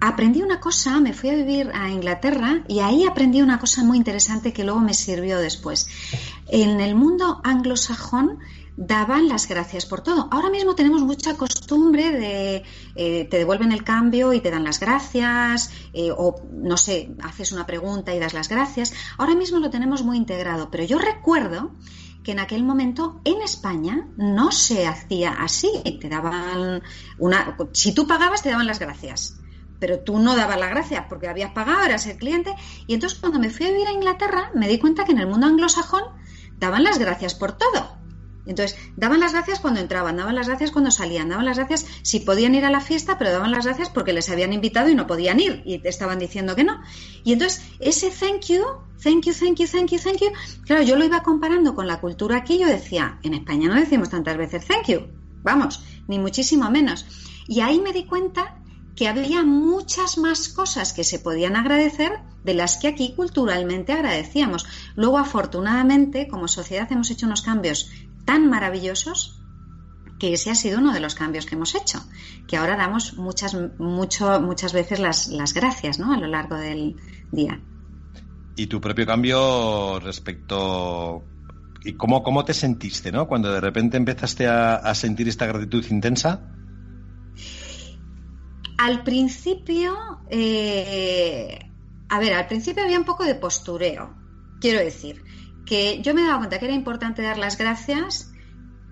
Aprendí 0.00 0.40
una 0.42 0.60
cosa, 0.60 0.98
me 0.98 1.12
fui 1.12 1.28
a 1.28 1.34
vivir 1.34 1.70
a 1.74 1.90
Inglaterra 1.90 2.64
y 2.66 2.80
ahí 2.80 3.04
aprendí 3.04 3.42
una 3.42 3.58
cosa 3.58 3.84
muy 3.84 3.98
interesante 3.98 4.52
que 4.52 4.64
luego 4.64 4.80
me 4.80 4.94
sirvió 4.94 5.38
después. 5.38 5.88
En 6.48 6.80
el 6.80 6.94
mundo 6.94 7.40
anglosajón 7.44 8.38
daban 8.78 9.28
las 9.28 9.46
gracias 9.46 9.84
por 9.84 10.00
todo. 10.00 10.26
Ahora 10.30 10.48
mismo 10.48 10.74
tenemos 10.74 11.02
mucha 11.02 11.36
costumbre 11.36 12.12
de 12.12 12.64
eh, 12.94 13.28
te 13.30 13.36
devuelven 13.36 13.72
el 13.72 13.84
cambio 13.84 14.32
y 14.32 14.40
te 14.40 14.50
dan 14.50 14.64
las 14.64 14.80
gracias, 14.80 15.70
eh, 15.92 16.10
o 16.16 16.42
no 16.50 16.78
sé, 16.78 17.14
haces 17.22 17.52
una 17.52 17.66
pregunta 17.66 18.14
y 18.14 18.18
das 18.18 18.32
las 18.32 18.48
gracias. 18.48 18.94
Ahora 19.18 19.34
mismo 19.34 19.58
lo 19.58 19.68
tenemos 19.68 20.02
muy 20.02 20.16
integrado, 20.16 20.70
pero 20.70 20.84
yo 20.84 20.98
recuerdo 20.98 21.72
que 22.22 22.32
en 22.32 22.38
aquel 22.38 22.62
momento 22.62 23.20
en 23.24 23.42
España 23.42 24.08
no 24.16 24.50
se 24.50 24.86
hacía 24.86 25.32
así. 25.32 25.70
Te 26.00 26.08
daban 26.08 26.82
una, 27.18 27.58
si 27.72 27.92
tú 27.92 28.06
pagabas 28.06 28.42
te 28.42 28.50
daban 28.50 28.66
las 28.66 28.78
gracias, 28.78 29.39
pero 29.80 30.00
tú 30.00 30.18
no 30.18 30.36
dabas 30.36 30.60
las 30.60 30.70
gracias 30.70 31.06
porque 31.08 31.28
habías 31.28 31.52
pagado, 31.52 31.82
eras 31.82 32.06
el 32.06 32.18
cliente. 32.18 32.54
Y 32.86 32.94
entonces 32.94 33.18
cuando 33.18 33.40
me 33.40 33.50
fui 33.50 33.66
a 33.66 33.70
vivir 33.70 33.88
a 33.88 33.92
Inglaterra 33.92 34.50
me 34.54 34.68
di 34.68 34.78
cuenta 34.78 35.04
que 35.04 35.12
en 35.12 35.18
el 35.18 35.26
mundo 35.26 35.46
anglosajón 35.46 36.04
daban 36.58 36.84
las 36.84 36.98
gracias 36.98 37.34
por 37.34 37.52
todo. 37.52 37.98
Entonces, 38.46 38.78
daban 38.96 39.20
las 39.20 39.32
gracias 39.32 39.60
cuando 39.60 39.80
entraban, 39.80 40.16
daban 40.16 40.34
las 40.34 40.48
gracias 40.48 40.70
cuando 40.70 40.90
salían, 40.90 41.28
daban 41.28 41.44
las 41.44 41.58
gracias 41.58 41.86
si 42.02 42.20
podían 42.20 42.54
ir 42.54 42.64
a 42.64 42.70
la 42.70 42.80
fiesta, 42.80 43.18
pero 43.18 43.30
daban 43.30 43.50
las 43.50 43.66
gracias 43.66 43.90
porque 43.90 44.12
les 44.12 44.30
habían 44.30 44.52
invitado 44.52 44.88
y 44.88 44.94
no 44.94 45.06
podían 45.06 45.40
ir 45.40 45.62
y 45.66 45.80
estaban 45.86 46.18
diciendo 46.18 46.56
que 46.56 46.64
no. 46.64 46.80
Y 47.22 47.34
entonces, 47.34 47.62
ese 47.80 48.10
thank 48.10 48.46
you, 48.46 48.64
thank 49.02 49.24
you, 49.24 49.34
thank 49.34 49.56
you, 49.58 49.66
thank 49.66 49.90
you, 49.90 49.98
thank 49.98 50.20
you, 50.20 50.32
claro, 50.64 50.82
yo 50.82 50.96
lo 50.96 51.04
iba 51.04 51.22
comparando 51.22 51.74
con 51.74 51.86
la 51.86 52.00
cultura 52.00 52.38
aquí, 52.38 52.58
yo 52.58 52.66
decía, 52.66 53.18
en 53.22 53.34
España 53.34 53.68
no 53.68 53.74
decimos 53.74 54.08
tantas 54.08 54.36
veces 54.36 54.66
thank 54.66 54.88
you, 54.88 55.08
vamos, 55.42 55.84
ni 56.08 56.18
muchísimo 56.18 56.70
menos. 56.70 57.06
Y 57.46 57.60
ahí 57.60 57.78
me 57.80 57.92
di 57.92 58.04
cuenta 58.04 58.59
que 58.96 59.08
había 59.08 59.42
muchas 59.44 60.18
más 60.18 60.48
cosas 60.48 60.92
que 60.92 61.04
se 61.04 61.18
podían 61.18 61.56
agradecer 61.56 62.20
de 62.44 62.54
las 62.54 62.76
que 62.76 62.88
aquí 62.88 63.14
culturalmente 63.14 63.92
agradecíamos. 63.92 64.66
Luego, 64.96 65.18
afortunadamente, 65.18 66.28
como 66.28 66.48
sociedad 66.48 66.90
hemos 66.90 67.10
hecho 67.10 67.26
unos 67.26 67.42
cambios 67.42 67.90
tan 68.24 68.48
maravillosos 68.48 69.40
que 70.18 70.34
ese 70.34 70.50
ha 70.50 70.54
sido 70.54 70.78
uno 70.78 70.92
de 70.92 71.00
los 71.00 71.14
cambios 71.14 71.46
que 71.46 71.54
hemos 71.54 71.74
hecho, 71.74 72.02
que 72.46 72.56
ahora 72.56 72.76
damos 72.76 73.14
muchas, 73.16 73.56
mucho, 73.78 74.40
muchas 74.40 74.72
veces 74.72 75.00
las, 75.00 75.28
las 75.28 75.54
gracias 75.54 75.98
¿no? 75.98 76.12
a 76.12 76.18
lo 76.18 76.26
largo 76.26 76.56
del 76.56 76.96
día. 77.32 77.60
Y 78.56 78.66
tu 78.66 78.80
propio 78.80 79.06
cambio 79.06 79.98
respecto 80.00 81.24
¿Y 81.82 81.94
cómo, 81.94 82.22
cómo 82.22 82.44
te 82.44 82.52
sentiste, 82.52 83.10
¿no? 83.10 83.26
Cuando 83.26 83.52
de 83.52 83.60
repente 83.60 83.96
empezaste 83.96 84.46
a, 84.46 84.94
sentir 84.94 85.28
esta 85.28 85.46
gratitud 85.46 85.84
intensa. 85.90 86.40
Al 88.80 89.02
principio, 89.04 89.94
eh, 90.30 91.58
a 92.08 92.18
ver, 92.18 92.32
al 92.32 92.46
principio 92.46 92.82
había 92.82 92.98
un 92.98 93.04
poco 93.04 93.24
de 93.24 93.34
postureo, 93.34 94.16
quiero 94.58 94.80
decir 94.80 95.22
que 95.66 96.00
yo 96.00 96.14
me 96.14 96.22
daba 96.22 96.38
cuenta 96.38 96.58
que 96.58 96.64
era 96.64 96.74
importante 96.74 97.20
dar 97.20 97.36
las 97.36 97.58
gracias, 97.58 98.32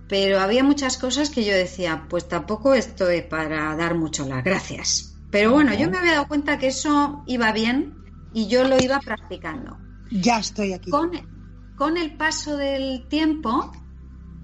pero 0.06 0.40
había 0.40 0.62
muchas 0.62 0.98
cosas 0.98 1.30
que 1.30 1.42
yo 1.42 1.54
decía, 1.54 2.06
pues 2.10 2.28
tampoco 2.28 2.74
estoy 2.74 3.22
para 3.22 3.74
dar 3.76 3.94
mucho 3.94 4.26
las 4.28 4.44
gracias. 4.44 5.18
Pero 5.30 5.52
bueno, 5.52 5.72
yo 5.72 5.90
me 5.90 5.96
había 5.96 6.12
dado 6.12 6.28
cuenta 6.28 6.58
que 6.58 6.66
eso 6.66 7.22
iba 7.26 7.50
bien 7.52 7.94
y 8.34 8.46
yo 8.46 8.64
lo 8.64 8.78
iba 8.78 9.00
practicando. 9.00 9.78
Ya 10.10 10.38
estoy 10.38 10.74
aquí. 10.74 10.90
Con, 10.90 11.96
el 11.96 12.16
paso 12.18 12.58
del 12.58 13.08
tiempo, 13.08 13.72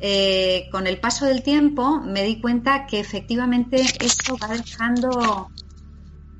eh, 0.06 0.68
con 0.70 0.86
el 0.86 1.00
paso 1.00 1.24
del 1.24 1.42
tiempo 1.42 1.98
me 1.98 2.24
di 2.24 2.38
cuenta 2.38 2.84
que 2.84 3.00
efectivamente 3.00 3.82
esto 4.00 4.36
va 4.36 4.48
dejando 4.48 5.48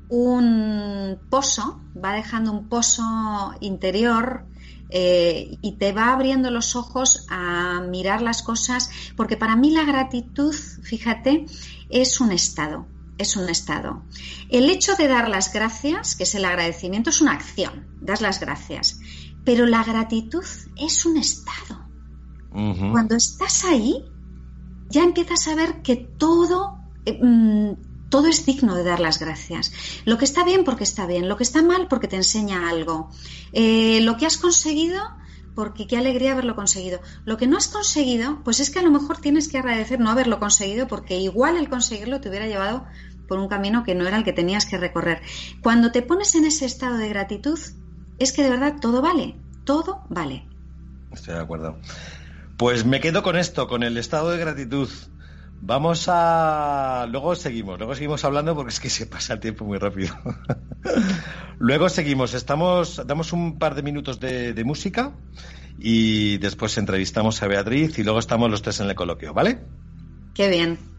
un 0.07 1.17
pozo, 1.31 1.81
va 1.97 2.13
dejando 2.13 2.51
un 2.51 2.69
pozo 2.69 3.55
interior 3.61 4.45
eh, 4.91 5.57
y 5.63 5.77
te 5.77 5.93
va 5.93 6.13
abriendo 6.13 6.51
los 6.51 6.75
ojos 6.75 7.25
a 7.27 7.81
mirar 7.89 8.21
las 8.21 8.43
cosas, 8.43 8.91
porque 9.17 9.35
para 9.35 9.55
mí 9.55 9.71
la 9.71 9.83
gratitud, 9.83 10.53
fíjate, 10.53 11.47
es 11.89 12.21
un 12.21 12.33
estado, 12.33 12.85
es 13.17 13.35
un 13.35 13.49
estado. 13.49 14.03
El 14.51 14.69
hecho 14.69 14.93
de 14.93 15.07
dar 15.07 15.27
las 15.27 15.51
gracias, 15.51 16.15
que 16.15 16.25
es 16.25 16.35
el 16.35 16.45
agradecimiento, 16.45 17.09
es 17.09 17.19
una 17.19 17.33
acción, 17.33 17.87
das 17.99 18.21
las 18.21 18.39
gracias, 18.39 18.99
pero 19.43 19.65
la 19.65 19.83
gratitud 19.83 20.45
es 20.75 21.03
un 21.07 21.17
estado. 21.17 21.84
Cuando 22.91 23.15
estás 23.15 23.65
ahí, 23.65 24.05
ya 24.89 25.03
empiezas 25.03 25.47
a 25.47 25.55
ver 25.55 25.81
que 25.81 25.95
todo... 25.95 26.79
Eh, 27.05 27.19
mm, 27.21 27.73
todo 28.09 28.27
es 28.27 28.45
digno 28.45 28.75
de 28.75 28.83
dar 28.83 29.01
las 29.01 29.19
gracias. 29.19 29.73
Lo 30.05 30.17
que 30.17 30.23
está 30.23 30.45
bien 30.45 30.63
porque 30.63 30.85
está 30.85 31.05
bien, 31.05 31.27
lo 31.27 31.35
que 31.35 31.43
está 31.43 31.61
mal 31.61 31.87
porque 31.89 32.07
te 32.07 32.15
enseña 32.15 32.69
algo. 32.69 33.09
Eh, 33.51 33.99
lo 34.01 34.15
que 34.15 34.25
has 34.25 34.37
conseguido 34.37 35.01
porque 35.55 35.87
qué 35.87 35.97
alegría 35.97 36.33
haberlo 36.33 36.55
conseguido. 36.55 36.99
Lo 37.25 37.37
que 37.37 37.47
no 37.47 37.57
has 37.57 37.67
conseguido, 37.67 38.41
pues 38.43 38.59
es 38.59 38.69
que 38.69 38.79
a 38.79 38.83
lo 38.83 38.91
mejor 38.91 39.17
tienes 39.17 39.47
que 39.47 39.57
agradecer 39.57 39.99
no 39.99 40.11
haberlo 40.11 40.39
conseguido, 40.39 40.87
porque 40.87 41.17
igual 41.17 41.57
el 41.57 41.69
conseguirlo 41.69 42.21
te 42.21 42.29
hubiera 42.29 42.45
llevado 42.45 42.85
por 43.27 43.39
un 43.39 43.47
camino 43.47 43.83
que 43.83 43.95
no 43.95 44.05
era 44.05 44.17
el 44.17 44.23
que 44.23 44.33
tenías 44.33 44.65
que 44.65 44.77
recorrer. 44.77 45.21
Cuando 45.61 45.91
te 45.91 46.01
pones 46.01 46.35
en 46.35 46.45
ese 46.45 46.65
estado 46.65 46.97
de 46.97 47.09
gratitud, 47.09 47.59
es 48.19 48.33
que 48.33 48.43
de 48.43 48.49
verdad 48.49 48.75
todo 48.79 49.01
vale, 49.01 49.35
todo 49.63 50.03
vale. 50.09 50.45
Estoy 51.11 51.33
de 51.33 51.39
acuerdo. 51.39 51.77
Pues 52.57 52.85
me 52.85 53.01
quedo 53.01 53.21
con 53.21 53.35
esto, 53.35 53.67
con 53.67 53.83
el 53.83 53.97
estado 53.97 54.31
de 54.31 54.37
gratitud. 54.37 54.89
Vamos 55.61 56.05
a. 56.07 57.07
Luego 57.09 57.35
seguimos, 57.35 57.77
luego 57.77 57.95
seguimos 57.95 58.23
hablando 58.23 58.55
porque 58.55 58.69
es 58.69 58.79
que 58.79 58.89
se 58.89 59.05
pasa 59.07 59.33
el 59.33 59.39
tiempo 59.39 59.65
muy 59.65 59.77
rápido. 59.77 60.15
luego 61.59 61.89
seguimos, 61.89 62.33
estamos, 62.33 63.01
damos 63.05 63.33
un 63.33 63.57
par 63.57 63.75
de 63.75 63.81
minutos 63.81 64.19
de, 64.19 64.53
de, 64.53 64.63
música 64.63 65.15
y 65.79 66.37
después 66.37 66.77
entrevistamos 66.77 67.41
a 67.41 67.47
Beatriz 67.47 67.97
y 67.99 68.03
luego 68.03 68.19
estamos 68.19 68.49
los 68.49 68.61
tres 68.61 68.79
en 68.79 68.89
el 68.89 68.95
coloquio, 68.95 69.33
¿vale? 69.33 69.61
Qué 70.33 70.49
bien. 70.49 70.94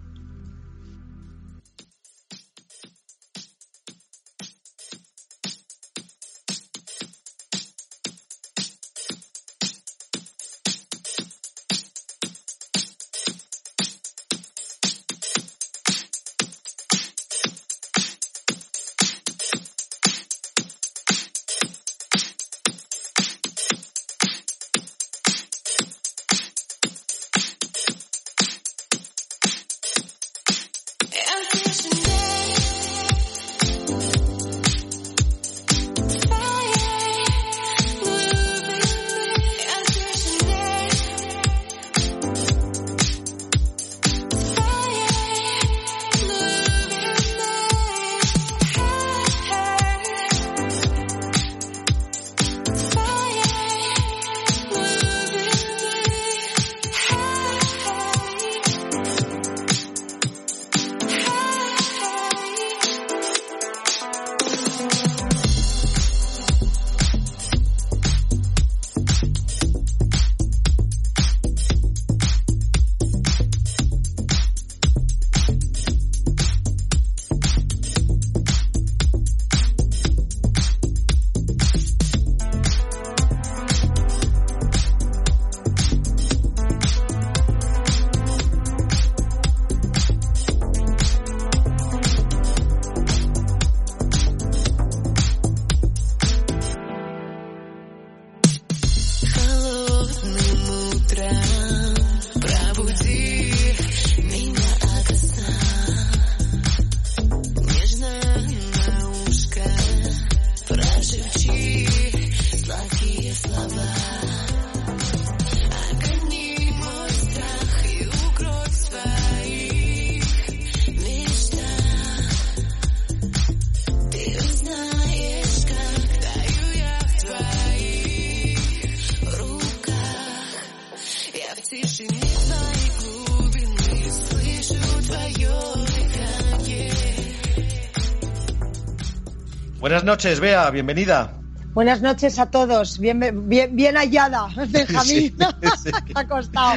Noches, 140.07 140.39
Bea, 140.39 140.71
bienvenida. 140.71 141.33
Buenas 141.75 142.01
noches 142.01 142.39
a 142.39 142.47
todos, 142.47 142.99
bien, 142.99 143.21
bien, 143.49 143.77
bien 143.77 143.97
hallada, 143.97 144.47
Benjamín. 144.69 145.37
Sí, 145.37 145.69
sí. 145.83 145.91
ha 146.15 146.27
costado. 146.27 146.77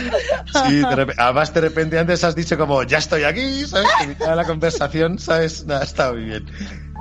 Sí, 0.67 0.79
de 0.79 1.13
además 1.15 1.53
de 1.53 1.61
repente 1.61 1.99
antes 1.99 2.23
has 2.23 2.35
dicho 2.35 2.57
como, 2.57 2.83
ya 2.83 2.97
estoy 2.97 3.23
aquí, 3.23 3.65
¿sabes? 3.65 3.87
Que 4.17 4.25
la 4.25 4.43
conversación, 4.45 5.19
¿sabes? 5.19 5.63
ha 5.69 5.83
estado 5.83 6.15
muy 6.15 6.25
bien. 6.25 6.45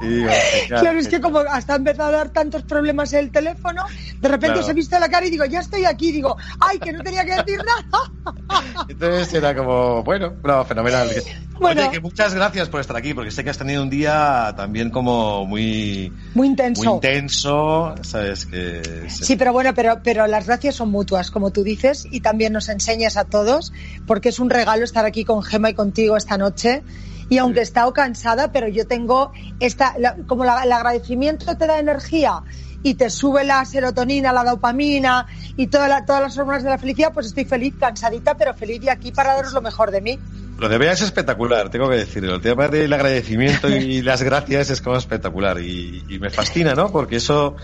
Digo, 0.01 0.31
claro, 0.69 0.99
es 0.99 1.09
que 1.09 1.21
como 1.21 1.41
hasta 1.41 1.75
ha 1.75 1.77
empezado 1.77 2.09
a 2.09 2.13
dar 2.13 2.31
tantos 2.31 2.63
problemas 2.63 3.13
el 3.13 3.31
teléfono, 3.31 3.85
de 4.21 4.29
repente 4.29 4.55
claro. 4.55 4.61
os 4.61 4.69
he 4.69 4.75
visto 4.75 4.99
la 4.99 5.09
cara 5.09 5.27
y 5.27 5.31
digo, 5.31 5.45
ya 5.45 5.61
estoy 5.61 5.85
aquí, 5.85 6.13
digo, 6.13 6.37
ay, 6.61 6.79
que 6.79 6.93
no 6.93 7.03
tenía 7.03 7.25
que 7.25 7.35
decir 7.35 7.61
nada. 7.65 8.85
Entonces 8.89 9.35
era 9.35 9.55
como, 9.55 10.03
bueno, 10.03 10.35
no, 10.43 10.65
fenomenal. 10.65 11.11
Bueno, 11.59 11.81
Oye, 11.81 11.91
que 11.91 12.01
muchas 12.01 12.35
gracias 12.35 12.69
por 12.69 12.81
estar 12.81 12.97
aquí, 12.97 13.15
porque 13.15 13.33
sé 13.33 13.43
que 13.43 13.51
has 13.51 13.59
tenido 13.59 13.83
un 13.83 13.91
día 13.91 14.55
también 14.57 14.91
como 14.91 15.45
muy... 15.45 16.13
Muy 16.35 16.47
intenso. 16.47 16.85
Muy 16.85 16.95
intenso, 16.95 17.97
¿sabes? 18.03 18.47
Que... 18.47 19.07
Sí, 19.09 19.35
pero 19.35 19.53
bueno, 19.53 19.75
pero, 19.75 20.01
pero 20.05 20.29
las 20.29 20.47
gracias 20.47 20.77
son 20.77 20.93
mutuas, 20.93 21.33
como 21.33 21.51
tú 21.51 21.65
dices, 21.65 22.07
y 22.13 22.21
también 22.21 22.53
nos 22.53 22.69
enseñas 22.69 23.17
a 23.17 23.25
todos, 23.25 23.73
porque 24.07 24.29
es 24.29 24.39
un 24.39 24.51
regalo 24.51 24.85
estar 24.85 25.05
aquí 25.05 25.25
con 25.25 25.43
Gema 25.43 25.71
y 25.71 25.75
contigo 25.75 26.17
esta 26.17 26.39
noche 26.39 26.85
y 27.29 27.39
aunque 27.39 27.61
he 27.61 27.63
estado 27.63 27.93
cansada, 27.93 28.53
pero 28.53 28.69
yo 28.69 28.87
tengo 28.87 29.33
esta, 29.61 29.95
la, 29.99 30.17
como 30.27 30.45
la, 30.45 30.63
el 30.63 30.73
agradecimiento 30.73 31.57
te 31.57 31.67
da 31.67 31.79
energía 31.79 32.43
y 32.83 32.95
te 32.95 33.11
sube 33.11 33.45
la 33.45 33.65
serotonina, 33.65 34.33
la 34.33 34.45
dopamina 34.45 35.27
y 35.57 35.67
toda 35.67 35.89
la, 35.89 36.05
todas 36.05 36.23
las 36.23 36.39
hormonas 36.39 36.63
de 36.63 36.71
la 36.71 36.79
felicidad, 36.79 37.13
pues 37.13 37.27
estoy 37.27 37.45
feliz, 37.45 37.75
cansadita, 37.79 38.37
pero 38.37 38.55
feliz 38.55 38.83
y 38.83 38.89
aquí 38.89 39.13
para 39.13 39.35
daros 39.35 39.53
lo 39.53 39.61
mejor 39.61 39.91
de 39.91 40.01
mí. 40.01 40.19
Lo 40.59 40.69
de 40.69 40.79
Bea 40.79 40.93
es 40.93 41.03
espectacular, 41.03 41.71
tengo 41.71 41.89
que 41.89 41.97
decirlo. 41.97 42.35
El 42.35 42.41
tema 42.41 42.69
del 42.69 42.93
agradecimiento 42.93 43.69
y 43.69 44.03
las 44.03 44.23
gracias 44.23 44.71
es 44.71 44.81
como 44.81 44.97
espectacular 44.97 45.61
y, 45.61 46.05
y 46.09 46.19
me 46.19 46.31
fascina, 46.31 46.75
¿no? 46.75 46.91
Porque 46.91 47.17
eso 47.17 47.57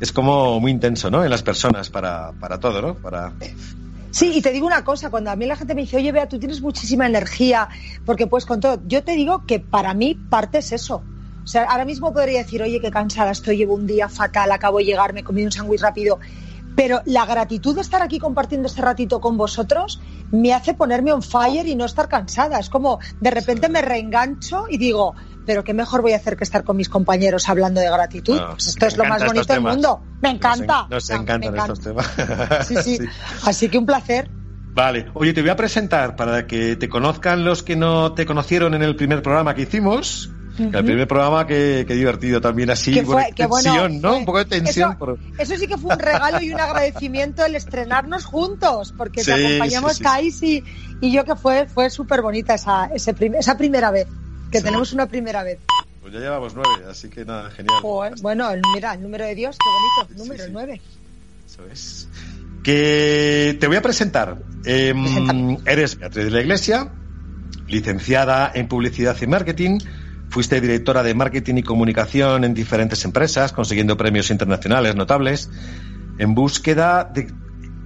es 0.00 0.10
como 0.12 0.58
muy 0.58 0.72
intenso, 0.72 1.10
¿no? 1.10 1.22
En 1.22 1.30
las 1.30 1.44
personas 1.44 1.88
para, 1.88 2.32
para 2.32 2.58
todo, 2.58 2.82
¿no? 2.82 2.94
Para... 2.94 3.32
Sí, 4.14 4.30
y 4.36 4.42
te 4.42 4.52
digo 4.52 4.66
una 4.66 4.84
cosa, 4.84 5.08
cuando 5.10 5.30
a 5.30 5.36
mí 5.36 5.46
la 5.46 5.56
gente 5.56 5.74
me 5.74 5.80
dice, 5.82 5.96
oye, 5.96 6.12
Bea, 6.12 6.28
tú 6.28 6.38
tienes 6.38 6.60
muchísima 6.60 7.06
energía, 7.06 7.68
porque 8.04 8.26
pues 8.26 8.44
con 8.44 8.60
todo, 8.60 8.82
yo 8.84 9.02
te 9.02 9.12
digo 9.12 9.44
que 9.46 9.58
para 9.60 9.94
mí 9.94 10.22
parte 10.28 10.58
es 10.58 10.72
eso. 10.72 10.96
O 11.44 11.46
sea, 11.46 11.64
ahora 11.64 11.86
mismo 11.86 12.12
podría 12.12 12.40
decir, 12.40 12.62
oye, 12.62 12.78
qué 12.80 12.90
cansada 12.90 13.30
estoy, 13.32 13.56
llevo 13.56 13.74
un 13.74 13.86
día 13.86 14.08
fatal, 14.10 14.52
acabo 14.52 14.78
de 14.78 14.84
llegar, 14.84 15.14
me 15.14 15.20
he 15.20 15.24
comido 15.24 15.46
un 15.46 15.52
sándwich 15.52 15.80
rápido. 15.80 16.20
Pero 16.74 17.02
la 17.04 17.26
gratitud 17.26 17.74
de 17.74 17.82
estar 17.82 18.02
aquí 18.02 18.18
compartiendo 18.18 18.66
este 18.66 18.82
ratito 18.82 19.20
con 19.20 19.36
vosotros 19.36 20.00
me 20.30 20.54
hace 20.54 20.74
ponerme 20.74 21.12
on 21.12 21.22
fire 21.22 21.66
y 21.66 21.74
no 21.74 21.84
estar 21.84 22.08
cansada. 22.08 22.58
Es 22.58 22.70
como, 22.70 22.98
de 23.20 23.30
repente 23.30 23.68
me 23.68 23.82
reengancho 23.82 24.64
y 24.68 24.78
digo, 24.78 25.14
pero 25.44 25.64
qué 25.64 25.74
mejor 25.74 26.02
voy 26.02 26.12
a 26.12 26.16
hacer 26.16 26.36
que 26.36 26.44
estar 26.44 26.64
con 26.64 26.76
mis 26.76 26.88
compañeros 26.88 27.48
hablando 27.48 27.80
de 27.80 27.90
gratitud. 27.90 28.40
No, 28.40 28.50
pues 28.50 28.68
esto 28.68 28.86
es 28.86 28.96
lo 28.96 29.04
más 29.04 29.24
bonito 29.24 29.52
del 29.52 29.62
mundo. 29.62 30.02
Me 30.22 30.30
encanta. 30.30 30.86
Nos, 30.88 31.10
en, 31.10 31.16
nos 31.16 31.20
encantan 31.20 31.54
encanta. 31.54 31.72
estos 31.72 31.80
temas. 31.80 32.66
Sí, 32.66 32.76
sí, 32.82 32.96
sí. 32.98 33.06
Así 33.44 33.68
que 33.68 33.78
un 33.78 33.86
placer. 33.86 34.30
Vale, 34.74 35.10
oye, 35.14 35.34
te 35.34 35.42
voy 35.42 35.50
a 35.50 35.56
presentar 35.56 36.16
para 36.16 36.46
que 36.46 36.76
te 36.76 36.88
conozcan 36.88 37.44
los 37.44 37.62
que 37.62 37.76
no 37.76 38.14
te 38.14 38.24
conocieron 38.24 38.72
en 38.72 38.82
el 38.82 38.96
primer 38.96 39.22
programa 39.22 39.54
que 39.54 39.62
hicimos. 39.62 40.30
Uh 40.58 40.62
-huh. 40.62 40.78
El 40.78 40.84
primer 40.84 41.08
programa 41.08 41.46
que, 41.46 41.84
que 41.86 41.94
divertido 41.94 42.40
también 42.40 42.70
así, 42.70 42.92
que 42.92 43.04
fue, 43.04 43.26
que 43.34 43.46
tensión, 43.46 43.74
bueno, 43.74 44.00
¿no? 44.00 44.08
Fue, 44.10 44.18
un 44.18 44.24
poco 44.24 44.38
de 44.38 44.44
tensión. 44.44 44.90
Eso, 44.90 44.98
por... 44.98 45.18
eso, 45.38 45.56
sí 45.56 45.66
que 45.66 45.78
fue 45.78 45.94
un 45.94 46.00
regalo 46.00 46.40
y 46.40 46.52
un 46.52 46.60
agradecimiento 46.60 47.44
el 47.44 47.56
estrenarnos 47.56 48.24
juntos, 48.24 48.92
porque 48.96 49.24
sí, 49.24 49.32
te 49.32 49.46
acompañamos, 49.46 49.96
sí, 49.96 50.02
Thais, 50.02 50.42
y, 50.42 50.64
y, 51.00 51.12
yo 51.12 51.24
que 51.24 51.36
fue, 51.36 51.66
fue 51.66 51.88
súper 51.90 52.20
bonita 52.20 52.54
esa, 52.54 52.86
ese 52.86 53.14
prim 53.14 53.34
esa 53.34 53.56
primera 53.56 53.90
vez, 53.90 54.06
que 54.50 54.60
tenemos 54.60 54.92
una 54.92 55.06
primera 55.06 55.42
vez. 55.42 55.58
Pues 56.02 56.12
ya 56.12 56.20
llevamos 56.20 56.52
nueve, 56.54 56.84
así 56.90 57.08
que 57.08 57.24
nada, 57.24 57.48
genial. 57.50 57.80
Joder, 57.80 58.14
bueno, 58.20 58.50
mira, 58.74 58.92
el 58.94 59.02
número 59.02 59.24
de 59.24 59.34
Dios, 59.34 59.56
qué 59.56 60.04
bonito, 60.04 60.24
número 60.24 60.44
nueve. 60.50 60.80
Eso 61.46 61.64
es. 61.70 62.08
Que 62.62 63.56
te 63.60 63.66
voy 63.66 63.76
a 63.76 63.82
presentar. 63.82 64.38
Em, 64.64 65.58
eres 65.66 65.98
Beatriz 65.98 66.24
de 66.24 66.30
la 66.30 66.40
Iglesia, 66.40 66.92
licenciada 67.68 68.50
en 68.54 68.68
Publicidad 68.68 69.16
y 69.20 69.26
Marketing. 69.26 69.78
Fuiste 70.32 70.62
directora 70.62 71.02
de 71.02 71.12
Marketing 71.12 71.56
y 71.56 71.62
Comunicación 71.62 72.44
en 72.44 72.54
diferentes 72.54 73.04
empresas, 73.04 73.52
consiguiendo 73.52 73.98
premios 73.98 74.30
internacionales 74.30 74.96
notables. 74.96 75.50
En 76.16 76.34
búsqueda 76.34 77.04
de 77.04 77.30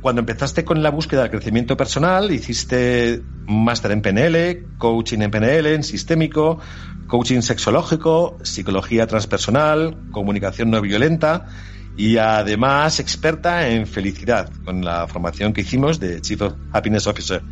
cuando 0.00 0.20
empezaste 0.20 0.64
con 0.64 0.80
la 0.80 0.90
búsqueda 0.90 1.22
del 1.22 1.32
crecimiento 1.32 1.76
personal, 1.76 2.30
hiciste 2.30 3.20
máster 3.48 3.90
en 3.90 4.00
PNL, 4.00 4.78
coaching 4.78 5.22
en 5.22 5.30
PNL, 5.32 5.66
en 5.74 5.82
sistémico, 5.82 6.60
coaching 7.08 7.40
sexológico, 7.40 8.38
psicología 8.44 9.08
transpersonal, 9.08 9.96
comunicación 10.12 10.70
no 10.70 10.80
violenta 10.80 11.46
y 11.96 12.18
además 12.18 13.00
experta 13.00 13.68
en 13.68 13.88
felicidad 13.88 14.52
con 14.64 14.84
la 14.84 15.08
formación 15.08 15.52
que 15.52 15.62
hicimos 15.62 15.98
de 15.98 16.20
Chief 16.20 16.40
Happiness 16.72 17.08
Officer. 17.08 17.42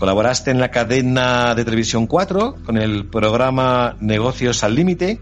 Colaboraste 0.00 0.50
en 0.50 0.58
la 0.58 0.72
cadena 0.72 1.54
de 1.54 1.64
televisión 1.64 2.08
4 2.08 2.56
con 2.64 2.76
el 2.78 3.06
programa 3.06 3.96
Negocios 4.00 4.64
al 4.64 4.74
Límite 4.74 5.20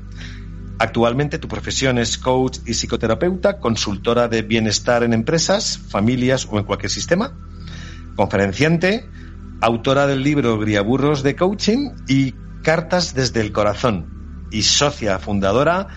Actualmente 0.79 1.41
tu 1.41 1.49
profesión 1.49 1.99
es 1.99 2.19
coach 2.19 2.59
y 2.65 2.75
psicoterapeuta, 2.75 3.59
consultora 3.59 4.29
de 4.29 4.43
bienestar 4.43 5.03
en 5.03 5.13
empresas, 5.13 5.77
familias 5.77 6.47
o 6.49 6.59
en 6.59 6.65
cualquier 6.65 6.91
sistema, 6.91 7.37
conferenciante, 8.15 9.09
autora 9.61 10.07
del 10.07 10.23
libro 10.23 10.57
Griaburros 10.57 11.25
de 11.25 11.35
Coaching 11.35 11.91
y 12.07 12.33
Cartas 12.63 13.13
desde 13.13 13.41
el 13.41 13.51
Corazón 13.51 14.47
y 14.53 14.63
socia 14.63 15.19
fundadora 15.19 15.89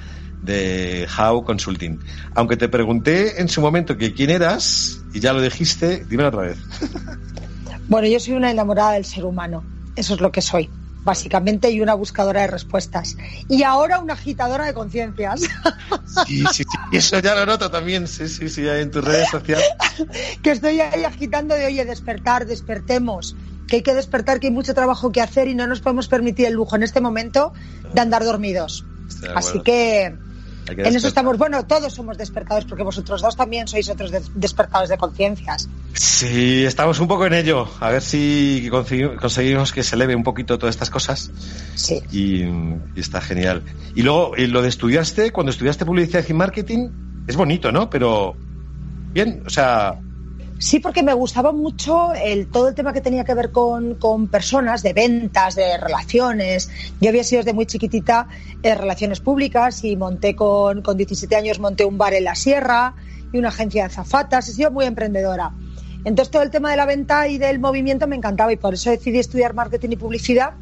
de 0.41 1.07
How 1.15 1.43
Consulting. 1.43 1.99
Aunque 2.33 2.57
te 2.57 2.67
pregunté 2.67 3.39
en 3.39 3.49
su 3.49 3.61
momento 3.61 3.97
que 3.97 4.13
quién 4.13 4.31
eras 4.31 5.03
y 5.13 5.19
ya 5.19 5.31
lo 5.33 5.41
dijiste, 5.43 6.05
dímelo 6.05 6.29
otra 6.29 6.41
vez. 6.41 6.57
Bueno, 7.91 8.07
yo 8.07 8.21
soy 8.21 8.35
una 8.35 8.49
enamorada 8.49 8.93
del 8.93 9.03
ser 9.03 9.25
humano. 9.25 9.65
Eso 9.97 10.13
es 10.13 10.21
lo 10.21 10.31
que 10.31 10.41
soy 10.41 10.71
básicamente, 11.03 11.69
y 11.71 11.81
una 11.81 11.95
buscadora 11.95 12.41
de 12.41 12.47
respuestas. 12.47 13.17
Y 13.49 13.63
ahora 13.63 13.99
una 13.99 14.13
agitadora 14.13 14.65
de 14.65 14.73
conciencias. 14.73 15.41
Sí, 16.27 16.43
sí, 16.51 16.63
sí, 16.63 16.97
eso 16.97 17.19
ya 17.19 17.35
lo 17.35 17.45
noto 17.45 17.71
también, 17.71 18.05
sí, 18.07 18.27
sí, 18.27 18.49
sí, 18.49 18.67
en 18.67 18.91
tus 18.91 19.03
redes 19.03 19.29
sociales. 19.29 19.65
que 20.41 20.51
estoy 20.51 20.81
ahí 20.81 21.05
agitando 21.05 21.55
de, 21.55 21.65
oye, 21.65 21.85
despertar, 21.85 22.45
despertemos, 22.45 23.37
que 23.65 23.77
hay 23.77 23.81
que 23.81 23.93
despertar, 23.93 24.41
que 24.41 24.47
hay 24.47 24.53
mucho 24.53 24.73
trabajo 24.73 25.11
que 25.11 25.21
hacer 25.21 25.47
y 25.47 25.55
no 25.55 25.67
nos 25.67 25.79
podemos 25.79 26.09
permitir 26.09 26.47
el 26.47 26.53
lujo 26.53 26.75
en 26.75 26.83
este 26.83 26.99
momento 26.99 27.53
de 27.93 28.01
andar 28.01 28.25
dormidos. 28.25 28.87
Así 29.33 29.61
que 29.61 30.19
en 30.67 30.95
eso 30.95 31.07
estamos, 31.07 31.37
bueno, 31.37 31.65
todos 31.65 31.93
somos 31.93 32.17
despertados 32.17 32.65
porque 32.65 32.83
vosotros 32.83 33.21
dos 33.21 33.35
también 33.35 33.67
sois 33.67 33.89
otros 33.89 34.11
despertados 34.35 34.89
de 34.89 34.97
conciencias. 34.97 35.67
Sí, 35.93 36.63
estamos 36.65 36.99
un 36.99 37.07
poco 37.07 37.25
en 37.25 37.33
ello. 37.33 37.67
A 37.79 37.89
ver 37.89 38.01
si 38.01 38.69
conseguimos 38.69 39.71
que 39.71 39.83
se 39.83 39.95
eleve 39.95 40.15
un 40.15 40.23
poquito 40.23 40.57
todas 40.57 40.75
estas 40.75 40.89
cosas. 40.89 41.31
Sí. 41.75 42.01
Y, 42.11 42.45
está 42.99 43.21
genial. 43.21 43.63
Y 43.95 44.03
luego, 44.03 44.33
lo 44.37 44.61
de 44.61 44.69
estudiaste, 44.69 45.31
cuando 45.31 45.51
estudiaste 45.51 45.85
publicidad 45.85 46.23
y 46.27 46.33
marketing, 46.33 46.89
es 47.27 47.35
bonito, 47.35 47.71
¿no? 47.71 47.89
Pero, 47.89 48.35
bien, 49.13 49.43
o 49.45 49.49
sea, 49.49 49.99
Sí, 50.61 50.79
porque 50.79 51.01
me 51.01 51.15
gustaba 51.15 51.51
mucho 51.51 52.13
el, 52.13 52.45
todo 52.45 52.67
el 52.67 52.75
tema 52.75 52.93
que 52.93 53.01
tenía 53.01 53.23
que 53.23 53.33
ver 53.33 53.51
con, 53.51 53.97
personas, 54.29 54.83
de 54.83 54.93
ventas, 54.93 55.55
de 55.55 55.75
relaciones. 55.79 56.69
Yo 57.01 57.09
había 57.09 57.23
sido 57.23 57.39
desde 57.39 57.53
muy 57.53 57.65
chiquitita 57.65 58.27
en 58.61 58.77
relaciones 58.77 59.21
públicas 59.21 59.83
y 59.83 59.95
monté 59.95 60.35
con, 60.35 60.83
con 60.83 60.97
17 60.97 61.35
años, 61.35 61.57
monté 61.57 61.83
un 61.83 61.97
bar 61.97 62.13
en 62.13 62.25
la 62.25 62.35
sierra 62.35 62.93
y 63.33 63.39
una 63.39 63.47
agencia 63.47 63.85
de 63.85 63.89
zafatas. 63.89 64.49
He 64.49 64.53
sido 64.53 64.69
muy 64.69 64.85
emprendedora. 64.85 65.51
Entonces 66.05 66.29
todo 66.29 66.43
el 66.43 66.51
tema 66.51 66.69
de 66.69 66.77
la 66.77 66.85
venta 66.85 67.27
y 67.27 67.39
del 67.39 67.57
movimiento 67.57 68.05
me 68.05 68.15
encantaba 68.15 68.53
y 68.53 68.57
por 68.57 68.75
eso 68.75 68.91
decidí 68.91 69.17
estudiar 69.17 69.55
marketing 69.55 69.89
y 69.93 69.95
publicidad 69.95 70.53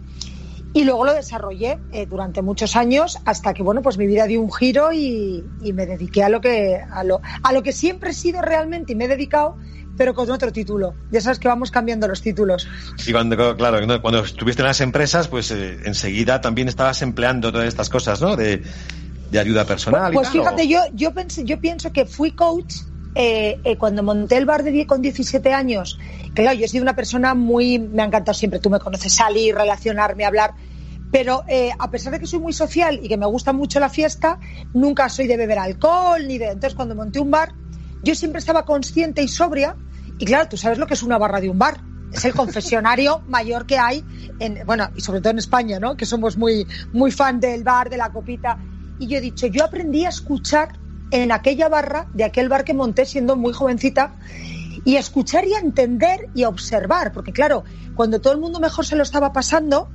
y 0.71 0.83
luego 0.83 1.03
lo 1.03 1.13
desarrollé 1.13 1.79
eh, 1.91 2.05
durante 2.05 2.41
muchos 2.41 2.75
años 2.75 3.17
hasta 3.25 3.53
que 3.53 3.63
bueno 3.63 3.81
pues 3.81 3.97
mi 3.97 4.05
vida 4.05 4.27
dio 4.27 4.39
un 4.39 4.51
giro 4.51 4.93
y, 4.93 5.43
y, 5.61 5.73
me 5.73 5.87
dediqué 5.87 6.23
a 6.23 6.29
lo 6.29 6.41
que 6.41 6.77
a 6.77 7.03
lo, 7.03 7.21
a 7.41 7.53
lo 7.53 7.63
que 7.63 7.71
siempre 7.71 8.11
he 8.11 8.13
sido 8.13 8.43
realmente 8.43 8.93
y 8.93 8.95
me 8.95 9.05
he 9.05 9.07
dedicado 9.07 9.57
pero 9.99 10.13
con 10.13 10.31
otro 10.31 10.49
título. 10.53 10.95
Ya 11.11 11.19
sabes 11.19 11.39
que 11.39 11.49
vamos 11.49 11.71
cambiando 11.71 12.07
los 12.07 12.21
títulos. 12.21 12.65
Y 13.05 13.11
cuando, 13.11 13.57
claro, 13.57 13.79
cuando 14.01 14.23
estuviste 14.23 14.61
en 14.61 14.67
las 14.67 14.79
empresas, 14.79 15.27
pues 15.27 15.51
eh, 15.51 15.77
enseguida 15.83 16.39
también 16.39 16.69
estabas 16.69 17.01
empleando 17.01 17.51
todas 17.51 17.67
estas 17.67 17.89
cosas, 17.89 18.21
¿no? 18.21 18.37
De, 18.37 18.63
ayuda 19.37 19.65
personal. 19.65 20.13
Pues, 20.13 20.29
y 20.29 20.37
fíjate, 20.37 20.69
yo, 20.69 20.79
yo, 20.93 21.13
pensé, 21.13 21.43
yo 21.43 21.59
pienso 21.59 21.91
que 21.91 22.05
fui 22.05 22.31
coach 22.31 22.75
eh, 23.13 23.59
eh, 23.65 23.75
cuando 23.77 24.01
monté 24.01 24.37
el 24.37 24.45
bar 24.45 24.63
de 24.63 24.71
10 24.71 24.87
con 24.87 25.01
17 25.01 25.51
años. 25.53 25.99
Claro, 26.33 26.57
yo 26.57 26.63
he 26.63 26.69
sido 26.69 26.83
una 26.83 26.95
persona 26.95 27.35
muy. 27.35 27.77
Me 27.77 28.01
ha 28.01 28.05
encantado 28.05 28.33
siempre, 28.33 28.61
tú 28.61 28.69
me 28.69 28.79
conoces, 28.79 29.11
salir, 29.11 29.53
relacionarme, 29.53 30.23
hablar. 30.23 30.53
Pero 31.11 31.43
a 31.77 31.91
pesar 31.91 32.13
de 32.13 32.21
que 32.21 32.27
soy 32.27 32.39
muy 32.39 32.53
social 32.53 33.01
y 33.03 33.09
que 33.09 33.17
me 33.17 33.25
gusta 33.25 33.51
mucho 33.51 33.81
la 33.81 33.89
fiesta, 33.89 34.39
nunca 34.73 35.09
soy 35.09 35.27
de 35.27 35.35
beber 35.35 35.59
alcohol 35.59 36.25
ni 36.25 36.37
de. 36.37 36.45
Entonces, 36.45 36.73
cuando 36.73 36.95
monté 36.95 37.19
un 37.19 37.31
bar, 37.31 37.51
yo 38.01 38.15
siempre 38.15 38.39
estaba 38.39 38.65
consciente 38.65 39.21
y 39.21 39.27
sobria 39.27 39.75
y 40.17 40.25
claro, 40.25 40.49
tú 40.49 40.57
sabes 40.57 40.77
lo 40.77 40.85
que 40.85 40.93
es 40.93 41.03
una 41.03 41.17
barra 41.17 41.39
de 41.39 41.49
un 41.49 41.57
bar. 41.57 41.81
Es 42.11 42.25
el 42.25 42.33
confesionario 42.33 43.21
mayor 43.27 43.65
que 43.65 43.77
hay, 43.77 44.03
en, 44.39 44.65
bueno, 44.65 44.89
y 44.95 45.01
sobre 45.01 45.21
todo 45.21 45.31
en 45.31 45.39
España, 45.39 45.79
¿no? 45.79 45.95
Que 45.95 46.05
somos 46.05 46.37
muy, 46.37 46.67
muy 46.91 47.11
fan 47.11 47.39
del 47.39 47.63
bar, 47.63 47.89
de 47.89 47.97
la 47.97 48.11
copita. 48.11 48.59
Y 48.99 49.07
yo 49.07 49.17
he 49.17 49.21
dicho, 49.21 49.47
yo 49.47 49.63
aprendí 49.63 50.05
a 50.05 50.09
escuchar 50.09 50.79
en 51.11 51.31
aquella 51.31 51.69
barra, 51.69 52.07
de 52.13 52.23
aquel 52.23 52.49
bar 52.49 52.65
que 52.65 52.73
monté 52.73 53.05
siendo 53.05 53.35
muy 53.35 53.53
jovencita, 53.53 54.17
y 54.83 54.97
a 54.97 54.99
escuchar 54.99 55.47
y 55.47 55.53
a 55.53 55.59
entender 55.59 56.29
y 56.33 56.43
a 56.43 56.49
observar, 56.49 57.11
porque 57.11 57.31
claro, 57.31 57.63
cuando 57.95 58.19
todo 58.21 58.33
el 58.33 58.39
mundo 58.39 58.59
mejor 58.59 58.85
se 58.85 58.95
lo 58.95 59.03
estaba 59.03 59.31
pasando, 59.33 59.89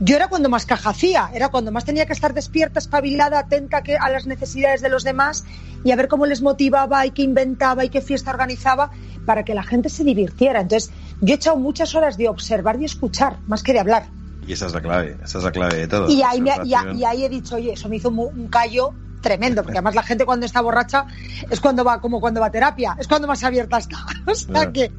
yo 0.00 0.16
era 0.16 0.28
cuando 0.28 0.48
más 0.48 0.66
caja 0.66 0.90
hacía, 0.90 1.30
era 1.34 1.48
cuando 1.48 1.72
más 1.72 1.84
tenía 1.84 2.06
que 2.06 2.12
estar 2.12 2.34
despierta, 2.34 2.78
espabilada, 2.78 3.38
atenta 3.38 3.82
a 4.00 4.10
las 4.10 4.26
necesidades 4.26 4.80
de 4.80 4.88
los 4.88 5.04
demás 5.04 5.44
y 5.84 5.90
a 5.90 5.96
ver 5.96 6.08
cómo 6.08 6.26
les 6.26 6.42
motivaba 6.42 7.04
y 7.06 7.10
qué 7.10 7.22
inventaba 7.22 7.84
y 7.84 7.88
qué 7.88 8.00
fiesta 8.00 8.30
organizaba 8.30 8.90
para 9.26 9.44
que 9.44 9.54
la 9.54 9.62
gente 9.62 9.88
se 9.88 10.04
divirtiera. 10.04 10.60
Entonces, 10.60 10.92
yo 11.20 11.34
he 11.34 11.36
echado 11.36 11.56
muchas 11.56 11.94
horas 11.94 12.16
de 12.16 12.28
observar 12.28 12.80
y 12.80 12.84
escuchar, 12.84 13.38
más 13.46 13.62
que 13.62 13.72
de 13.72 13.80
hablar. 13.80 14.06
Y 14.46 14.52
esa 14.52 14.66
es 14.66 14.72
la 14.72 14.80
clave, 14.80 15.16
esa 15.22 15.38
es 15.38 15.44
la 15.44 15.52
clave 15.52 15.76
de 15.76 15.88
todo. 15.88 16.08
Y 16.08 16.22
ahí, 16.22 16.42
y, 16.64 17.04
ahí 17.04 17.24
he 17.24 17.28
dicho, 17.28 17.56
oye, 17.56 17.72
eso 17.72 17.88
me 17.88 17.96
hizo 17.96 18.08
un 18.08 18.48
callo 18.48 18.94
tremendo, 19.20 19.62
porque 19.62 19.78
además 19.78 19.94
la 19.94 20.02
gente 20.02 20.24
cuando 20.24 20.46
está 20.46 20.60
borracha 20.60 21.06
es 21.50 21.60
cuando 21.60 21.84
va, 21.84 22.00
como 22.00 22.20
cuando 22.20 22.40
va 22.40 22.46
a 22.46 22.50
terapia, 22.50 22.96
es 22.98 23.08
cuando 23.08 23.26
más 23.26 23.42
abierta 23.44 23.78
está. 23.78 23.98
O 24.26 24.34
sea 24.34 24.72
que 24.72 24.92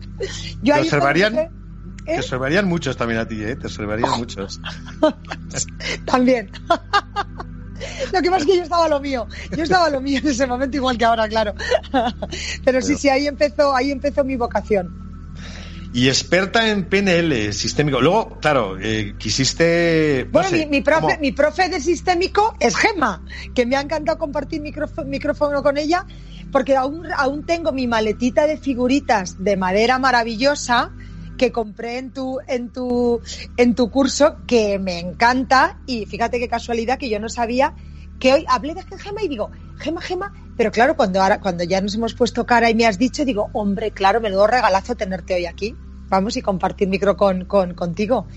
yo 0.61 0.75
ahí 0.75 0.81
observarían? 0.81 1.49
¿Eh? 2.09 2.19
observarían 2.19 2.67
muchos 2.67 2.97
también 2.97 3.19
a 3.19 3.27
ti, 3.27 3.43
¿eh? 3.43 3.55
Te 3.55 3.67
observarían 3.67 4.11
muchos. 4.17 4.59
también. 6.05 6.51
Lo 8.13 8.21
que 8.21 8.29
pasa 8.29 8.43
es 8.43 8.45
que 8.45 8.57
yo 8.57 8.63
estaba 8.63 8.87
lo 8.87 8.99
mío. 8.99 9.27
Yo 9.55 9.63
estaba 9.63 9.89
lo 9.89 10.01
mío 10.01 10.19
en 10.19 10.27
ese 10.27 10.45
momento, 10.45 10.77
igual 10.77 10.97
que 10.97 11.05
ahora, 11.05 11.27
claro. 11.27 11.53
Pero 12.65 12.81
sí, 12.81 12.95
sí, 12.95 13.09
ahí 13.09 13.27
empezó, 13.27 13.75
ahí 13.75 13.91
empezó 13.91 14.23
mi 14.23 14.35
vocación. 14.35 15.09
Y 15.91 16.07
experta 16.07 16.69
en 16.69 16.85
PNL 16.85 17.51
sistémico. 17.51 17.99
Luego, 17.99 18.37
claro, 18.39 18.77
eh, 18.79 19.15
quisiste. 19.17 20.27
bueno, 20.31 20.49
mi, 20.69 20.81
profe, 20.81 21.17
mi 21.19 21.31
profe 21.31 21.67
de 21.67 21.79
sistémico 21.79 22.55
es 22.59 22.75
Gema, 22.75 23.23
que 23.55 23.65
me 23.65 23.75
ha 23.75 23.81
encantado 23.81 24.19
compartir 24.19 24.61
micrófono, 24.61 25.07
micrófono 25.07 25.63
con 25.63 25.77
ella, 25.77 26.05
porque 26.51 26.75
aún, 26.75 27.07
aún 27.15 27.43
tengo 27.43 27.71
mi 27.71 27.87
maletita 27.87 28.45
de 28.45 28.57
figuritas 28.57 29.43
de 29.43 29.57
madera 29.57 29.97
maravillosa 29.97 30.91
que 31.39 31.51
compré 31.51 31.97
en 31.97 32.11
tu, 32.11 32.39
en 32.47 32.69
tu, 32.69 33.21
en 33.57 33.73
tu 33.73 33.89
curso, 33.89 34.35
que 34.45 34.77
me 34.77 34.99
encanta, 34.99 35.79
y 35.87 36.05
fíjate 36.05 36.37
qué 36.37 36.49
casualidad 36.49 36.99
que 36.99 37.09
yo 37.09 37.19
no 37.19 37.29
sabía 37.29 37.73
que 38.19 38.33
hoy 38.33 38.45
hablé 38.49 38.75
de 38.75 38.83
Gema 38.83 39.23
y 39.23 39.29
digo, 39.29 39.49
Gema, 39.77 40.01
Gema, 40.01 40.33
pero 40.57 40.71
claro, 40.71 40.97
cuando 40.97 41.21
ahora, 41.21 41.39
cuando 41.39 41.63
ya 41.63 41.79
nos 41.79 41.95
hemos 41.95 42.13
puesto 42.13 42.45
cara 42.45 42.69
y 42.69 42.75
me 42.75 42.85
has 42.85 42.99
dicho, 42.99 43.23
digo, 43.23 43.49
hombre, 43.53 43.91
claro, 43.91 44.19
menudo 44.19 44.45
regalazo 44.45 44.95
tenerte 44.95 45.33
hoy 45.35 45.45
aquí. 45.45 45.75
Vamos 46.09 46.35
y 46.35 46.41
compartir 46.41 46.89
micro 46.89 47.15
con, 47.15 47.45
con 47.45 47.73
contigo. 47.73 48.27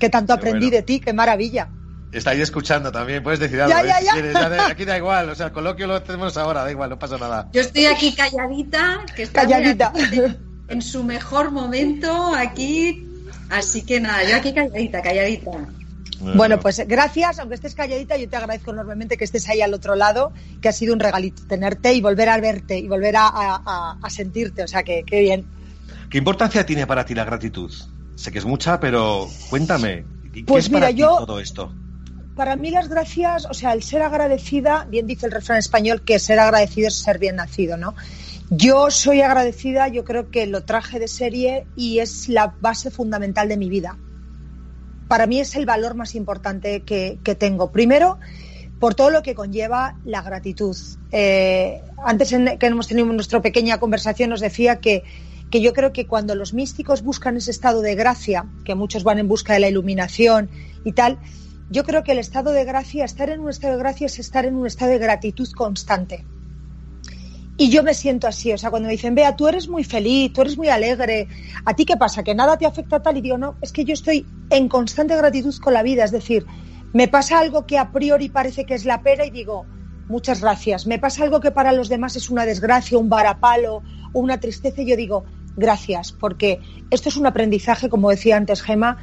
Que 0.00 0.08
tanto 0.08 0.32
aprendí 0.32 0.70
de 0.70 0.82
ti, 0.82 1.00
qué 1.00 1.12
maravilla. 1.12 1.68
Está 2.10 2.30
ahí 2.30 2.40
escuchando 2.40 2.90
también, 2.90 3.22
puedes 3.22 3.40
decir 3.40 3.60
algo. 3.60 3.76
Ya, 3.76 4.00
¿eh? 4.00 4.32
ya, 4.32 4.66
aquí 4.68 4.86
da 4.86 4.96
igual, 4.96 5.28
o 5.28 5.34
sea, 5.34 5.46
el 5.46 5.52
coloquio 5.52 5.86
lo 5.86 6.02
tenemos 6.02 6.38
ahora, 6.38 6.64
da 6.64 6.70
igual, 6.70 6.88
no 6.88 6.98
pasa 6.98 7.18
nada. 7.18 7.50
Yo 7.52 7.60
estoy 7.60 7.84
aquí 7.84 8.14
calladita, 8.14 9.04
que 9.14 9.24
está 9.24 9.42
calladita 9.42 9.92
en 10.68 10.82
su 10.82 11.04
mejor 11.04 11.50
momento 11.50 12.34
aquí. 12.34 13.06
Así 13.50 13.82
que 13.82 14.00
nada, 14.00 14.28
yo 14.28 14.36
aquí 14.36 14.52
calladita, 14.52 15.02
calladita. 15.02 15.50
Bueno. 16.20 16.58
pues 16.58 16.82
gracias, 16.86 17.38
aunque 17.38 17.54
estés 17.54 17.74
calladita, 17.74 18.16
yo 18.16 18.28
te 18.28 18.36
agradezco 18.36 18.72
enormemente 18.72 19.16
que 19.16 19.24
estés 19.24 19.48
ahí 19.48 19.60
al 19.60 19.72
otro 19.72 19.94
lado, 19.94 20.32
que 20.60 20.68
ha 20.68 20.72
sido 20.72 20.92
un 20.92 21.00
regalito 21.00 21.44
tenerte 21.46 21.94
y 21.94 22.00
volver 22.00 22.28
a 22.28 22.40
verte 22.40 22.78
y 22.78 22.88
volver 22.88 23.14
a, 23.16 23.96
sentirte, 24.08 24.64
o 24.64 24.68
sea 24.68 24.82
que 24.82 25.04
qué 25.06 25.20
bien. 25.20 25.46
¿Qué 26.10 26.18
importancia 26.18 26.66
tiene 26.66 26.86
para 26.86 27.04
ti 27.04 27.14
la 27.14 27.24
gratitud? 27.24 27.72
Sé 28.16 28.32
que 28.32 28.38
es 28.38 28.44
mucha, 28.44 28.80
pero 28.80 29.28
cuéntame, 29.48 30.04
¿qué 30.32 30.42
pues 30.44 30.64
es 30.64 30.70
mira, 30.70 30.80
para 30.80 30.90
yo, 30.90 31.18
todo 31.18 31.38
esto? 31.38 31.72
Para 32.34 32.56
mí 32.56 32.70
las 32.70 32.88
gracias, 32.88 33.46
o 33.46 33.54
sea, 33.54 33.72
el 33.72 33.82
ser 33.82 34.02
agradecida, 34.02 34.86
bien 34.88 35.06
dice 35.06 35.26
el 35.26 35.32
refrán 35.32 35.58
español 35.58 36.02
que 36.02 36.18
ser 36.18 36.40
agradecido 36.40 36.88
es 36.88 36.94
ser 36.96 37.18
bien 37.18 37.36
nacido, 37.36 37.76
¿no? 37.76 37.94
Yo 38.50 38.90
soy 38.90 39.20
agradecida, 39.20 39.88
yo 39.88 40.04
creo 40.04 40.30
que 40.30 40.46
lo 40.46 40.64
traje 40.64 40.98
de 40.98 41.08
serie 41.08 41.66
y 41.76 41.98
es 41.98 42.30
la 42.30 42.54
base 42.60 42.90
fundamental 42.90 43.46
de 43.48 43.58
mi 43.58 43.68
vida. 43.68 43.98
Para 45.06 45.26
mí 45.26 45.38
es 45.38 45.54
el 45.54 45.66
valor 45.66 45.94
más 45.94 46.14
importante 46.14 46.82
que, 46.82 47.18
tengo. 47.38 47.70
Primero, 47.72 48.18
por 48.80 48.94
todo 48.94 49.10
lo 49.10 49.22
que 49.22 49.34
conlleva 49.34 49.96
la 50.04 50.22
gratitud. 50.22 50.74
Eh, 51.12 51.82
antes 52.02 52.30
que 52.30 52.66
hemos 52.66 52.88
tenido 52.88 53.06
nuestra 53.12 53.42
pequeña 53.42 53.78
conversación 53.78 54.30
nos 54.30 54.40
decía 54.40 54.76
que, 54.76 55.02
que 55.50 55.60
yo 55.60 55.74
creo 55.74 55.92
que 55.92 56.06
cuando 56.06 56.34
los 56.34 56.54
místicos 56.54 57.02
buscan 57.02 57.36
ese 57.36 57.50
estado 57.50 57.82
de 57.82 57.96
gracia, 57.96 58.46
que 58.64 58.74
muchos 58.74 59.04
van 59.04 59.18
en 59.18 59.28
busca 59.28 59.52
de 59.52 59.60
la 59.60 59.68
iluminación 59.68 60.48
y 60.84 60.92
tal, 60.92 61.18
yo 61.68 61.84
creo 61.84 62.02
que 62.02 62.12
el 62.12 62.18
estado 62.18 62.52
de 62.52 62.64
gracia, 62.64 63.04
estar 63.04 63.28
en 63.28 63.40
un 63.40 63.50
estado 63.50 63.74
de 63.74 63.80
gracia 63.80 64.06
es 64.06 64.18
estar 64.18 64.46
en 64.46 64.54
un 64.54 64.66
estado 64.66 64.90
de 64.92 64.98
gratitud 64.98 65.50
constante. 65.52 66.24
Y 67.60 67.70
yo 67.70 67.82
me 67.82 67.92
siento 67.92 68.28
así, 68.28 68.52
o 68.52 68.56
sea, 68.56 68.70
cuando 68.70 68.86
me 68.86 68.92
dicen, 68.92 69.16
vea, 69.16 69.34
tú 69.34 69.48
eres 69.48 69.68
muy 69.68 69.82
feliz, 69.82 70.32
tú 70.32 70.42
eres 70.42 70.56
muy 70.56 70.68
alegre, 70.68 71.26
¿a 71.64 71.74
ti 71.74 71.84
qué 71.84 71.96
pasa? 71.96 72.22
¿Que 72.22 72.32
nada 72.32 72.56
te 72.56 72.66
afecta 72.66 73.02
tal? 73.02 73.16
Y 73.16 73.20
digo, 73.20 73.36
no, 73.36 73.56
es 73.60 73.72
que 73.72 73.84
yo 73.84 73.94
estoy 73.94 74.24
en 74.48 74.68
constante 74.68 75.16
gratitud 75.16 75.54
con 75.60 75.74
la 75.74 75.82
vida, 75.82 76.04
es 76.04 76.12
decir, 76.12 76.46
me 76.92 77.08
pasa 77.08 77.40
algo 77.40 77.66
que 77.66 77.76
a 77.76 77.90
priori 77.90 78.28
parece 78.28 78.64
que 78.64 78.74
es 78.74 78.84
la 78.84 79.02
pera 79.02 79.26
y 79.26 79.30
digo, 79.30 79.66
muchas 80.06 80.40
gracias. 80.40 80.86
Me 80.86 81.00
pasa 81.00 81.24
algo 81.24 81.40
que 81.40 81.50
para 81.50 81.72
los 81.72 81.88
demás 81.88 82.14
es 82.14 82.30
una 82.30 82.46
desgracia, 82.46 82.96
un 82.96 83.08
varapalo 83.08 83.82
una 84.12 84.38
tristeza 84.38 84.82
y 84.82 84.86
yo 84.86 84.96
digo, 84.96 85.24
gracias, 85.56 86.12
porque 86.12 86.60
esto 86.90 87.08
es 87.08 87.16
un 87.16 87.26
aprendizaje, 87.26 87.88
como 87.88 88.10
decía 88.10 88.36
antes 88.36 88.62
Gema, 88.62 88.98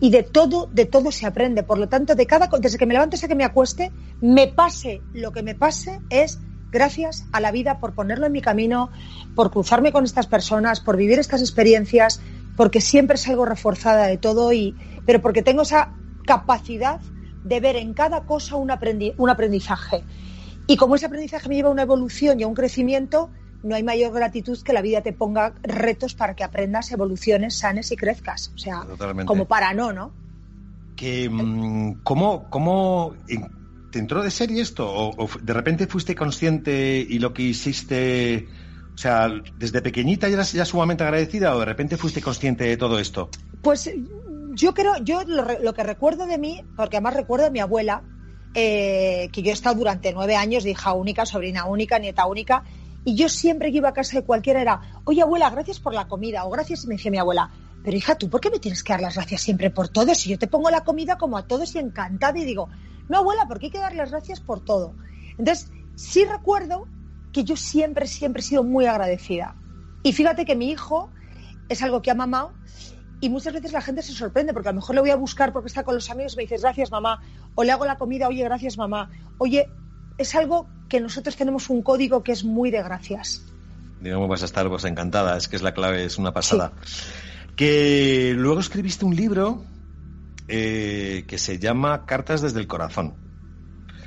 y 0.00 0.10
de 0.10 0.22
todo, 0.22 0.68
de 0.72 0.86
todo 0.86 1.10
se 1.10 1.26
aprende. 1.26 1.62
Por 1.62 1.78
lo 1.78 1.88
tanto, 1.88 2.14
de 2.14 2.26
cada, 2.26 2.48
desde 2.58 2.78
que 2.78 2.86
me 2.86 2.94
levanto 2.94 3.16
hasta 3.16 3.28
que 3.28 3.34
me 3.34 3.44
acueste, 3.44 3.90
me 4.20 4.48
pase 4.48 5.00
lo 5.12 5.32
que 5.32 5.42
me 5.42 5.54
pase, 5.54 6.00
es 6.10 6.40
gracias 6.74 7.24
a 7.32 7.40
la 7.40 7.52
vida 7.52 7.78
por 7.78 7.94
ponerlo 7.94 8.26
en 8.26 8.32
mi 8.32 8.42
camino, 8.42 8.90
por 9.34 9.50
cruzarme 9.50 9.92
con 9.92 10.04
estas 10.04 10.26
personas, 10.26 10.80
por 10.80 10.96
vivir 10.96 11.18
estas 11.18 11.40
experiencias, 11.40 12.20
porque 12.56 12.80
siempre 12.82 13.16
salgo 13.16 13.46
reforzada 13.46 14.08
de 14.08 14.18
todo, 14.18 14.52
y, 14.52 14.76
pero 15.06 15.22
porque 15.22 15.42
tengo 15.42 15.62
esa 15.62 15.94
capacidad 16.26 17.00
de 17.44 17.60
ver 17.60 17.76
en 17.76 17.94
cada 17.94 18.22
cosa 18.24 18.56
un, 18.56 18.72
un 19.16 19.30
aprendizaje. 19.30 20.04
Y 20.66 20.76
como 20.76 20.96
ese 20.96 21.06
aprendizaje 21.06 21.48
me 21.48 21.54
lleva 21.54 21.68
a 21.68 21.72
una 21.72 21.82
evolución 21.82 22.40
y 22.40 22.42
a 22.42 22.48
un 22.48 22.54
crecimiento, 22.54 23.30
no 23.62 23.76
hay 23.76 23.82
mayor 23.84 24.12
gratitud 24.12 24.60
que 24.62 24.72
la 24.72 24.82
vida 24.82 25.00
te 25.02 25.12
ponga 25.12 25.54
retos 25.62 26.14
para 26.14 26.34
que 26.34 26.42
aprendas, 26.42 26.90
evoluciones, 26.90 27.56
sanes 27.56 27.92
y 27.92 27.96
crezcas. 27.96 28.50
O 28.54 28.58
sea, 28.58 28.84
como 29.26 29.46
para 29.46 29.72
no, 29.74 29.92
¿no? 29.92 30.12
Que, 30.96 31.28
mm, 31.30 32.02
¿cómo, 32.02 32.48
cómo 32.50 33.14
te 33.94 34.00
entró 34.00 34.24
de 34.24 34.30
serie 34.32 34.60
esto? 34.60 34.92
¿O, 34.92 35.28
de 35.40 35.52
repente 35.52 35.86
fuiste 35.86 36.16
consciente 36.16 36.98
y 37.08 37.20
lo 37.20 37.32
que 37.32 37.42
hiciste, 37.42 38.48
o 38.92 38.98
sea, 38.98 39.30
desde 39.56 39.82
pequeñita 39.82 40.28
ya 40.28 40.34
eras 40.34 40.52
ya 40.52 40.64
sumamente 40.64 41.04
agradecida 41.04 41.54
o 41.54 41.60
de 41.60 41.64
repente 41.64 41.96
fuiste 41.96 42.20
consciente 42.20 42.64
de 42.64 42.76
todo 42.76 42.98
esto? 42.98 43.30
Pues 43.62 43.88
yo 44.50 44.74
creo, 44.74 44.96
yo 44.98 45.22
lo, 45.22 45.74
que 45.74 45.84
recuerdo 45.84 46.26
de 46.26 46.38
mí, 46.38 46.64
porque 46.76 46.96
además 46.96 47.14
recuerdo 47.14 47.46
a 47.46 47.50
mi 47.50 47.60
abuela, 47.60 48.02
eh, 48.52 49.28
que 49.32 49.42
yo 49.42 49.50
he 49.50 49.54
estado 49.54 49.76
durante 49.76 50.12
nueve 50.12 50.34
años 50.34 50.64
de 50.64 50.70
hija 50.70 50.92
única, 50.92 51.24
sobrina 51.24 51.64
única, 51.66 52.00
nieta 52.00 52.26
única, 52.26 52.64
y 53.04 53.14
yo 53.14 53.28
siempre 53.28 53.70
que 53.70 53.76
iba 53.76 53.90
a 53.90 53.92
casa 53.92 54.18
de 54.18 54.24
cualquiera 54.24 54.60
era, 54.60 54.80
oye 55.04 55.22
abuela, 55.22 55.50
gracias 55.50 55.78
por 55.78 55.94
la 55.94 56.08
comida, 56.08 56.44
o 56.46 56.50
gracias, 56.50 56.84
me 56.86 56.96
decía 56.96 57.12
mi 57.12 57.18
abuela, 57.18 57.48
pero 57.84 57.96
hija, 57.96 58.16
¿tú 58.16 58.28
por 58.28 58.40
qué 58.40 58.50
me 58.50 58.58
tienes 58.58 58.82
que 58.82 58.92
dar 58.92 59.02
las 59.02 59.14
gracias 59.14 59.40
siempre 59.40 59.70
por 59.70 59.88
todo? 59.88 60.12
Si 60.16 60.30
yo 60.30 60.38
te 60.38 60.48
pongo 60.48 60.68
la 60.68 60.82
comida 60.82 61.16
como 61.16 61.38
a 61.38 61.46
todos 61.46 61.76
y 61.76 61.78
encantada, 61.78 62.36
y 62.40 62.44
digo, 62.44 62.68
no 63.08 63.18
abuela, 63.18 63.46
porque 63.48 63.66
hay 63.66 63.72
que 63.72 63.78
dar 63.78 63.94
las 63.94 64.10
gracias 64.10 64.40
por 64.40 64.60
todo. 64.60 64.94
Entonces, 65.38 65.70
sí 65.94 66.24
recuerdo 66.24 66.86
que 67.32 67.44
yo 67.44 67.56
siempre, 67.56 68.06
siempre 68.06 68.40
he 68.40 68.44
sido 68.44 68.62
muy 68.62 68.86
agradecida. 68.86 69.56
Y 70.02 70.12
fíjate 70.12 70.44
que 70.44 70.54
mi 70.54 70.70
hijo 70.70 71.10
es 71.68 71.82
algo 71.82 72.02
que 72.02 72.10
ha 72.10 72.14
mamado 72.14 72.52
y 73.20 73.28
muchas 73.28 73.54
veces 73.54 73.72
la 73.72 73.80
gente 73.80 74.02
se 74.02 74.12
sorprende 74.12 74.52
porque 74.52 74.68
a 74.68 74.72
lo 74.72 74.76
mejor 74.76 74.94
le 74.94 75.00
voy 75.00 75.10
a 75.10 75.16
buscar 75.16 75.52
porque 75.52 75.68
está 75.68 75.82
con 75.82 75.94
los 75.94 76.10
amigos 76.10 76.34
y 76.34 76.36
me 76.36 76.42
dices 76.42 76.62
gracias 76.62 76.90
mamá, 76.90 77.22
o 77.54 77.64
le 77.64 77.72
hago 77.72 77.86
la 77.86 77.96
comida, 77.96 78.28
oye, 78.28 78.44
gracias 78.44 78.76
mamá. 78.76 79.10
Oye, 79.38 79.70
es 80.18 80.34
algo 80.34 80.68
que 80.88 81.00
nosotros 81.00 81.34
tenemos 81.34 81.70
un 81.70 81.82
código 81.82 82.22
que 82.22 82.32
es 82.32 82.44
muy 82.44 82.70
de 82.70 82.82
gracias. 82.82 83.42
Digamos, 84.00 84.28
vas 84.28 84.42
a 84.42 84.44
estar 84.44 84.68
vos 84.68 84.84
encantada, 84.84 85.36
es 85.36 85.48
que 85.48 85.56
es 85.56 85.62
la 85.62 85.72
clave, 85.72 86.04
es 86.04 86.18
una 86.18 86.32
pasada. 86.32 86.72
Que 87.56 88.34
luego 88.36 88.60
escribiste 88.60 89.06
un 89.06 89.16
libro 89.16 89.64
eh, 90.48 91.24
que 91.26 91.38
se 91.38 91.58
llama 91.58 92.06
Cartas 92.06 92.42
desde 92.42 92.60
el 92.60 92.66
Corazón. 92.66 93.14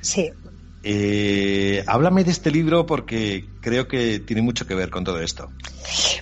Sí. 0.02 0.32
Eh, 0.84 1.84
háblame 1.88 2.24
de 2.24 2.32
este 2.32 2.52
libro 2.52 2.86
porque 2.86 3.50
creo 3.62 3.88
que 3.88 4.20
tiene 4.20 4.42
mucho 4.42 4.66
que 4.66 4.76
ver 4.76 4.90
con 4.90 5.04
todo 5.04 5.20
esto. 5.20 5.50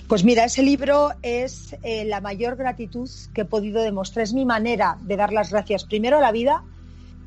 Pues 0.08 0.24
mira, 0.24 0.44
ese 0.44 0.62
libro 0.62 1.12
es 1.22 1.76
eh, 1.82 2.04
la 2.04 2.20
mayor 2.20 2.56
gratitud 2.56 3.08
que 3.34 3.42
he 3.42 3.44
podido 3.44 3.82
demostrar. 3.82 4.24
Es 4.24 4.32
mi 4.32 4.44
manera 4.44 4.98
de 5.02 5.16
dar 5.16 5.32
las 5.32 5.50
gracias 5.50 5.84
primero 5.84 6.18
a 6.18 6.20
la 6.20 6.32
vida 6.32 6.64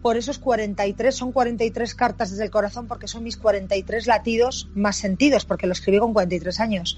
por 0.01 0.17
esos 0.17 0.39
43, 0.39 1.13
son 1.13 1.31
43 1.31 1.93
cartas 1.93 2.31
desde 2.31 2.45
el 2.45 2.51
corazón 2.51 2.87
porque 2.87 3.07
son 3.07 3.23
mis 3.23 3.37
43 3.37 4.07
latidos 4.07 4.69
más 4.73 4.95
sentidos, 4.95 5.45
porque 5.45 5.67
lo 5.67 5.73
escribí 5.73 5.99
con 5.99 6.13
43 6.13 6.59
años. 6.59 6.97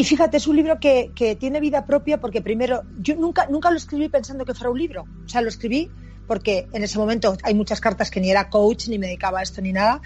Y 0.00 0.04
fíjate, 0.04 0.38
es 0.38 0.46
un 0.46 0.56
libro 0.56 0.80
que, 0.80 1.12
tiene 1.38 1.60
vida 1.60 1.84
propia 1.84 2.18
porque 2.18 2.40
primero, 2.40 2.84
yo 2.96 3.16
nunca, 3.16 3.48
nunca 3.50 3.70
lo 3.70 3.76
escribí 3.76 4.08
pensando 4.08 4.46
que 4.46 4.54
fuera 4.54 4.70
un 4.70 4.78
libro, 4.78 5.04
o 5.26 5.28
sea, 5.28 5.42
lo 5.42 5.50
escribí 5.50 5.90
porque 6.26 6.66
en 6.72 6.82
ese 6.82 6.98
momento 6.98 7.36
hay 7.42 7.52
muchas 7.52 7.82
cartas 7.82 8.10
que 8.10 8.18
ni 8.18 8.30
era 8.30 8.48
coach, 8.48 8.88
ni 8.88 8.98
me 8.98 9.08
dedicaba 9.08 9.40
a 9.40 9.42
esto, 9.42 9.60
ni 9.60 9.74
nada, 9.74 10.00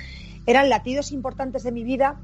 eran 0.46 0.68
latidos 0.68 1.12
importantes 1.12 1.62
de 1.62 1.70
mi 1.70 1.84
vida 1.84 2.20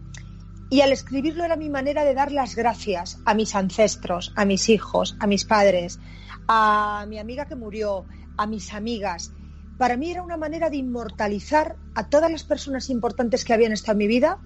y 0.69 0.81
al 0.81 0.91
escribirlo 0.91 1.45
era 1.45 1.55
mi 1.55 1.71
manera 1.71 2.03
de 2.03 2.13
dar 2.13 2.33
las 2.33 2.57
gracias 2.57 3.21
a 3.25 3.35
mis 3.35 3.55
ancestros, 3.55 4.33
a 4.35 4.45
mis 4.45 4.69
hijos, 4.69 5.15
a 5.21 5.29
mis 5.29 5.45
padres, 5.45 6.01
a 6.49 7.07
mi 7.09 7.21
amiga 7.21 7.45
que 7.45 7.55
murió, 7.55 8.05
a 8.37 8.49
mis 8.49 8.75
amigas. 8.75 9.33
Para 9.79 9.97
mí 9.97 10.11
era 10.11 10.25
una 10.25 10.37
manera 10.37 10.71
de 10.71 10.77
inmortalizar 10.79 11.77
a 11.95 12.09
todas 12.09 12.33
las 12.33 12.43
personas 12.43 12.91
importantes 12.91 13.45
que 13.45 13.53
habían 13.53 13.71
estado 13.71 13.93
en 13.93 13.99
mi 13.99 14.09
vida, 14.09 14.41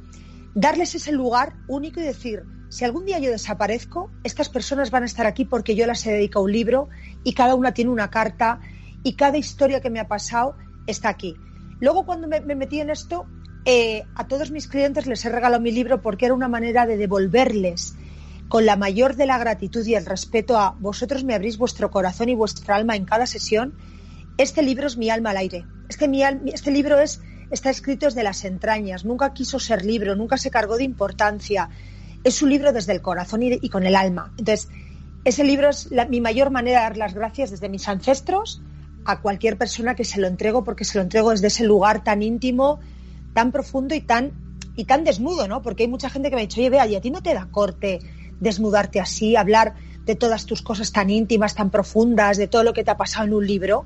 darles 0.55 0.95
ese 0.95 1.11
lugar 1.11 1.55
único 1.69 2.01
y 2.01 2.03
decir, 2.03 2.45
si 2.75 2.85
algún 2.85 3.07
día 3.07 3.21
yo 3.21 3.31
desaparezco, 3.31 4.11
estas 4.25 4.49
personas 4.49 4.91
van 4.91 5.05
a 5.05 5.07
estar 5.07 5.27
aquí 5.27 5.45
porque 5.45 5.77
yo 5.77 5.87
las 5.87 6.05
he 6.07 6.13
dedicado 6.13 6.45
un 6.45 6.51
libro 6.51 6.89
y 7.23 7.33
cada 7.33 7.55
una 7.55 7.73
tiene 7.73 7.93
una 7.93 8.11
carta 8.11 8.59
y 9.05 9.15
cada 9.15 9.39
historia 9.39 9.81
que 9.81 9.91
me 9.91 10.01
ha 10.01 10.09
pasado 10.09 10.57
está 10.89 11.09
aquí. 11.09 11.37
Luego 11.79 12.05
cuando 12.05 12.27
me, 12.27 12.41
metí 12.41 12.81
en 12.81 12.91
esto, 12.91 13.27
eh, 13.65 14.03
a 14.17 14.27
todos 14.27 14.51
mis 14.51 14.67
clientes 14.67 15.07
les 15.07 15.25
he 15.25 15.29
regalado 15.29 15.63
mi 15.63 15.71
libro 15.71 16.03
porque 16.03 16.25
era 16.27 16.35
una 16.35 16.49
manera 16.49 16.85
de 16.85 16.97
devolverles 16.97 17.95
con 18.49 18.67
la 18.67 18.75
mayor 18.75 19.15
de 19.15 19.27
la 19.27 19.39
gratitud 19.39 19.87
y 19.87 19.95
el 19.95 20.05
respeto 20.05 20.59
a 20.59 20.75
vosotros 20.81 21.23
me 21.23 21.37
abrís 21.37 21.57
vuestro 21.57 21.93
corazón 21.93 22.29
y 22.29 22.35
vuestra 22.35 22.75
alma 22.75 22.97
en 22.97 23.05
cada 23.05 23.27
sesión 23.27 23.75
este 24.37 24.65
libro 24.65 24.89
es 24.89 24.97
mi 24.97 25.11
alma 25.11 25.31
al 25.31 25.37
aire. 25.37 25.65
Este, 25.89 26.11
este 26.47 26.73
libro 26.73 26.99
es, 26.99 27.23
está 27.53 27.71
escrito 27.71 28.07
desde 28.07 28.25
las 28.25 28.45
entrañas. 28.45 29.05
Nunca 29.05 29.33
quiso 29.33 29.61
ser 29.61 29.85
libro, 29.85 30.17
nunca 30.17 30.39
se 30.39 30.51
cargó 30.51 30.77
de 30.77 30.83
importancia. 30.83 31.71
Es 32.25 32.43
un 32.43 32.51
libro 32.51 32.73
desde 32.73 32.93
el 32.93 33.03
corazón 33.03 33.43
y, 33.43 33.69
con 33.69 33.85
el 33.85 33.95
alma. 33.95 34.33
Entonces, 34.39 34.69
ese 35.25 35.45
libro 35.45 35.69
es 35.69 35.91
mi 36.09 36.21
mayor 36.21 36.51
manera 36.51 36.81
de 36.81 36.85
dar 36.85 36.97
las 36.97 37.15
gracias 37.15 37.51
desde 37.51 37.69
mis 37.69 37.87
ancestros 37.89 38.61
a 39.05 39.21
cualquier 39.21 39.59
persona 39.59 39.95
que 39.95 40.05
se 40.05 40.21
lo 40.21 40.27
entrego, 40.27 40.65
porque 40.65 40.85
se 40.85 40.99
lo 40.99 41.03
entrego 41.03 41.31
desde 41.31 41.49
ese 41.49 41.65
lugar 41.65 42.03
tan 42.03 42.23
íntimo, 42.23 42.81
tan 43.35 43.53
profundo 43.53 43.95
y 43.95 44.01
tan, 44.01 44.33
y 44.77 44.85
tan 44.85 45.05
desnudo, 45.05 45.47
¿no? 45.47 45.63
Porque 45.63 45.85
hay 45.85 45.89
mucha 45.89 46.09
gente 46.09 46.31
que 46.31 46.37
me 46.37 46.43
ha 46.43 46.47
dicho, 46.47 46.61
oye, 46.61 46.71
vea, 46.71 46.87
¿y 46.87 46.97
a 46.97 47.01
ti 47.01 47.11
no 47.11 47.23
te 47.23 47.35
da 47.35 47.49
corte 47.51 48.01
desnudarte 48.41 49.01
así, 49.01 49.37
hablar 49.37 49.75
de 50.05 50.15
todas 50.15 50.47
tus 50.47 50.63
cosas 50.63 50.93
tan 50.93 51.11
íntimas, 51.11 51.55
tan 51.55 51.71
profundas, 51.71 52.37
de 52.37 52.49
todo 52.49 52.65
lo 52.65 52.73
que 52.73 52.85
te 52.85 52.91
ha 52.91 52.97
pasado 52.97 53.27
en 53.27 53.35
un 53.35 53.47
libro? 53.47 53.85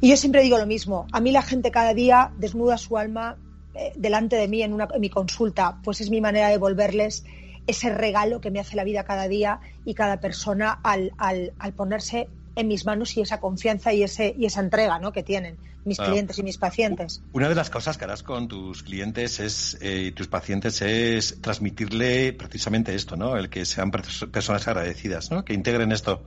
Y 0.00 0.08
yo 0.08 0.16
siempre 0.16 0.42
digo 0.42 0.58
lo 0.58 0.66
mismo, 0.66 1.06
a 1.12 1.20
mí 1.20 1.30
la 1.30 1.42
gente 1.42 1.70
cada 1.70 1.94
día 1.94 2.32
desnuda 2.38 2.76
su 2.76 2.98
alma 2.98 3.36
eh, 3.74 3.92
delante 3.96 4.36
de 4.36 4.48
mí 4.48 4.62
en, 4.62 4.72
una, 4.72 4.88
mi 4.98 5.08
consulta, 5.08 5.80
pues 5.82 6.00
es 6.00 6.10
mi 6.10 6.20
manera 6.20 6.46
de 6.46 6.52
devolverles 6.52 7.24
ese 7.66 7.90
regalo 7.90 8.40
que 8.40 8.50
me 8.50 8.60
hace 8.60 8.76
la 8.76 8.84
vida 8.84 9.04
cada 9.04 9.28
día 9.28 9.60
y 9.84 9.94
cada 9.94 10.20
persona 10.20 10.78
al, 10.82 11.12
ponerse 11.76 12.28
en 12.56 12.68
mis 12.68 12.84
manos 12.86 13.16
y 13.16 13.20
esa 13.20 13.40
confianza 13.40 13.92
y, 13.92 14.02
ese, 14.02 14.34
y 14.38 14.46
esa 14.46 14.60
entrega 14.60 14.98
¿no? 14.98 15.12
que 15.12 15.22
tienen 15.22 15.56
mis 15.84 15.98
clientes 15.98 16.38
y 16.38 16.42
mis 16.42 16.58
pacientes. 16.58 17.22
Una 17.32 17.48
de 17.48 17.54
las 17.54 17.70
cosas 17.70 17.98
que 17.98 18.04
harás 18.04 18.22
con 18.22 18.48
tus 18.48 18.82
clientes 18.82 19.38
es, 19.40 19.78
y 19.80 20.08
eh, 20.08 20.12
tus 20.12 20.28
pacientes 20.28 20.80
es 20.82 21.40
transmitirle 21.40 22.32
precisamente 22.32 22.94
esto, 22.94 23.16
¿no? 23.16 23.36
El 23.36 23.50
que 23.50 23.64
sean 23.64 23.90
personas 23.90 24.66
agradecidas, 24.66 25.30
¿no? 25.30 25.44
Que 25.44 25.52
integren 25.52 25.92
esto. 25.92 26.22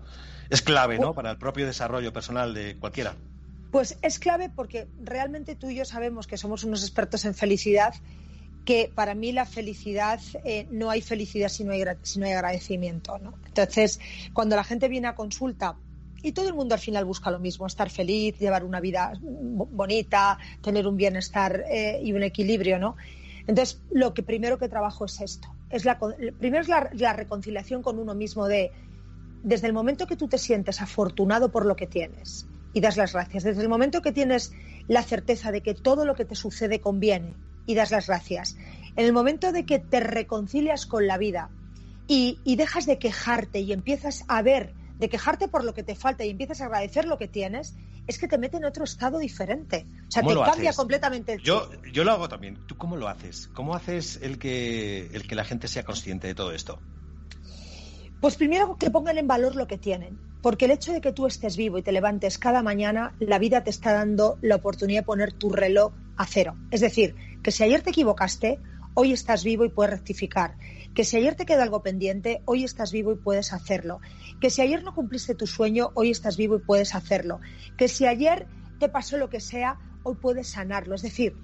Es 0.49 0.61
clave, 0.61 0.99
¿no? 0.99 1.13
Para 1.13 1.31
el 1.31 1.38
propio 1.38 1.65
desarrollo 1.65 2.13
personal 2.13 2.53
de 2.53 2.77
cualquiera. 2.77 3.15
Pues 3.71 3.97
es 4.01 4.19
clave 4.19 4.49
porque 4.49 4.88
realmente 5.03 5.55
tú 5.55 5.69
y 5.69 5.75
yo 5.75 5.85
sabemos 5.85 6.27
que 6.27 6.38
somos 6.38 6.63
unos 6.63 6.83
expertos 6.83 7.25
en 7.25 7.33
felicidad, 7.33 7.93
que 8.68 8.91
para 8.93 9.15
mí 9.15 9.32
la 9.32 9.45
felicidad 9.45 10.20
eh, 10.43 10.68
no 10.70 10.89
hay 10.89 11.01
felicidad 11.01 11.47
si 11.47 11.63
no 11.63 11.72
hay, 11.72 11.86
si 12.01 12.20
no 12.20 12.26
hay 12.26 12.34
agradecimiento. 12.34 13.18
¿no? 13.18 13.34
Entonces, 13.45 13.97
cuando 14.34 14.57
la 14.57 14.65
gente 14.65 14.89
viene 14.89 15.07
a 15.07 15.15
consulta 15.15 15.78
y 16.22 16.34
todo 16.34 16.49
el 16.49 16.53
mundo 16.53 16.76
al 16.76 16.82
final 16.82 17.05
busca 17.05 17.32
lo 17.32 17.39
mismo, 17.39 17.65
estar 17.65 17.89
feliz, 17.89 18.38
llevar 18.38 18.65
una 18.65 18.82
vida 18.82 19.13
bonita, 19.22 20.38
tener 20.61 20.86
un 20.86 20.97
bienestar 20.97 21.63
eh, 21.72 22.01
y 22.03 22.11
un 22.11 22.24
equilibrio, 22.24 22.78
¿no? 22.78 22.97
Entonces, 23.47 23.82
lo 23.89 24.13
que 24.13 24.22
primero 24.22 24.57
que 24.57 24.68
trabajo 24.68 25.05
es 25.05 25.22
esto, 25.22 25.47
es 25.70 25.86
la, 25.86 25.97
primero 25.97 26.61
es 26.61 26.68
la, 26.68 26.89
la 26.91 27.13
reconciliación 27.13 27.82
con 27.82 27.97
uno 27.97 28.15
mismo 28.15 28.47
de, 28.47 28.74
desde 29.43 29.68
el 29.68 29.74
momento 29.74 30.07
que 30.07 30.18
tú 30.18 30.28
te 30.28 30.38
sientes 30.38 30.82
afortunado 30.82 31.51
por 31.51 31.65
lo 31.65 31.78
que 31.78 31.88
tienes 31.88 32.47
y 32.74 32.82
das 32.82 32.97
las 32.97 33.13
gracias, 33.13 33.45
desde 33.45 33.61
el 33.61 33.70
momento 33.70 34.01
que 34.01 34.11
tienes 34.11 34.51
la 34.89 35.03
certeza 35.03 35.53
de 35.53 35.61
que 35.61 35.74
todo 35.74 36.03
lo 36.03 36.15
que 36.15 36.26
te 36.26 36.36
sucede 36.36 36.82
conviene 36.82 37.34
y 37.68 37.76
das 37.76 37.91
las 37.91 38.07
gracias, 38.07 38.57
en 38.95 39.05
el 39.05 39.13
momento 39.13 39.51
de 39.51 39.65
que 39.65 39.78
te 39.78 39.99
reconcilias 39.99 40.88
con 40.88 41.05
la 41.05 41.20
vida 41.20 41.51
y, 42.07 42.39
y 42.43 42.55
dejas 42.55 42.88
de 42.88 42.97
quejarte 42.97 43.59
y 43.59 43.74
empiezas 43.74 44.24
a 44.28 44.41
ver, 44.41 44.74
de 44.97 45.09
quejarte 45.09 45.47
por 45.47 45.63
lo 45.63 45.76
que 45.76 45.84
te 45.84 45.93
falta 45.93 46.26
y 46.26 46.32
empiezas 46.32 46.61
a 46.61 46.65
agradecer 46.65 47.05
lo 47.05 47.20
que 47.20 47.28
tienes, 47.28 47.76
es 48.07 48.18
que 48.18 48.28
te 48.28 48.38
mete 48.38 48.57
en 48.57 48.65
otro 48.65 48.86
estado 48.86 49.20
diferente. 49.20 49.86
O 50.07 50.11
sea, 50.11 50.24
te 50.24 50.34
cambia 50.34 50.74
completamente 50.74 51.34
el 51.34 51.41
yo, 51.41 51.70
yo 51.91 52.03
lo 52.03 52.11
hago 52.13 52.30
también. 52.30 52.57
¿Tú 52.65 52.78
cómo 52.78 52.95
lo 52.95 53.07
haces? 53.07 53.49
¿Cómo 53.53 53.76
haces 53.76 54.20
el 54.22 54.39
que, 54.39 55.07
el 55.13 55.28
que 55.28 55.36
la 55.36 55.43
gente 55.43 55.68
sea 55.68 55.84
consciente 55.84 56.28
de 56.28 56.34
todo 56.34 56.53
esto? 56.53 56.80
Pues 58.20 58.36
primero 58.36 58.78
que 58.78 58.89
pongan 58.89 59.20
en 59.20 59.28
valor 59.28 59.55
lo 59.55 59.68
que 59.68 59.78
tienen, 59.78 60.18
porque 60.41 60.65
el 60.65 60.72
hecho 60.72 60.91
de 60.91 61.01
que 61.01 61.11
tú 61.11 61.28
estés 61.28 61.55
vivo 61.55 61.78
y 61.78 61.84
te 61.84 61.91
levantes 61.91 62.39
cada 62.39 62.63
mañana, 62.63 63.13
la 63.20 63.38
vida 63.38 63.63
te 63.63 63.70
está 63.70 63.93
dando 63.93 64.39
la 64.41 64.55
oportunidad 64.55 65.01
de 65.01 65.05
poner 65.05 65.34
tu 65.34 65.51
reloj 65.51 65.93
a 66.15 66.26
cero. 66.26 66.55
Es 66.72 66.82
decir, 66.82 67.15
que 67.43 67.51
si 67.51 67.63
ayer 67.63 67.84
te 67.84 67.91
equivocaste, 67.91 68.59
hoy 68.95 69.13
estás 69.13 69.43
vivo 69.43 69.65
y 69.65 69.70
puedes 69.70 69.91
rectificar. 69.91 70.57
Que 70.95 71.03
si 71.03 71.18
ayer 71.18 71.36
te 71.36 71.45
queda 71.45 71.61
algo 71.61 71.84
pendiente, 71.84 72.41
hoy 72.45 72.63
estás 72.63 72.91
vivo 72.91 73.11
y 73.11 73.18
puedes 73.18 73.53
hacerlo. 73.53 73.99
Que 74.41 74.49
si 74.49 74.63
ayer 74.63 74.84
no 74.84 74.95
cumpliste 74.95 75.36
tu 75.36 75.45
sueño, 75.45 75.91
hoy 75.93 76.09
estás 76.09 76.38
vivo 76.38 76.55
y 76.55 76.59
puedes 76.59 76.95
hacerlo. 76.95 77.39
Que 77.78 77.88
si 77.88 78.07
ayer 78.07 78.47
te 78.80 78.89
pasó 78.89 79.18
lo 79.18 79.30
que 79.30 79.41
sea, 79.41 79.78
hoy 80.01 80.15
puedes 80.15 80.47
sanarlo. 80.47 80.95
Es 80.95 81.03
decir, 81.03 81.36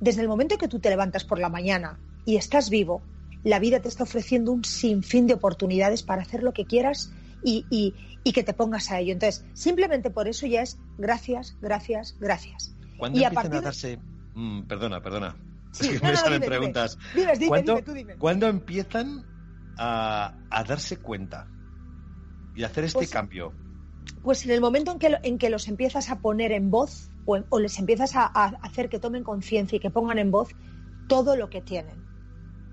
desde 0.00 0.22
el 0.22 0.28
momento 0.28 0.56
que 0.56 0.68
tú 0.68 0.78
te 0.78 0.88
levantas 0.88 1.24
por 1.24 1.38
la 1.38 1.50
mañana 1.50 1.98
y 2.24 2.36
estás 2.36 2.70
vivo, 2.70 3.02
la 3.44 3.58
vida 3.58 3.80
te 3.80 3.88
está 3.88 4.04
ofreciendo 4.04 4.52
un 4.52 4.64
sinfín 4.64 5.26
de 5.26 5.34
oportunidades 5.34 6.02
para 6.02 6.22
hacer 6.22 6.42
lo 6.42 6.52
que 6.52 6.64
quieras 6.64 7.12
y, 7.42 7.94
que 8.32 8.42
te 8.42 8.54
pongas 8.54 8.90
a 8.90 9.00
ello. 9.00 9.12
Entonces, 9.12 9.44
simplemente 9.52 10.10
por 10.10 10.28
eso 10.28 10.46
ya 10.46 10.62
es 10.62 10.78
gracias, 10.98 11.56
gracias, 11.60 12.16
gracias. 12.20 12.74
¿Cuándo 12.98 13.18
y 13.18 13.24
empiezan 13.24 13.54
a, 13.54 13.60
darse... 13.60 13.98
Mm, 14.34 14.62
perdona, 14.62 15.02
perdona. 15.02 15.36
es 15.80 15.88
que 15.88 16.06
me 16.06 16.16
salen 16.16 16.40
preguntas. 16.40 16.98
¿Cuándo, 18.18 18.46
empiezan 18.46 19.26
a, 19.76 20.34
darse 20.68 20.98
cuenta 20.98 21.48
y 22.54 22.62
hacer 22.62 22.84
este 22.84 22.98
pues, 22.98 23.10
cambio? 23.10 23.52
Pues 24.22 24.44
en 24.44 24.52
el 24.52 24.60
momento 24.60 24.92
en 24.92 24.98
que, 24.98 25.18
en 25.22 25.38
que 25.38 25.50
los 25.50 25.66
empiezas 25.66 26.10
a 26.10 26.20
poner 26.20 26.52
en 26.52 26.70
voz 26.70 27.10
o, 27.24 27.40
o 27.48 27.58
les 27.58 27.78
empiezas 27.78 28.14
a 28.14 28.26
hacer 28.26 28.88
que 28.88 29.00
tomen 29.00 29.24
conciencia 29.24 29.76
y 29.76 29.80
que 29.80 29.90
pongan 29.90 30.18
en 30.18 30.30
voz 30.30 30.50
todo 31.08 31.36
lo 31.36 31.50
que 31.50 31.60
tienen 31.60 32.11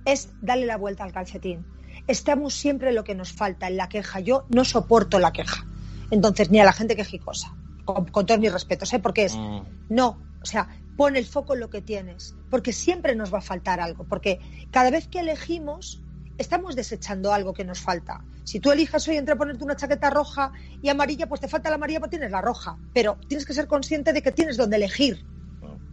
es 0.05 0.29
darle 0.41 0.65
la 0.65 0.77
vuelta 0.77 1.03
al 1.03 1.11
calcetín. 1.11 1.65
Estamos 2.07 2.53
siempre 2.53 2.91
lo 2.91 3.03
que 3.03 3.15
nos 3.15 3.31
falta 3.31 3.67
en 3.67 3.77
la 3.77 3.89
queja. 3.89 4.19
Yo 4.19 4.45
no 4.49 4.65
soporto 4.65 5.19
la 5.19 5.31
queja. 5.31 5.65
Entonces, 6.11 6.49
ni 6.49 6.59
a 6.59 6.65
la 6.65 6.73
gente 6.73 6.95
quejicosa, 6.95 7.55
con, 7.85 8.05
con 8.05 8.25
todos 8.25 8.39
mis 8.39 8.51
respetos, 8.51 8.91
¿eh? 8.93 8.99
porque 8.99 9.25
es, 9.25 9.35
mm. 9.35 9.61
no, 9.89 10.17
o 10.41 10.45
sea, 10.45 10.67
pon 10.97 11.15
el 11.15 11.25
foco 11.25 11.53
en 11.53 11.59
lo 11.59 11.69
que 11.69 11.81
tienes, 11.81 12.35
porque 12.49 12.73
siempre 12.73 13.15
nos 13.15 13.33
va 13.33 13.37
a 13.39 13.41
faltar 13.41 13.79
algo, 13.79 14.05
porque 14.05 14.39
cada 14.71 14.89
vez 14.89 15.07
que 15.07 15.19
elegimos, 15.19 16.01
estamos 16.37 16.75
desechando 16.75 17.31
algo 17.31 17.53
que 17.53 17.63
nos 17.63 17.79
falta. 17.79 18.23
Si 18.43 18.59
tú 18.59 18.71
elijas 18.71 19.07
hoy 19.07 19.17
entre 19.17 19.35
ponerte 19.35 19.63
una 19.63 19.75
chaqueta 19.75 20.09
roja 20.09 20.51
y 20.81 20.89
amarilla, 20.89 21.27
pues 21.27 21.41
te 21.41 21.47
falta 21.47 21.69
la 21.69 21.75
amarilla, 21.75 21.99
pues 21.99 22.09
tienes 22.09 22.31
la 22.31 22.41
roja, 22.41 22.77
pero 22.93 23.17
tienes 23.27 23.45
que 23.45 23.53
ser 23.53 23.67
consciente 23.67 24.13
de 24.13 24.21
que 24.21 24.31
tienes 24.31 24.57
donde 24.57 24.77
elegir. 24.77 25.23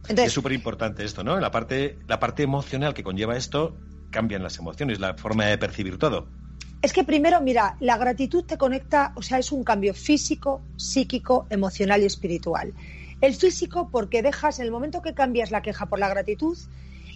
es 0.08 0.32
súper 0.32 0.52
importante 0.52 1.04
esto, 1.04 1.22
¿no? 1.22 1.38
La 1.38 1.50
parte, 1.50 1.98
la 2.08 2.18
parte 2.18 2.42
emocional 2.42 2.94
que 2.94 3.02
conlleva 3.02 3.36
esto 3.36 3.76
cambian 4.16 4.42
las 4.42 4.58
emociones, 4.58 4.98
la 4.98 5.12
forma 5.12 5.44
de 5.44 5.58
percibir 5.58 5.98
todo. 5.98 6.26
Es 6.80 6.94
que 6.94 7.04
primero, 7.04 7.38
mira, 7.42 7.76
la 7.80 7.98
gratitud 7.98 8.44
te 8.44 8.56
conecta, 8.56 9.12
o 9.14 9.20
sea, 9.20 9.38
es 9.38 9.52
un 9.52 9.62
cambio 9.62 9.92
físico, 9.92 10.62
psíquico, 10.76 11.46
emocional 11.50 12.00
y 12.00 12.06
espiritual. 12.06 12.72
El 13.20 13.34
físico, 13.34 13.90
porque 13.90 14.22
dejas, 14.22 14.58
en 14.58 14.64
el 14.64 14.72
momento 14.72 15.02
que 15.02 15.12
cambias 15.12 15.50
la 15.50 15.60
queja 15.60 15.84
por 15.84 15.98
la 15.98 16.08
gratitud, 16.08 16.56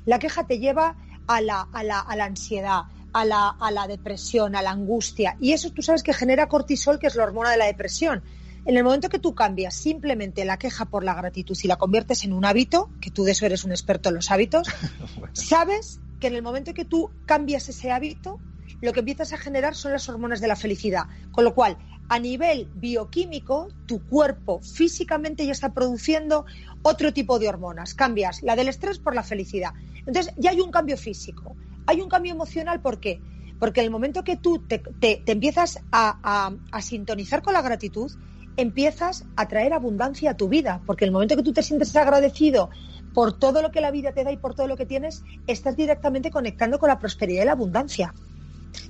la 0.05 0.19
queja 0.19 0.47
te 0.47 0.59
lleva 0.59 0.95
a 1.27 1.41
la, 1.41 1.63
a 1.73 1.83
la, 1.83 2.01
a 2.01 2.17
la 2.17 2.27
ansiedad, 2.27 2.83
a 3.15 3.25
la, 3.25 3.49
a 3.49 3.71
la 3.71 3.87
depresión, 3.87 4.55
a 4.55 4.61
la 4.61 4.73
angustia. 4.73 5.39
Y 5.41 5.53
eso 5.53 5.71
tú 5.71 5.81
sabes 5.81 6.03
que 6.03 6.13
genera 6.13 6.49
cortisol, 6.49 6.99
que 6.99 7.07
es 7.07 7.17
la 7.17 7.25
hormona 7.25 7.51
de 7.51 7.57
la 7.57 7.65
depresión. 7.65 8.23
En 8.67 8.77
el 8.77 8.85
momento 8.85 9.09
que 9.09 9.19
tú 9.19 9.35
cambias 9.35 9.75
simplemente 9.75 10.45
la 10.45 10.59
queja 10.59 10.85
por 10.85 11.03
la 11.03 11.15
gratitud 11.15 11.57
y 11.63 11.67
la 11.67 11.77
conviertes 11.77 12.25
en 12.25 12.35
un 12.35 12.45
hábito, 12.45 12.91
que 13.01 13.11
tú 13.11 13.25
de 13.25 13.33
eso 13.33 13.47
eres 13.47 13.65
un 13.65 13.71
experto 13.71 14.11
en 14.11 14.17
los 14.17 14.31
hábitos, 14.31 14.69
sabes 15.33 15.99
que 16.21 16.29
en 16.29 16.35
el 16.35 16.43
momento 16.43 16.75
que 16.75 16.85
tú 16.85 17.11
cambias 17.27 17.68
ese 17.68 17.91
hábito, 17.91 18.39
lo 18.81 18.93
que 18.93 19.01
empiezas 19.01 19.33
a 19.33 19.39
generar 19.39 19.75
son 19.75 19.93
las 19.93 20.09
hormonas 20.09 20.41
de 20.41 20.49
la 20.49 20.57
felicidad. 20.57 21.05
Con 21.33 21.45
lo 21.45 21.55
cual, 21.55 21.79
a 22.09 22.18
nivel 22.18 22.68
bioquímico, 22.75 23.68
tu 23.87 24.05
cuerpo 24.07 24.61
físicamente 24.61 25.45
ya 25.45 25.53
está 25.53 25.73
produciendo 25.73 26.45
otro 26.83 27.12
tipo 27.12 27.39
de 27.39 27.49
hormonas. 27.49 27.95
Cambias 27.95 28.43
la 28.43 28.57
del 28.57 28.68
estrés 28.68 28.99
por 28.99 29.14
la 29.14 29.23
felicidad. 29.23 29.73
Entonces, 30.07 30.33
ya 30.37 30.51
hay 30.51 30.61
un 30.61 30.71
cambio 30.71 30.97
físico. 30.97 31.57
Hay 31.87 32.01
un 32.01 32.09
cambio 32.09 32.33
emocional, 32.33 32.81
¿por 32.81 33.01
qué? 33.01 33.21
Porque 33.59 33.81
en 33.81 33.87
el 33.87 33.91
momento 33.91 34.25
que 34.25 34.37
tú 34.37 34.64
te, 34.66 34.83
empiezas 35.27 35.81
a, 35.93 36.53
a 36.71 36.83
sintonizar 36.83 37.43
con 37.43 37.53
la 37.53 37.62
gratitud, 37.62 38.11
empiezas 38.57 39.25
a 39.37 39.49
traer 39.49 39.73
abundancia 39.73 40.31
a 40.31 40.37
tu 40.37 40.49
vida. 40.49 40.83
Porque 40.87 41.05
el 41.05 41.12
momento 41.12 41.37
que 41.37 41.43
tú 41.43 41.53
te 41.53 41.62
sientes 41.62 41.95
agradecido 41.97 42.71
por 43.15 43.39
todo 43.39 43.63
lo 43.63 43.71
que 43.71 43.81
la 43.81 43.91
vida 43.91 44.13
te 44.13 44.25
da 44.25 44.33
y 44.33 44.37
por 44.37 44.55
todo 44.55 44.67
lo 44.67 44.77
que 44.77 44.87
tienes, 44.87 45.23
estás 45.47 45.77
directamente 45.77 46.31
conectando 46.31 46.79
con 46.79 46.89
la 46.89 46.99
prosperidad 46.99 47.43
y 47.43 47.47
la 47.47 47.53
abundancia. 47.53 48.15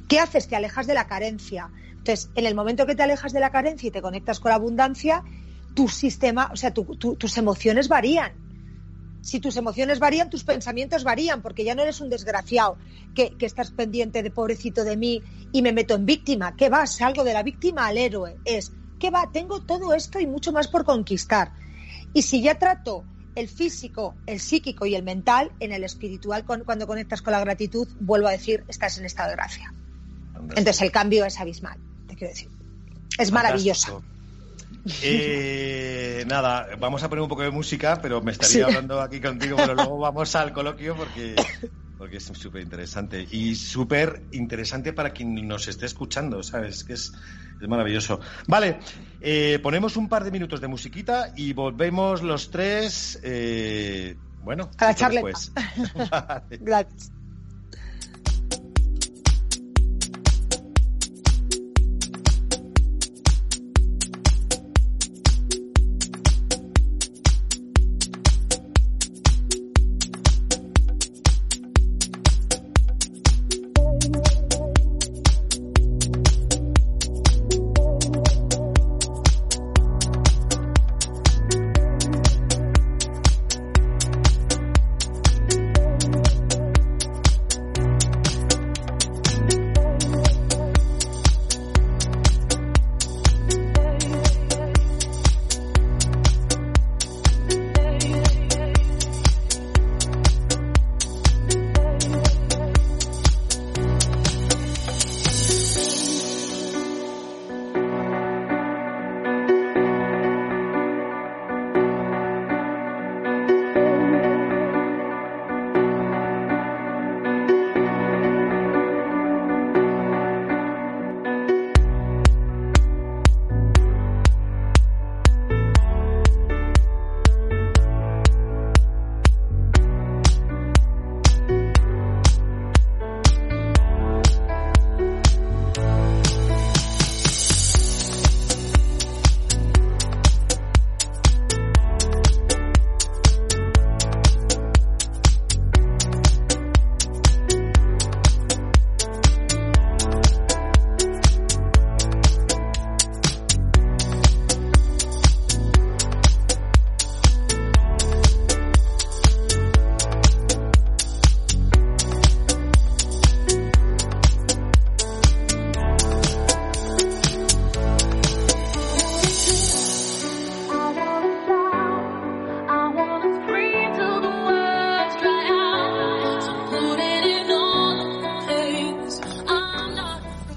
¿Qué 0.09 0.19
haces? 0.19 0.49
Te 0.49 0.57
alejas 0.57 0.87
de 0.87 0.95
la 0.95 1.07
carencia. 1.07 1.71
Entonces, 1.91 2.31
en 2.35 2.47
el 2.47 2.55
momento 2.55 2.87
que 2.87 2.95
te 2.95 3.03
alejas 3.03 3.33
de 3.33 3.41
la 3.41 3.51
carencia 3.51 3.89
y 3.89 3.91
te 3.91 4.03
conectas 4.03 4.41
con 4.41 4.51
la 4.51 4.57
abundancia, 4.57 5.23
tu 5.75 5.89
sistema, 5.89 6.51
o 6.53 6.57
sea, 6.57 6.73
tus 6.73 7.39
emociones 7.39 7.89
varían. 7.89 8.33
Si 9.23 9.39
tus 9.39 9.57
emociones 9.57 9.99
varían, 9.99 10.31
tus 10.31 10.45
pensamientos 10.45 11.05
varían, 11.05 11.43
porque 11.43 11.63
ya 11.63 11.75
no 11.75 11.83
eres 11.83 12.01
un 12.01 12.09
desgraciado 12.09 12.79
que, 13.15 13.37
que 13.37 13.45
estás 13.45 13.71
pendiente 13.71 14.23
de 14.23 14.31
pobrecito 14.31 14.83
de 14.83 14.97
mí 14.97 15.23
y 15.53 15.63
me 15.63 15.73
meto 15.73 15.95
en 15.95 16.07
víctima. 16.07 16.57
¿Qué 16.57 16.71
va? 16.71 16.87
Salgo 16.87 17.23
de 17.23 17.35
la 17.35 17.43
víctima 17.43 17.87
al 17.87 17.99
héroe. 17.99 18.39
Es, 18.45 18.73
¿qué 18.99 19.11
va? 19.11 19.31
Tengo 19.31 19.61
todo 19.61 19.95
esto 19.95 20.21
y 20.21 20.27
mucho 20.27 20.53
más 20.53 20.69
por 20.69 20.85
conquistar. 20.85 21.53
Y 22.15 22.23
si 22.23 22.41
ya 22.41 22.59
trato 22.59 23.05
el 23.35 23.49
físico, 23.49 24.15
el 24.27 24.41
psíquico 24.41 24.87
y 24.87 24.95
el 24.95 25.03
mental, 25.03 25.53
en 25.61 25.73
el 25.73 25.85
espiritual, 25.85 26.45
cuando 26.45 26.87
conectas 26.87 27.23
con 27.23 27.33
la 27.33 27.41
gratitud, 27.41 27.89
vuelvo 28.01 28.29
a 28.29 28.33
decir, 28.33 28.65
estás 28.69 28.99
en 28.99 29.05
estado 29.05 29.31
de 29.31 29.37
gracia. 29.37 29.73
Entonces 30.57 30.83
el 30.83 30.91
cambio 30.91 31.25
es 31.25 31.39
abismal, 31.39 31.79
te 32.07 32.17
quiero 32.17 32.33
decir. 32.33 32.49
Es 33.19 33.31
maravilloso. 33.33 34.03
Eh, 35.03 36.25
nada, 36.27 36.69
vamos 36.79 37.03
a 37.03 37.09
poner 37.09 37.23
un 37.23 37.29
poco 37.29 37.43
de 37.43 37.51
música, 37.51 38.01
pero 38.01 38.23
me 38.23 38.33
estaría 38.33 38.67
hablando 38.67 39.01
aquí 39.01 39.21
contigo, 39.21 39.57
pero 39.57 39.75
luego 39.75 39.99
vamos 39.99 40.35
al 40.37 40.53
coloquio 40.53 40.97
porque, 40.97 41.35
porque 41.99 42.17
es 42.17 42.25
súper 42.25 42.63
interesante. 42.63 43.27
Y 43.31 43.55
súper 43.57 44.23
interesante 44.33 44.93
para 44.93 45.11
quien 45.11 45.35
nos 45.47 45.69
esté 45.69 45.87
escuchando, 45.87 46.43
¿sabes? 46.43 46.85
Que 46.85 46.95
es 46.95 47.13
es 47.61 47.69
maravilloso. 47.69 48.21
Vale, 48.47 48.79
eh, 49.21 49.59
ponemos 49.63 49.97
un 49.97 50.09
par 50.09 50.25
de 50.25 50.31
minutos 50.31 50.61
de 50.61 50.69
musiquita 50.69 51.33
y 51.37 51.53
volvemos 51.53 52.23
los 52.23 52.51
tres. 52.51 53.21
Eh, 53.23 54.17
bueno, 54.43 54.71
a 54.79 54.87
la 54.87 54.95
charla. 54.95 55.23
Gracias. 56.51 57.13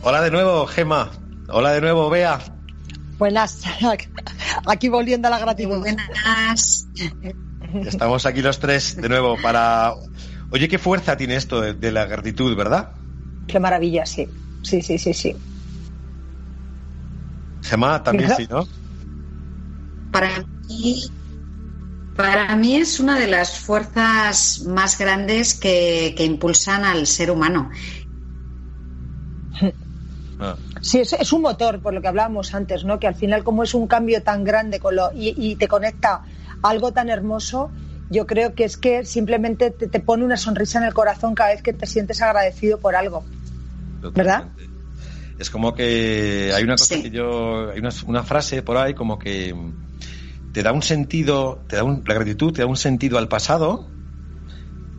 Hola 0.05 0.21
de 0.21 0.31
nuevo, 0.31 0.67
Gema. 0.67 1.09
Hola 1.47 1.71
de 1.71 1.79
nuevo, 1.79 2.09
Bea. 2.09 2.37
Buenas. 3.17 3.61
Aquí 4.65 4.89
volviendo 4.89 5.29
a 5.29 5.31
la 5.31 5.39
gratitud. 5.39 5.79
Buenas. 5.79 6.87
Estamos 7.85 8.25
aquí 8.25 8.41
los 8.41 8.59
tres 8.59 8.97
de 8.97 9.07
nuevo 9.07 9.37
para... 9.41 9.93
Oye, 10.51 10.67
qué 10.67 10.77
fuerza 10.77 11.15
tiene 11.15 11.35
esto 11.37 11.61
de, 11.61 11.91
la 11.91 12.05
gratitud, 12.05 12.53
¿verdad? 12.55 12.91
Qué 13.47 13.59
maravilla, 13.59 14.05
sí. 14.05 14.27
Sí, 14.61 14.81
sí, 14.81 14.99
sí, 14.99 15.13
sí. 15.13 15.35
Gemma 17.63 18.03
también 18.03 18.29
sí, 18.35 18.45
¿no? 18.49 18.67
Para 20.11 20.45
mí, 20.67 21.09
para 22.15 22.55
mí 22.55 22.75
es 22.75 22.99
una 22.99 23.17
de 23.17 23.27
las 23.27 23.57
fuerzas 23.57 24.63
más 24.67 24.97
grandes 24.99 25.55
que, 25.55 26.13
impulsan 26.19 26.83
al 26.83 27.07
ser 27.07 27.31
humano. 27.31 27.71
Ah. 30.43 30.57
Sí, 30.81 30.99
es, 30.99 31.31
un 31.31 31.41
motor, 31.41 31.79
por 31.79 31.93
lo 31.93 32.01
que 32.01 32.09
hablábamos 32.09 32.53
antes, 32.53 32.83
¿no? 32.83 32.99
Que 32.99 33.07
al 33.07 33.15
final, 33.15 33.45
como 33.45 33.63
es 33.63 33.73
un 33.73 33.87
cambio 33.87 34.21
tan 34.21 34.43
grande 34.43 34.79
con 34.79 34.97
lo, 34.97 35.09
y, 35.13 35.55
te 35.55 35.69
conecta 35.69 36.23
algo 36.61 36.91
tan 36.91 37.09
hermoso, 37.09 37.71
yo 38.09 38.27
creo 38.27 38.53
que 38.53 38.65
es 38.65 38.75
que 38.75 39.05
simplemente 39.05 39.71
te, 39.71 39.99
pone 40.01 40.25
una 40.25 40.35
sonrisa 40.35 40.79
en 40.79 40.83
el 40.83 40.93
corazón 40.93 41.33
cada 41.33 41.51
vez 41.51 41.61
que 41.63 41.71
te 41.71 41.85
sientes 41.85 42.21
agradecido 42.21 42.77
por 42.77 42.97
algo. 42.97 43.23
¿Verdad? 44.13 44.49
Es 45.39 45.49
como 45.49 45.73
que 45.73 46.51
hay 46.53 46.63
una 46.63 46.75
cosa 46.75 47.01
que 47.01 47.09
yo, 47.09 47.71
hay 47.71 47.79
una, 47.79 48.23
frase 48.23 48.61
por 48.61 48.75
ahí 48.75 48.93
como 48.93 49.17
que 49.17 49.55
te 50.51 50.61
da 50.61 50.73
un 50.73 50.83
sentido, 50.83 51.63
te 51.67 51.77
da 51.77 51.83
la 51.83 52.13
gratitud 52.13 52.51
te 52.51 52.61
da 52.61 52.67
un 52.67 52.75
sentido 52.75 53.17
al 53.17 53.29
pasado, 53.29 53.87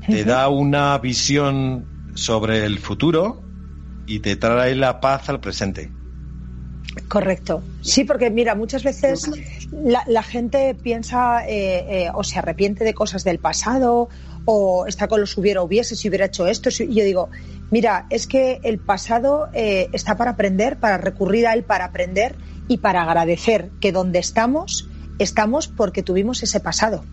te 0.06 0.24
da 0.24 0.48
una 0.48 0.96
visión 0.98 1.84
sobre 2.14 2.64
el 2.64 2.78
futuro 2.78 3.43
y 4.06 4.20
te 4.20 4.36
trae 4.36 4.74
la 4.74 5.00
paz 5.00 5.28
al 5.28 5.40
presente. 5.40 5.90
Correcto. 7.08 7.62
Sí, 7.80 8.04
porque 8.04 8.30
mira, 8.30 8.54
muchas 8.54 8.84
veces 8.84 9.30
la, 9.72 10.22
gente 10.22 10.74
piensa 10.74 11.46
eh, 11.46 12.04
eh, 12.04 12.10
o 12.14 12.22
se 12.22 12.38
arrepiente 12.38 12.84
de 12.84 12.94
cosas 12.94 13.24
del 13.24 13.38
pasado 13.38 14.08
o 14.44 14.86
está 14.86 15.08
con 15.08 15.20
los 15.20 15.36
hubiera 15.36 15.62
hubiese 15.62 15.96
si 15.96 16.08
hubiera 16.08 16.26
hecho 16.26 16.46
esto. 16.46 16.70
Y 16.70 16.94
yo 16.94 17.04
digo, 17.04 17.30
mira, 17.70 18.06
es 18.10 18.26
que 18.26 18.60
el 18.62 18.78
pasado 18.78 19.48
eh, 19.52 19.88
está 19.92 20.16
para 20.16 20.32
aprender, 20.32 20.78
para 20.78 20.98
recurrir 20.98 21.46
a 21.46 21.54
él 21.54 21.64
para 21.64 21.86
aprender 21.86 22.36
y 22.68 22.78
para 22.78 23.02
agradecer 23.02 23.70
que 23.80 23.92
donde 23.92 24.20
estamos 24.20 24.88
estamos 25.18 25.68
porque 25.68 26.02
tuvimos 26.02 26.42
ese 26.42 26.60
pasado. 26.60 27.04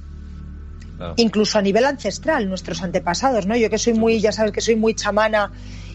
Incluso 1.16 1.58
a 1.58 1.64
nivel 1.64 1.86
ancestral, 1.86 2.48
nuestros 2.48 2.84
antepasados, 2.84 3.48
¿no? 3.48 3.56
Yo 3.56 3.72
que 3.72 3.80
soy 3.80 3.96
muy, 3.96 4.22
ya 4.22 4.32
sabes 4.32 4.52
que 4.52 4.62
soy 4.62 4.76
muy 4.76 4.94
chamana 4.94 5.52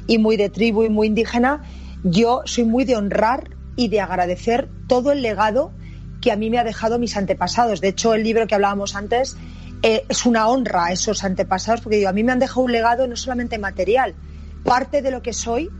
y 0.06 0.18
muy 0.18 0.36
de 0.36 0.48
tribu 0.48 0.84
y 0.84 0.88
muy 0.88 1.08
indígena, 1.08 1.62
yo 2.02 2.42
soy 2.44 2.64
muy 2.64 2.84
de 2.84 2.96
honrar 2.96 3.50
y 3.76 3.88
de 3.88 4.00
agradecer 4.00 4.68
todo 4.86 5.12
el 5.12 5.22
legado 5.22 5.72
que 6.20 6.32
a 6.32 6.36
mí 6.36 6.50
me 6.50 6.58
ha 6.58 6.64
dejado 6.64 6.98
mis 6.98 7.16
antepasados. 7.16 7.80
De 7.80 7.88
hecho, 7.88 8.14
el 8.14 8.22
libro 8.22 8.46
que 8.46 8.54
hablábamos 8.54 8.94
antes 8.96 9.36
eh, 9.82 10.04
es 10.08 10.26
una 10.26 10.48
honra 10.48 10.86
a 10.86 10.92
esos 10.92 11.24
antepasados, 11.24 11.80
porque 11.80 11.96
digo, 11.96 12.08
a 12.08 12.12
mí 12.12 12.24
me 12.24 12.32
han 12.32 12.38
dejado 12.38 12.62
un 12.62 12.72
legado 12.72 13.06
no 13.06 13.16
solamente 13.16 13.58
material, 13.58 14.14
parte 14.64 15.02
de 15.02 15.10
lo 15.10 15.22
que 15.22 15.32
soy, 15.32 15.70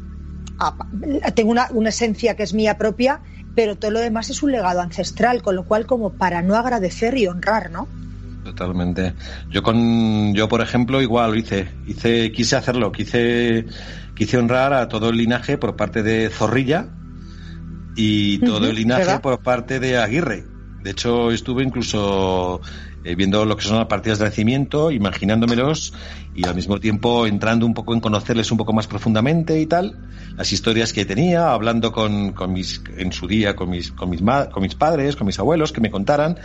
tengo 1.35 1.51
una, 1.51 1.69
una 1.73 1.89
esencia 1.89 2.37
que 2.37 2.43
es 2.43 2.55
mía 2.55 2.79
propia, 2.79 3.21
pero 3.55 3.77
todo 3.77 3.91
lo 3.91 4.01
demás 4.01 4.31
es 4.31 4.43
un 4.43 4.53
legado 4.53 4.81
ancestral, 4.81 5.43
con 5.43 5.57
lo 5.57 5.67
cual 5.67 5.87
como 5.87 6.13
para 6.13 6.43
no 6.43 6.57
agradecer 6.57 7.17
y 7.17 7.27
honrar, 7.27 7.71
¿no? 7.71 7.89
Totalmente. 8.57 9.15
Yo 9.51 9.63
con 9.63 10.35
yo 10.35 10.49
por 10.49 10.63
ejemplo 10.63 11.03
igual 11.03 11.33
lo 11.33 11.37
hice, 11.37 11.69
hice 11.87 12.33
quise 12.33 12.57
hacerlo, 12.57 12.91
quise 12.91 13.67
quise 14.15 14.39
honrar 14.39 14.73
a 14.73 14.89
todo 14.89 15.11
el 15.11 15.19
linaje 15.19 15.59
por 15.59 15.77
parte 15.77 16.03
de 16.03 16.31
Zorrilla 16.31 16.89
y 17.97 18.39
todo 18.39 18.67
el 18.69 18.77
linaje 18.77 19.21
por 19.21 19.41
parte 19.41 19.79
de 19.79 19.99
Aguirre. 19.99 20.56
De 20.87 20.93
hecho, 20.93 21.33
estuve 21.33 21.65
incluso 21.65 22.61
eh, 23.03 23.17
viendo 23.17 23.45
lo 23.45 23.57
que 23.57 23.65
son 23.65 23.77
las 23.77 23.87
partidas 23.87 24.21
de 24.21 24.27
nacimiento, 24.27 24.93
imaginándomelos 24.93 25.93
y 26.33 26.47
al 26.47 26.55
mismo 26.55 26.79
tiempo 26.79 27.27
entrando 27.27 27.67
un 27.67 27.75
poco 27.75 27.93
en 27.93 27.99
conocerles 27.99 28.53
un 28.53 28.57
poco 28.57 28.73
más 28.73 28.87
profundamente 28.87 29.61
y 29.61 29.67
tal, 29.67 29.99
las 30.37 30.53
historias 30.53 30.93
que 30.93 31.05
tenía, 31.05 31.51
hablando 31.51 31.91
con, 31.91 32.31
con 32.35 32.53
mis, 32.53 32.83
en 32.97 33.11
su 33.11 33.27
día 33.27 33.57
con 33.57 33.69
mis, 33.71 33.91
con 33.91 34.11
mis, 34.11 34.21
con 34.23 34.63
mis 34.63 34.77
padres, 34.77 35.17
con 35.17 35.27
mis 35.27 35.41
abuelos, 35.41 35.73
que 35.73 35.81
me 35.81 35.91
contaran. 35.91 36.39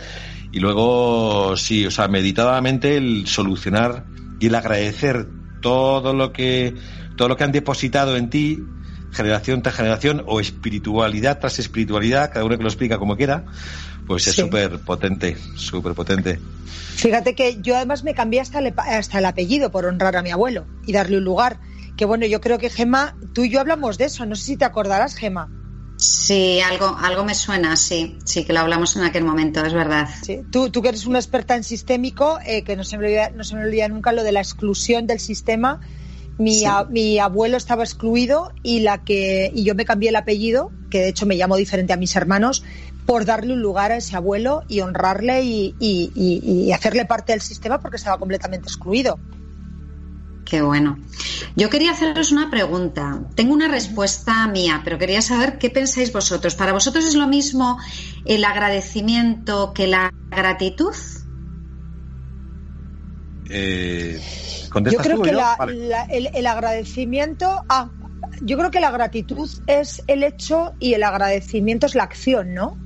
Y 0.50 0.58
luego, 0.58 1.56
sí, 1.56 1.86
o 1.86 1.92
sea, 1.92 2.08
meditadamente 2.08 2.96
el 2.96 3.28
solucionar 3.28 4.06
y 4.40 4.46
el 4.46 4.56
agradecer 4.56 5.28
todo 5.60 6.14
lo 6.14 6.32
que, 6.32 6.74
todo 7.14 7.28
lo 7.28 7.36
que 7.36 7.44
han 7.44 7.52
depositado 7.52 8.16
en 8.16 8.28
ti, 8.28 8.58
generación 9.12 9.62
tras 9.62 9.76
generación, 9.76 10.24
o 10.26 10.40
espiritualidad 10.40 11.38
tras 11.38 11.60
espiritualidad, 11.60 12.32
cada 12.32 12.44
uno 12.44 12.56
que 12.56 12.64
lo 12.64 12.68
explica 12.68 12.98
como 12.98 13.16
quiera, 13.16 13.44
pues 14.12 14.26
es 14.26 14.34
súper 14.34 14.78
potente, 14.80 15.38
súper 15.56 15.94
potente. 15.94 16.38
Fíjate 16.96 17.34
que 17.34 17.62
yo 17.62 17.76
además 17.76 18.04
me 18.04 18.12
cambié 18.12 18.40
hasta 18.40 18.58
el, 18.58 18.74
hasta 18.76 19.18
el 19.18 19.24
apellido 19.24 19.70
por 19.70 19.86
honrar 19.86 20.16
a 20.16 20.22
mi 20.22 20.30
abuelo 20.30 20.66
y 20.86 20.92
darle 20.92 21.16
un 21.16 21.24
lugar. 21.24 21.60
Que 21.96 22.04
bueno, 22.04 22.26
yo 22.26 22.40
creo 22.42 22.58
que 22.58 22.68
Gema, 22.68 23.16
tú 23.32 23.44
y 23.44 23.50
yo 23.50 23.58
hablamos 23.58 23.96
de 23.96 24.04
eso, 24.04 24.26
no 24.26 24.34
sé 24.36 24.44
si 24.44 24.56
te 24.58 24.66
acordarás, 24.66 25.14
Gema. 25.14 25.50
Sí, 25.96 26.60
algo, 26.60 26.94
algo 27.00 27.24
me 27.24 27.34
suena, 27.34 27.74
sí, 27.76 28.18
sí, 28.24 28.44
que 28.44 28.52
lo 28.52 28.60
hablamos 28.60 28.96
en 28.96 29.04
aquel 29.04 29.24
momento, 29.24 29.64
es 29.64 29.72
verdad. 29.72 30.08
Sí. 30.22 30.40
Tú, 30.50 30.68
tú 30.68 30.82
que 30.82 30.90
eres 30.90 31.06
una 31.06 31.18
experta 31.18 31.56
en 31.56 31.64
sistémico, 31.64 32.38
eh, 32.44 32.64
que 32.64 32.76
no 32.76 32.84
se, 32.84 32.98
me 32.98 33.06
olvida, 33.06 33.30
no 33.30 33.44
se 33.44 33.54
me 33.54 33.64
olvida 33.64 33.88
nunca 33.88 34.12
lo 34.12 34.24
de 34.24 34.32
la 34.32 34.40
exclusión 34.40 35.06
del 35.06 35.20
sistema. 35.20 35.80
Mi, 36.38 36.64
mi, 36.90 37.18
abuelo 37.18 37.56
estaba 37.56 37.84
excluido 37.84 38.52
y 38.62 38.80
la 38.80 39.04
que 39.04 39.52
y 39.54 39.64
yo 39.64 39.74
me 39.74 39.84
cambié 39.84 40.08
el 40.08 40.16
apellido, 40.16 40.70
que 40.90 41.00
de 41.00 41.08
hecho 41.08 41.26
me 41.26 41.36
llamo 41.36 41.56
diferente 41.56 41.92
a 41.92 41.96
mis 41.96 42.16
hermanos, 42.16 42.64
por 43.06 43.24
darle 43.24 43.52
un 43.52 43.60
lugar 43.60 43.92
a 43.92 43.96
ese 43.96 44.16
abuelo 44.16 44.62
y 44.68 44.80
honrarle 44.80 45.42
y, 45.42 46.70
hacerle 46.72 47.04
parte 47.04 47.32
del 47.32 47.40
sistema 47.40 47.80
porque 47.80 47.96
estaba 47.96 48.18
completamente 48.18 48.68
excluido. 48.68 49.18
Qué 50.44 50.60
bueno. 50.60 50.98
Yo 51.56 51.70
quería 51.70 51.92
haceros 51.92 52.32
una 52.32 52.50
pregunta. 52.50 53.20
Tengo 53.34 53.54
una 53.54 53.68
respuesta 53.68 54.46
mía, 54.48 54.82
pero 54.84 54.98
quería 54.98 55.22
saber 55.22 55.58
qué 55.58 55.70
pensáis 55.70 56.12
vosotros. 56.12 56.54
¿Para 56.54 56.72
vosotros 56.72 57.06
es 57.06 57.14
lo 57.14 57.26
mismo 57.26 57.78
el 58.24 58.44
agradecimiento 58.44 59.72
que 59.72 59.86
la 59.86 60.12
gratitud? 60.30 60.94
Eh, 63.48 64.20
yo 64.74 64.98
creo 64.98 65.22
que 65.22 65.30
el, 65.30 66.46
agradecimiento. 66.46 67.64
Ah, 67.68 67.90
yo 68.40 68.56
creo 68.56 68.70
que 68.70 68.80
la 68.80 68.90
gratitud 68.90 69.50
es 69.66 70.02
el 70.06 70.22
hecho 70.24 70.74
y 70.78 70.94
el 70.94 71.02
agradecimiento 71.02 71.86
es 71.86 71.94
la 71.94 72.04
acción, 72.04 72.54
¿no? 72.54 72.76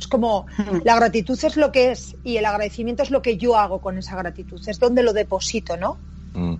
Es 0.00 0.08
como 0.08 0.46
la 0.84 0.96
gratitud 0.96 1.38
es 1.42 1.56
lo 1.56 1.70
que 1.70 1.92
es 1.92 2.16
y 2.24 2.38
el 2.38 2.46
agradecimiento 2.46 3.02
es 3.02 3.10
lo 3.10 3.20
que 3.20 3.36
yo 3.36 3.56
hago 3.56 3.80
con 3.80 3.98
esa 3.98 4.16
gratitud, 4.16 4.60
es 4.66 4.80
donde 4.80 5.02
lo 5.02 5.12
deposito, 5.12 5.76
¿no? 5.76 5.98
Mm. 6.32 6.54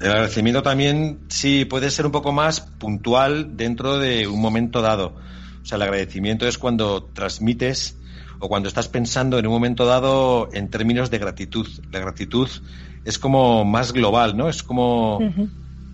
El 0.00 0.10
agradecimiento 0.10 0.62
también 0.62 1.20
sí 1.28 1.64
puede 1.64 1.90
ser 1.90 2.04
un 2.04 2.12
poco 2.12 2.32
más 2.32 2.60
puntual 2.60 3.56
dentro 3.56 3.98
de 3.98 4.28
un 4.28 4.40
momento 4.40 4.82
dado. 4.82 5.14
O 5.62 5.64
sea, 5.64 5.76
el 5.76 5.82
agradecimiento 5.82 6.46
es 6.46 6.58
cuando 6.58 7.04
transmites 7.04 7.96
o 8.40 8.48
cuando 8.48 8.68
estás 8.68 8.88
pensando 8.88 9.38
en 9.38 9.46
un 9.46 9.52
momento 9.52 9.86
dado 9.86 10.50
en 10.52 10.68
términos 10.68 11.10
de 11.10 11.18
gratitud. 11.18 11.66
La 11.92 12.00
gratitud 12.00 12.48
es 13.04 13.18
como 13.18 13.64
más 13.64 13.92
global, 13.92 14.36
¿no? 14.36 14.50
Es 14.50 14.62
como, 14.62 15.18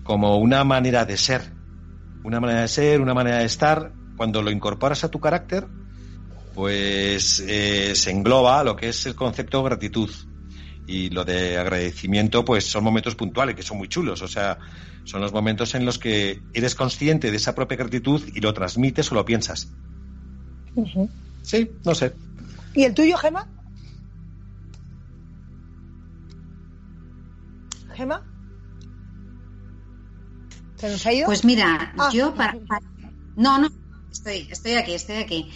como 0.03 0.37
una 0.37 0.65
manera 0.65 1.05
de 1.05 1.15
ser. 1.15 1.53
Una 2.23 2.41
manera 2.41 2.61
de 2.61 2.67
ser, 2.67 2.99
una 2.99 3.13
manera 3.13 3.37
de 3.37 3.45
estar. 3.45 3.93
Cuando 4.17 4.41
lo 4.41 4.51
incorporas 4.51 5.05
a 5.05 5.09
tu 5.09 5.19
carácter, 5.19 5.67
pues 6.59 7.41
eh, 7.47 7.95
se 7.95 8.11
engloba 8.11 8.65
lo 8.65 8.75
que 8.75 8.89
es 8.89 9.05
el 9.05 9.15
concepto 9.15 9.59
de 9.59 9.63
gratitud. 9.63 10.09
Y 10.85 11.09
lo 11.09 11.23
de 11.23 11.57
agradecimiento, 11.57 12.43
pues 12.43 12.65
son 12.65 12.83
momentos 12.83 13.15
puntuales, 13.15 13.55
que 13.55 13.63
son 13.63 13.77
muy 13.77 13.87
chulos. 13.87 14.21
O 14.21 14.27
sea, 14.27 14.57
son 15.05 15.21
los 15.21 15.31
momentos 15.31 15.73
en 15.75 15.85
los 15.85 15.97
que 15.97 16.41
eres 16.53 16.75
consciente 16.75 17.31
de 17.31 17.37
esa 17.37 17.55
propia 17.55 17.77
gratitud 17.77 18.21
y 18.35 18.41
lo 18.41 18.53
transmites 18.53 19.09
o 19.09 19.15
lo 19.15 19.23
piensas. 19.23 19.71
Sí, 21.43 21.71
no 21.85 21.95
sé. 21.95 22.13
¿Y 22.73 22.83
el 22.83 22.93
tuyo, 22.93 23.15
Gema? 23.15 23.47
Gema. 27.95 28.21
¿Se 30.75 30.89
nos 30.89 31.05
ha 31.05 31.13
ido? 31.13 31.25
Pues 31.25 31.45
mira, 31.45 31.93
ah. 31.97 32.09
yo 32.11 32.35
para, 32.35 32.57
No, 33.37 33.59
no, 33.59 33.69
estoy, 34.11 34.49
estoy 34.51 34.73
aquí, 34.73 34.93
estoy 34.93 35.15
aquí. 35.15 35.49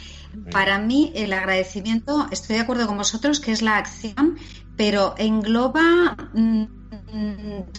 Para 0.52 0.80
mí 0.80 1.12
el 1.16 1.34
agradecimiento, 1.34 2.28
estoy 2.32 2.56
de 2.56 2.62
acuerdo 2.62 2.88
con 2.88 2.98
vosotros, 2.98 3.40
que 3.40 3.52
es 3.52 3.62
la 3.62 3.78
acción, 3.78 4.38
pero 4.76 5.16
engloba 5.18 6.16
mm, 6.34 6.64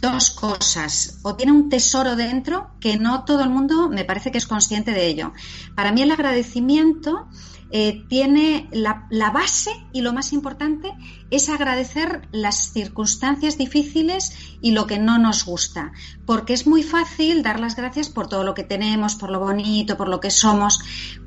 dos 0.00 0.30
cosas, 0.30 1.18
o 1.22 1.34
tiene 1.34 1.52
un 1.52 1.68
tesoro 1.68 2.16
dentro 2.16 2.70
que 2.80 2.96
no 2.96 3.24
todo 3.24 3.42
el 3.42 3.50
mundo 3.50 3.88
me 3.88 4.04
parece 4.04 4.30
que 4.30 4.38
es 4.38 4.46
consciente 4.46 4.92
de 4.92 5.06
ello. 5.06 5.32
Para 5.74 5.92
mí 5.92 6.02
el 6.02 6.12
agradecimiento 6.12 7.28
eh, 7.70 8.04
tiene 8.08 8.68
la, 8.70 9.08
base 9.32 9.72
y 9.92 10.02
lo 10.02 10.12
más 10.12 10.32
importante 10.32 10.92
es 11.30 11.48
agradecer 11.48 12.28
las 12.30 12.72
circunstancias 12.72 13.58
difíciles 13.58 14.56
y 14.60 14.70
lo 14.70 14.86
que 14.86 15.00
no 15.00 15.18
nos 15.18 15.44
gusta, 15.44 15.90
porque 16.24 16.52
es 16.52 16.68
muy 16.68 16.84
fácil 16.84 17.42
dar 17.42 17.58
las 17.58 17.74
gracias 17.74 18.08
por 18.08 18.28
todo 18.28 18.44
lo 18.44 18.54
que 18.54 18.62
tenemos, 18.62 19.16
por 19.16 19.30
lo 19.30 19.40
bonito, 19.40 19.96
por 19.96 20.08
lo 20.08 20.20
que 20.20 20.30
somos, 20.30 20.78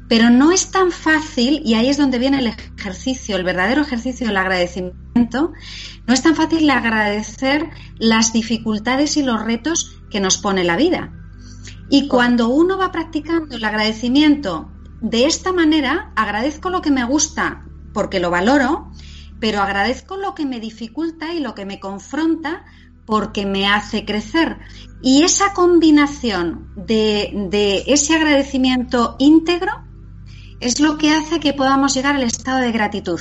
pero 0.07 0.29
no 0.29 0.51
es 0.51 0.71
tan 0.71 0.91
fácil, 0.91 1.61
y 1.65 1.73
ahí 1.73 1.89
es 1.89 1.97
donde 1.97 2.19
viene 2.19 2.39
el 2.39 2.47
ejercicio, 2.47 3.35
el 3.35 3.43
verdadero 3.43 3.81
ejercicio 3.81 4.27
del 4.27 4.37
agradecimiento, 4.37 5.53
no 6.05 6.13
es 6.13 6.21
tan 6.21 6.35
fácil 6.35 6.69
agradecer 6.69 7.69
las 7.97 8.31
dificultades 8.31 9.17
y 9.17 9.23
los 9.23 9.43
retos 9.43 9.99
que 10.09 10.19
nos 10.19 10.37
pone 10.37 10.63
la 10.63 10.77
vida. 10.77 11.11
Y 11.89 12.07
cuando 12.07 12.49
uno 12.49 12.77
va 12.77 12.91
practicando 12.91 13.55
el 13.55 13.63
agradecimiento 13.63 14.71
de 15.01 15.25
esta 15.25 15.53
manera 15.53 16.11
agradezco 16.15 16.69
lo 16.69 16.81
que 16.81 16.91
me 16.91 17.05
gusta 17.05 17.65
porque 17.93 18.19
lo 18.19 18.29
valoro, 18.29 18.91
pero 19.39 19.61
agradezco 19.61 20.17
lo 20.17 20.33
que 20.33 20.45
me 20.45 20.59
dificulta 20.59 21.33
y 21.33 21.39
lo 21.39 21.53
que 21.53 21.65
me 21.65 21.79
confronta 21.79 22.65
porque 23.05 23.45
me 23.45 23.67
hace 23.67 24.05
crecer. 24.05 24.57
Y 25.01 25.23
esa 25.23 25.53
combinación 25.53 26.71
de, 26.75 27.83
ese 27.87 28.15
agradecimiento 28.15 29.15
íntegro 29.19 29.86
es 30.59 30.79
lo 30.79 30.97
que 30.97 31.11
hace 31.11 31.39
que 31.39 31.53
podamos 31.53 31.93
llegar 31.93 32.15
al 32.15 32.23
estado 32.23 32.59
de 32.59 32.71
gratitud. 32.71 33.19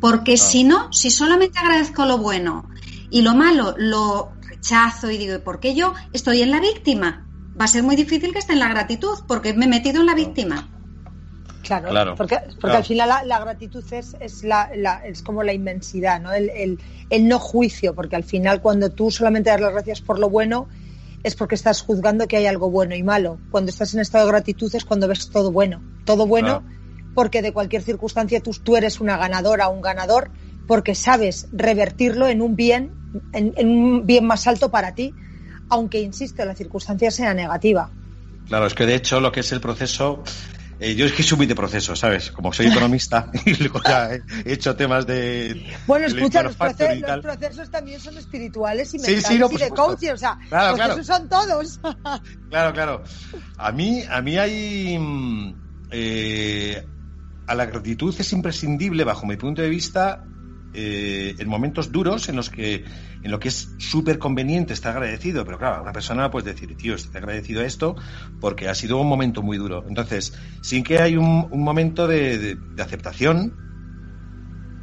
Porque 0.00 0.34
ah. 0.34 0.38
si 0.38 0.64
no, 0.64 0.92
si 0.92 1.10
solamente 1.10 1.58
agradezco 1.58 2.04
lo 2.06 2.18
bueno 2.18 2.68
y 3.10 3.22
lo 3.22 3.34
malo 3.34 3.74
lo 3.76 4.32
rechazo 4.42 5.10
y 5.10 5.18
digo, 5.18 5.38
¿por 5.40 5.60
qué 5.60 5.74
yo 5.74 5.94
estoy 6.12 6.42
en 6.42 6.50
la 6.50 6.60
víctima? 6.60 7.26
Va 7.58 7.64
a 7.64 7.68
ser 7.68 7.82
muy 7.82 7.96
difícil 7.96 8.32
que 8.32 8.38
esté 8.38 8.52
en 8.52 8.58
la 8.58 8.68
gratitud 8.68 9.18
porque 9.26 9.54
me 9.54 9.64
he 9.66 9.68
metido 9.68 10.00
en 10.00 10.06
la 10.06 10.14
víctima. 10.14 10.68
Claro, 11.66 12.14
porque, 12.14 12.38
porque 12.60 12.76
al 12.76 12.84
final 12.84 13.08
la, 13.26 13.40
gratitud 13.40 13.84
es, 13.92 14.16
es, 14.20 14.44
la, 14.44 14.70
es 15.04 15.22
como 15.22 15.42
la 15.42 15.52
inmensidad, 15.52 16.20
¿no? 16.20 16.32
El, 16.32 16.78
el, 17.10 17.28
no 17.28 17.38
juicio, 17.40 17.94
porque 17.94 18.14
al 18.14 18.24
final 18.24 18.60
cuando 18.60 18.90
tú 18.90 19.10
solamente 19.10 19.50
das 19.50 19.60
las 19.60 19.72
gracias 19.72 20.00
por 20.00 20.18
lo 20.18 20.30
bueno, 20.30 20.68
es 21.26 21.34
porque 21.34 21.56
estás 21.56 21.82
juzgando 21.82 22.28
que 22.28 22.36
hay 22.36 22.46
algo 22.46 22.70
bueno 22.70 22.94
y 22.94 23.02
malo. 23.02 23.40
Cuando 23.50 23.70
estás 23.70 23.92
en 23.94 24.00
estado 24.00 24.26
de 24.26 24.30
gratitud 24.30 24.72
es 24.76 24.84
cuando 24.84 25.08
ves 25.08 25.28
todo 25.28 25.50
bueno. 25.50 25.82
Todo 26.04 26.24
bueno 26.24 26.62
porque 27.16 27.42
de 27.42 27.52
cualquier 27.52 27.82
circunstancia 27.82 28.40
tú, 28.40 28.52
tú 28.62 28.76
eres 28.76 29.00
una 29.00 29.16
ganadora, 29.16 29.66
un 29.66 29.80
ganador, 29.80 30.30
porque 30.68 30.94
sabes 30.94 31.48
revertirlo 31.50 32.28
en 32.28 32.42
un 32.42 32.54
bien, 32.54 32.92
en, 33.32 33.54
en 33.56 33.68
un 33.68 34.06
bien 34.06 34.24
más 34.24 34.46
alto 34.46 34.70
para 34.70 34.94
ti, 34.94 35.14
aunque, 35.68 36.00
insisto, 36.00 36.44
la 36.44 36.54
circunstancia 36.54 37.10
sea 37.10 37.34
negativa. 37.34 37.90
Claro, 38.46 38.66
es 38.66 38.74
que 38.74 38.86
de 38.86 38.94
hecho 38.94 39.18
lo 39.18 39.32
que 39.32 39.40
es 39.40 39.50
el 39.50 39.60
proceso 39.60 40.22
eh, 40.78 40.94
yo 40.94 41.06
es 41.06 41.12
que 41.12 41.22
soy 41.22 41.38
muy 41.38 41.46
de 41.46 41.54
proceso, 41.54 41.96
¿sabes? 41.96 42.30
Como 42.30 42.52
soy 42.52 42.66
economista 42.66 43.30
y 43.46 43.54
luego 43.54 43.80
ya 43.82 44.12
he 44.12 44.22
hecho 44.44 44.76
temas 44.76 45.06
de. 45.06 45.72
Bueno, 45.86 46.06
escucha, 46.06 46.42
los, 46.42 46.56
procesos 46.56 47.70
también 47.70 48.00
son 48.00 48.18
espirituales 48.18 48.92
y 48.94 48.98
mentales 48.98 49.30
y 49.30 49.58
de 49.58 49.70
coaching, 49.70 50.12
o 50.12 50.16
sea, 50.16 50.38
claro, 50.48 50.76
procesos 50.76 51.06
son 51.06 51.28
todos. 51.28 51.80
claro, 52.50 52.72
claro. 52.72 53.02
A 53.56 53.72
mí, 53.72 54.02
a 54.08 54.20
mí 54.20 54.36
hay. 54.36 54.98
Mm, 54.98 55.54
eh, 55.90 56.86
a 57.46 57.54
la 57.54 57.66
gratitud 57.66 58.14
es 58.18 58.32
imprescindible, 58.32 59.04
bajo 59.04 59.24
mi 59.24 59.36
punto 59.36 59.62
de 59.62 59.68
vista, 59.68 60.24
eh, 60.78 61.34
en 61.38 61.48
momentos 61.48 61.90
duros 61.90 62.28
en 62.28 62.36
los 62.36 62.50
que 62.50 62.84
en 63.22 63.30
lo 63.30 63.40
que 63.40 63.48
es 63.48 63.74
súper 63.78 64.18
conveniente 64.18 64.74
estar 64.74 64.92
agradecido, 64.92 65.44
pero 65.46 65.58
claro, 65.58 65.82
una 65.82 65.92
persona 65.92 66.30
puede 66.30 66.52
decir, 66.52 66.76
tío, 66.76 66.94
estoy 66.94 67.16
agradecido 67.16 67.62
a 67.62 67.64
esto 67.64 67.96
porque 68.40 68.68
ha 68.68 68.74
sido 68.74 69.00
un 69.00 69.08
momento 69.08 69.42
muy 69.42 69.56
duro. 69.56 69.84
Entonces, 69.88 70.34
sin 70.60 70.84
que 70.84 70.98
hay 70.98 71.16
un, 71.16 71.48
momento 71.50 72.06
de, 72.06 72.58
aceptación, 72.78 73.56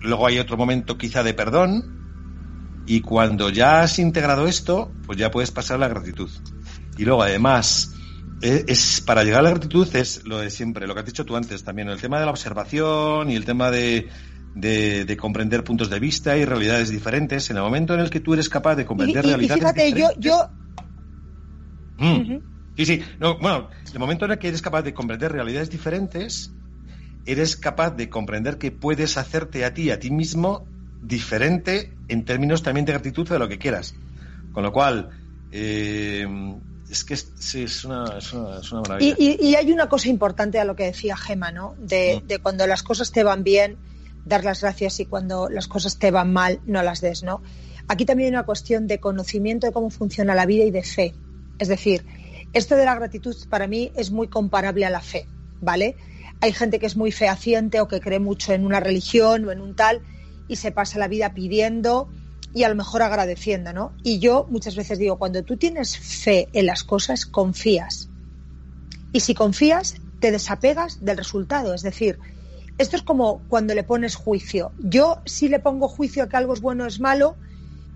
luego 0.01 0.25
hay 0.25 0.39
otro 0.39 0.57
momento 0.57 0.97
quizá 0.97 1.21
de 1.21 1.35
perdón, 1.35 2.83
y 2.87 3.01
cuando 3.01 3.51
ya 3.51 3.81
has 3.81 3.99
integrado 3.99 4.47
esto, 4.47 4.91
pues 5.05 5.19
ya 5.19 5.29
puedes 5.29 5.51
pasar 5.51 5.75
a 5.75 5.81
la 5.81 5.87
gratitud. 5.89 6.29
Y 6.97 7.05
luego, 7.05 7.21
además, 7.21 7.95
e, 8.41 8.65
es, 8.67 8.99
para 8.99 9.23
llegar 9.23 9.41
a 9.41 9.43
la 9.43 9.51
gratitud 9.51 9.87
es 9.95 10.25
lo 10.25 10.39
de 10.39 10.49
siempre, 10.49 10.87
lo 10.87 10.95
que 10.95 11.01
has 11.01 11.05
dicho 11.05 11.23
tú 11.23 11.35
antes 11.35 11.63
también, 11.63 11.87
el 11.87 12.01
tema 12.01 12.19
de 12.19 12.25
la 12.25 12.31
observación 12.31 13.29
y 13.29 13.35
el 13.35 13.45
tema 13.45 13.71
de, 13.71 14.09
de, 14.55 15.17
comprender 15.17 15.63
puntos 15.63 15.89
de 15.89 15.99
vista 15.99 16.37
y 16.37 16.45
realidades 16.45 16.89
diferentes. 16.89 17.49
En 17.49 17.57
el 17.57 17.63
momento 17.63 17.93
en 17.93 18.01
el 18.01 18.09
que 18.09 18.19
tú 18.19 18.33
eres 18.33 18.49
capaz 18.49 18.75
de 18.75 18.85
comprender 18.85 19.25
realidades 19.25 19.59
fíjate, 19.59 19.85
diferentes, 19.85 20.15
yo, 20.19 20.49
yo... 21.97 22.05
Mm. 22.05 22.53
Sí, 22.75 22.85
sí. 22.85 23.01
No, 23.19 23.37
bueno, 23.37 23.69
el 23.91 23.99
momento 23.99 24.25
en 24.25 24.31
el 24.31 24.39
que 24.39 24.47
eres 24.47 24.61
capaz 24.61 24.81
de 24.81 24.93
comprender 24.93 25.31
realidades 25.31 25.69
diferentes, 25.69 26.51
eres 27.25 27.55
capaz 27.55 27.91
de 27.91 28.09
comprender 28.09 28.57
que 28.57 28.71
puedes 28.71 29.17
hacerte 29.17 29.63
a 29.65 29.73
ti, 29.73 29.91
a 29.91 29.99
ti 29.99 30.09
mismo, 30.09 30.65
diferente 31.01 31.93
en 32.07 32.25
términos 32.25 32.63
también 32.63 32.85
de 32.85 32.93
gratitud 32.93 33.27
de 33.27 33.39
lo 33.39 33.47
que 33.47 33.59
quieras. 33.59 33.95
Con 34.51 34.63
lo 34.63 34.71
cual, 34.71 35.09
eh, 35.51 36.25
es 36.89 37.03
que 37.03 37.13
es, 37.13 37.85
una, 37.85 38.17
es, 38.17 38.33
una, 38.33 38.81
maravilla. 38.81 39.15
Y, 39.17 39.55
hay 39.55 39.71
una 39.71 39.87
cosa 39.87 40.09
importante 40.09 40.59
a 40.59 40.65
lo 40.65 40.75
que 40.75 40.85
decía 40.85 41.15
Gema, 41.15 41.51
¿no? 41.51 41.75
De, 41.79 42.21
mm. 42.23 42.27
de 42.27 42.39
cuando 42.39 42.65
las 42.67 42.83
cosas 42.83 43.11
te 43.11 43.23
van 43.23 43.43
bien, 43.43 43.77
dar 44.25 44.43
las 44.43 44.61
gracias 44.61 44.99
y 44.99 45.05
cuando 45.05 45.49
las 45.49 45.67
cosas 45.67 45.97
te 45.97 46.11
van 46.11 46.31
mal 46.31 46.61
no 46.65 46.81
las 46.83 47.01
des, 47.01 47.23
¿no? 47.23 47.41
Aquí 47.87 48.05
también 48.05 48.27
hay 48.27 48.33
una 48.33 48.45
cuestión 48.45 48.87
de 48.87 48.99
conocimiento 48.99 49.67
de 49.67 49.73
cómo 49.73 49.89
funciona 49.89 50.35
la 50.35 50.45
vida 50.45 50.63
y 50.63 50.71
de 50.71 50.83
fe. 50.83 51.13
Es 51.59 51.67
decir, 51.67 52.05
esto 52.53 52.75
de 52.75 52.85
la 52.85 52.95
gratitud 52.95 53.35
para 53.49 53.67
mí 53.67 53.91
es 53.95 54.11
muy 54.11 54.27
comparable 54.27 54.85
a 54.85 54.89
la 54.89 55.01
fe, 55.01 55.27
¿vale? 55.59 55.95
Hay 56.39 56.53
gente 56.53 56.79
que 56.79 56.85
es 56.85 56.95
muy 56.95 57.11
fehaciente 57.11 57.81
o 57.81 57.87
que 57.87 57.99
cree 57.99 58.19
mucho 58.19 58.53
en 58.53 58.65
una 58.65 58.79
religión 58.79 59.45
o 59.45 59.51
en 59.51 59.59
un 59.61 59.75
tal 59.75 60.01
y 60.47 60.55
se 60.57 60.71
pasa 60.71 60.99
la 60.99 61.07
vida 61.07 61.33
pidiendo 61.33 62.09
y 62.53 62.63
a 62.63 62.69
lo 62.69 62.75
mejor 62.75 63.01
agradeciendo, 63.01 63.73
¿no? 63.73 63.93
Y 64.03 64.19
yo 64.19 64.45
muchas 64.49 64.75
veces 64.75 64.99
digo, 64.99 65.17
cuando 65.17 65.43
tú 65.43 65.57
tienes 65.57 65.97
fe 65.97 66.49
en 66.53 66.67
las 66.67 66.83
cosas, 66.83 67.25
confías. 67.25 68.09
Y 69.11 69.21
si 69.21 69.33
confías, 69.33 69.95
te 70.19 70.31
desapegas 70.31 71.03
del 71.03 71.17
resultado. 71.17 71.73
Es 71.73 71.81
decir, 71.81 72.19
esto 72.77 72.95
es 72.95 73.03
como 73.03 73.41
cuando 73.47 73.75
le 73.75 73.83
pones 73.83 74.15
juicio. 74.15 74.71
Yo, 74.79 75.21
si 75.25 75.47
le 75.47 75.59
pongo 75.59 75.87
juicio 75.87 76.23
a 76.23 76.29
que 76.29 76.37
algo 76.37 76.53
es 76.53 76.61
bueno 76.61 76.85
o 76.85 76.87
es 76.87 76.99
malo, 76.99 77.35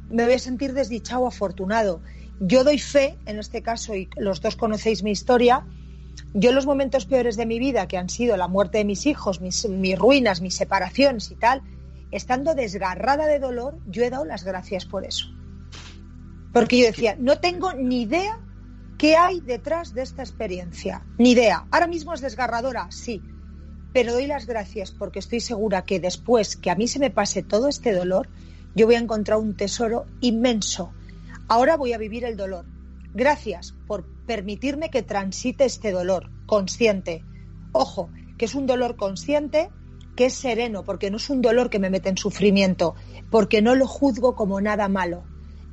me 0.09 0.23
voy 0.25 0.33
a 0.33 0.39
sentir 0.39 0.73
desdichado 0.73 1.21
o 1.21 1.27
afortunado. 1.27 2.01
Yo 2.39 2.63
doy 2.63 2.77
fe, 2.77 3.17
en 3.25 3.39
este 3.39 3.63
caso, 3.63 3.95
y 3.95 4.09
los 4.17 4.41
dos 4.41 4.55
conocéis 4.55 5.01
mi 5.03 5.11
historia, 5.11 5.65
yo 6.33 6.49
en 6.49 6.55
los 6.55 6.65
momentos 6.65 7.05
peores 7.05 7.35
de 7.35 7.45
mi 7.45 7.57
vida, 7.57 7.87
que 7.87 7.97
han 7.97 8.09
sido 8.09 8.37
la 8.37 8.47
muerte 8.47 8.77
de 8.77 8.85
mis 8.85 9.05
hijos, 9.05 9.41
mis, 9.41 9.67
mis 9.67 9.97
ruinas, 9.97 10.41
mis 10.41 10.55
separaciones 10.55 11.31
y 11.31 11.35
tal, 11.35 11.63
estando 12.11 12.53
desgarrada 12.53 13.25
de 13.25 13.39
dolor, 13.39 13.79
yo 13.87 14.03
he 14.03 14.09
dado 14.09 14.25
las 14.25 14.43
gracias 14.43 14.85
por 14.85 15.05
eso. 15.05 15.27
Porque 16.53 16.79
yo 16.79 16.85
decía, 16.85 17.15
no 17.19 17.39
tengo 17.39 17.73
ni 17.73 18.03
idea 18.03 18.39
qué 18.97 19.15
hay 19.15 19.41
detrás 19.41 19.93
de 19.93 20.03
esta 20.03 20.21
experiencia. 20.21 21.03
Ni 21.17 21.31
idea. 21.31 21.65
Ahora 21.71 21.87
mismo 21.87 22.13
es 22.13 22.21
desgarradora, 22.21 22.87
sí, 22.91 23.21
pero 23.97 24.13
doy 24.13 24.27
las 24.27 24.45
gracias 24.45 24.91
porque 24.91 25.17
estoy 25.17 25.39
segura 25.39 25.81
que 25.83 25.99
después 25.99 26.55
que 26.55 26.69
a 26.69 26.75
mí 26.75 26.87
se 26.87 26.99
me 26.99 27.09
pase 27.09 27.41
todo 27.41 27.67
este 27.67 27.93
dolor, 27.93 28.29
yo 28.75 28.85
voy 28.85 28.93
a 28.93 28.99
encontrar 28.99 29.39
un 29.39 29.57
tesoro 29.57 30.05
inmenso. 30.21 30.93
Ahora 31.47 31.77
voy 31.77 31.93
a 31.93 31.97
vivir 31.97 32.23
el 32.23 32.37
dolor. 32.37 32.67
Gracias 33.15 33.73
por 33.87 34.05
permitirme 34.27 34.91
que 34.91 35.01
transite 35.01 35.65
este 35.65 35.89
dolor 35.89 36.29
consciente. 36.45 37.23
Ojo, 37.71 38.11
que 38.37 38.45
es 38.45 38.53
un 38.53 38.67
dolor 38.67 38.97
consciente, 38.97 39.71
que 40.15 40.27
es 40.27 40.35
sereno, 40.35 40.83
porque 40.83 41.09
no 41.09 41.17
es 41.17 41.31
un 41.31 41.41
dolor 41.41 41.71
que 41.71 41.79
me 41.79 41.89
mete 41.89 42.09
en 42.09 42.17
sufrimiento, 42.17 42.93
porque 43.31 43.63
no 43.63 43.73
lo 43.73 43.87
juzgo 43.87 44.35
como 44.35 44.61
nada 44.61 44.87
malo. 44.89 45.23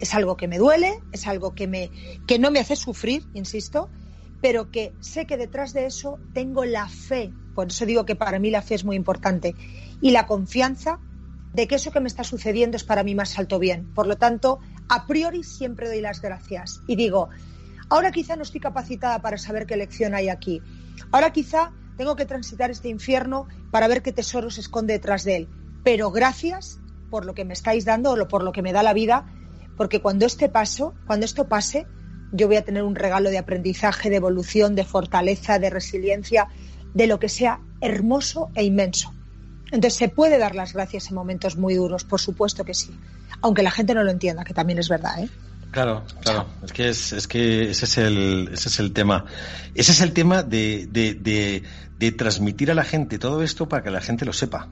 Es 0.00 0.14
algo 0.14 0.38
que 0.38 0.48
me 0.48 0.56
duele, 0.56 0.98
es 1.12 1.26
algo 1.26 1.54
que, 1.54 1.66
me, 1.66 1.90
que 2.26 2.38
no 2.38 2.50
me 2.50 2.60
hace 2.60 2.74
sufrir, 2.74 3.26
insisto, 3.34 3.90
pero 4.44 4.70
que 4.70 4.92
sé 5.00 5.24
que 5.24 5.38
detrás 5.38 5.72
de 5.72 5.86
eso 5.86 6.18
tengo 6.34 6.66
la 6.66 6.86
fe, 6.86 7.32
por 7.54 7.68
eso 7.68 7.86
digo 7.86 8.04
que 8.04 8.14
para 8.14 8.38
mí 8.38 8.50
la 8.50 8.60
fe 8.60 8.74
es 8.74 8.84
muy 8.84 8.94
importante, 8.94 9.54
y 10.02 10.10
la 10.10 10.26
confianza 10.26 10.98
de 11.54 11.66
que 11.66 11.76
eso 11.76 11.90
que 11.90 12.00
me 12.00 12.08
está 12.08 12.24
sucediendo 12.24 12.76
es 12.76 12.84
para 12.84 13.04
mí 13.04 13.14
más 13.14 13.38
alto 13.38 13.58
bien. 13.58 13.86
Por 13.94 14.06
lo 14.06 14.18
tanto, 14.18 14.58
a 14.90 15.06
priori 15.06 15.44
siempre 15.44 15.88
doy 15.88 16.02
las 16.02 16.20
gracias 16.20 16.82
y 16.86 16.94
digo, 16.94 17.30
ahora 17.88 18.12
quizá 18.12 18.36
no 18.36 18.42
estoy 18.42 18.60
capacitada 18.60 19.22
para 19.22 19.38
saber 19.38 19.64
qué 19.64 19.78
lección 19.78 20.14
hay 20.14 20.28
aquí, 20.28 20.60
ahora 21.10 21.32
quizá 21.32 21.72
tengo 21.96 22.14
que 22.14 22.26
transitar 22.26 22.70
este 22.70 22.90
infierno 22.90 23.48
para 23.70 23.88
ver 23.88 24.02
qué 24.02 24.12
tesoro 24.12 24.50
se 24.50 24.60
esconde 24.60 24.92
detrás 24.92 25.24
de 25.24 25.36
él, 25.36 25.48
pero 25.84 26.10
gracias 26.10 26.80
por 27.08 27.24
lo 27.24 27.32
que 27.32 27.46
me 27.46 27.54
estáis 27.54 27.86
dando 27.86 28.12
o 28.12 28.28
por 28.28 28.44
lo 28.44 28.52
que 28.52 28.60
me 28.60 28.74
da 28.74 28.82
la 28.82 28.92
vida, 28.92 29.24
porque 29.78 30.02
cuando 30.02 30.26
este 30.26 30.50
paso, 30.50 30.92
cuando 31.06 31.24
esto 31.24 31.48
pase, 31.48 31.86
yo 32.34 32.48
voy 32.48 32.56
a 32.56 32.62
tener 32.62 32.82
un 32.82 32.96
regalo 32.96 33.30
de 33.30 33.38
aprendizaje, 33.38 34.10
de 34.10 34.16
evolución, 34.16 34.74
de 34.74 34.84
fortaleza, 34.84 35.58
de 35.60 35.70
resiliencia, 35.70 36.48
de 36.92 37.06
lo 37.06 37.20
que 37.20 37.28
sea 37.28 37.60
hermoso 37.80 38.50
e 38.54 38.64
inmenso. 38.64 39.14
Entonces 39.66 39.94
se 39.94 40.08
puede 40.08 40.36
dar 40.38 40.54
las 40.54 40.72
gracias 40.72 41.08
en 41.08 41.14
momentos 41.14 41.56
muy 41.56 41.74
duros, 41.74 42.04
por 42.04 42.20
supuesto 42.20 42.64
que 42.64 42.74
sí, 42.74 42.90
aunque 43.40 43.62
la 43.62 43.70
gente 43.70 43.94
no 43.94 44.02
lo 44.02 44.10
entienda, 44.10 44.44
que 44.44 44.52
también 44.52 44.80
es 44.80 44.88
verdad. 44.88 45.22
¿eh? 45.22 45.28
Claro, 45.70 46.04
claro. 46.22 46.46
Es 46.64 46.72
que, 46.72 46.88
es, 46.88 47.12
es 47.12 47.28
que 47.28 47.70
ese, 47.70 47.84
es 47.84 47.98
el, 47.98 48.50
ese 48.52 48.68
es 48.68 48.80
el 48.80 48.92
tema. 48.92 49.26
Ese 49.74 49.92
es 49.92 50.00
el 50.00 50.12
tema 50.12 50.42
de, 50.42 50.88
de, 50.90 51.14
de, 51.14 51.62
de 51.98 52.12
transmitir 52.12 52.70
a 52.70 52.74
la 52.74 52.84
gente 52.84 53.18
todo 53.18 53.42
esto 53.42 53.68
para 53.68 53.82
que 53.82 53.90
la 53.90 54.00
gente 54.00 54.24
lo 54.24 54.32
sepa. 54.32 54.68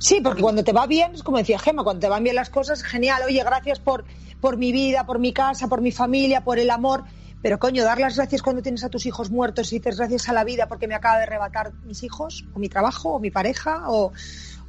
Sí, 0.00 0.22
porque 0.22 0.40
cuando 0.40 0.64
te 0.64 0.72
va 0.72 0.86
bien, 0.86 1.14
es 1.14 1.22
como 1.22 1.36
decía 1.36 1.58
Gema, 1.58 1.84
cuando 1.84 2.00
te 2.00 2.08
van 2.08 2.24
bien 2.24 2.34
las 2.34 2.48
cosas, 2.48 2.82
genial, 2.82 3.20
oye, 3.26 3.44
gracias 3.44 3.78
por, 3.80 4.06
por 4.40 4.56
mi 4.56 4.72
vida, 4.72 5.04
por 5.04 5.18
mi 5.18 5.34
casa, 5.34 5.68
por 5.68 5.82
mi 5.82 5.92
familia, 5.92 6.42
por 6.42 6.58
el 6.58 6.70
amor. 6.70 7.04
Pero 7.42 7.58
coño, 7.58 7.84
dar 7.84 8.00
las 8.00 8.16
gracias 8.16 8.40
cuando 8.40 8.62
tienes 8.62 8.82
a 8.82 8.88
tus 8.88 9.04
hijos 9.04 9.30
muertos 9.30 9.70
y 9.72 9.78
dices 9.78 9.98
gracias 9.98 10.30
a 10.30 10.32
la 10.32 10.42
vida 10.42 10.68
porque 10.68 10.88
me 10.88 10.94
acaba 10.94 11.18
de 11.18 11.24
arrebatar 11.24 11.74
mis 11.84 12.02
hijos, 12.02 12.46
o 12.54 12.58
mi 12.58 12.70
trabajo, 12.70 13.10
o 13.10 13.20
mi 13.20 13.30
pareja, 13.30 13.90
o, 13.90 14.12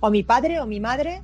o 0.01 0.09
mi 0.11 0.23
padre, 0.23 0.59
o 0.59 0.65
mi 0.65 0.81
madre. 0.81 1.21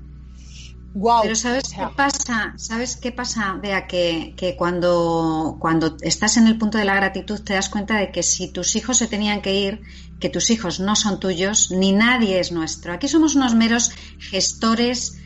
Wow. 0.94 1.24
Pero 1.24 1.36
¿sabes 1.36 1.64
qué 1.76 1.86
pasa? 1.94 2.54
¿Sabes 2.56 2.96
qué 2.96 3.12
pasa? 3.12 3.60
Vea 3.62 3.88
que, 3.88 4.34
que 4.38 4.56
cuando, 4.56 5.58
cuando 5.60 5.98
estás 6.02 6.38
en 6.38 6.48
el 6.48 6.58
punto 6.58 6.78
de 6.78 6.86
la 6.86 6.96
gratitud 6.96 7.42
te 7.42 7.54
das 7.54 7.68
cuenta 7.68 7.98
de 7.98 8.10
que 8.12 8.24
si 8.24 8.48
tus 8.48 8.74
hijos 8.78 8.98
se 8.98 9.08
tenían 9.08 9.42
que 9.42 9.54
ir, 9.54 9.82
que 10.20 10.30
tus 10.30 10.50
hijos 10.50 10.80
no 10.80 10.96
son 10.96 11.20
tuyos, 11.20 11.72
ni 11.72 11.94
nadie 11.94 12.40
es 12.40 12.52
nuestro. 12.52 12.94
Aquí 12.94 13.08
somos 13.08 13.36
unos 13.36 13.56
meros 13.56 13.92
gestores 14.20 15.20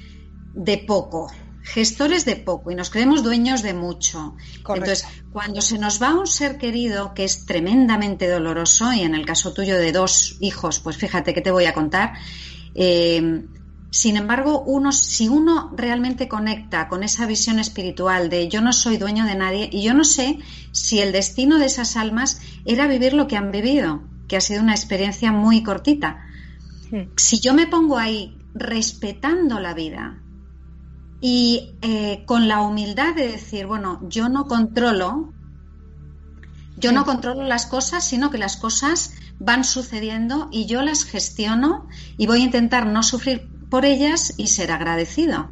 de 0.54 0.78
poco, 0.78 1.32
gestores 1.62 2.26
de 2.26 2.36
poco 2.36 2.72
y 2.72 2.76
nos 2.76 2.90
creemos 2.90 3.24
dueños 3.24 3.62
de 3.62 3.74
mucho. 3.74 4.36
Correcto. 4.64 4.92
Entonces, 4.92 5.08
cuando 5.32 5.62
se 5.62 5.78
nos 5.78 6.02
va 6.02 6.14
un 6.14 6.28
ser 6.28 6.58
querido 6.58 7.14
que 7.14 7.24
es 7.24 7.46
tremendamente 7.46 8.28
doloroso, 8.28 8.92
y 8.92 9.02
en 9.02 9.16
el 9.16 9.26
caso 9.26 9.54
tuyo 9.54 9.78
de 9.78 9.92
dos 9.92 10.38
hijos, 10.42 10.80
pues 10.80 10.98
fíjate 10.98 11.34
que 11.34 11.42
te 11.42 11.52
voy 11.52 11.66
a 11.66 11.74
contar, 11.74 12.14
eh, 12.76 13.46
sin 13.92 14.16
embargo, 14.16 14.64
uno, 14.66 14.94
si 14.94 15.28
uno 15.28 15.70
realmente 15.76 16.30
conecta 16.30 16.88
con 16.88 17.04
esa 17.04 17.26
visión 17.26 17.60
espiritual 17.60 18.30
de 18.30 18.48
yo 18.48 18.62
no 18.62 18.72
soy 18.72 18.96
dueño 18.96 19.26
de 19.26 19.36
nadie 19.36 19.70
y 19.70 19.84
yo 19.84 19.94
no 19.94 20.06
sé 20.06 20.40
si 20.72 21.00
el 21.00 21.12
destino 21.12 21.60
de 21.60 21.66
esas 21.66 21.98
almas 21.98 22.40
era 22.64 22.88
vivir 22.88 23.14
lo 23.14 23.28
que 23.28 23.36
han 23.36 23.52
vivido, 23.52 24.02
que 24.32 24.38
ha 24.38 24.42
sido 24.42 24.62
una 24.62 24.72
experiencia 24.72 25.34
muy 25.34 25.62
cortita. 25.62 26.26
Si 27.18 27.42
yo 27.42 27.54
me 27.54 27.68
pongo 27.68 27.98
ahí 27.98 28.38
respetando 28.54 29.60
la 29.60 29.74
vida 29.74 30.22
y 31.20 31.74
eh, 31.82 32.24
con 32.26 32.48
la 32.48 32.62
humildad 32.62 33.14
de 33.14 33.28
decir, 33.28 33.66
bueno, 33.66 34.00
yo 34.08 34.30
no 34.30 34.48
controlo, 34.48 35.34
yo 36.78 36.94
no 36.94 37.04
controlo 37.04 37.44
las 37.44 37.66
cosas, 37.66 38.08
sino 38.08 38.32
que 38.32 38.38
las 38.38 38.56
cosas 38.56 39.16
van 39.38 39.66
sucediendo 39.66 40.48
y 40.50 40.66
yo 40.66 40.82
las 40.82 41.04
gestiono 41.04 41.90
y 42.18 42.26
voy 42.26 42.40
a 42.40 42.46
intentar 42.46 42.86
no 42.88 43.04
sufrir 43.04 43.50
por 43.72 43.86
ellas 43.86 44.34
y 44.38 44.48
ser 44.48 44.72
agradecido. 44.72 45.50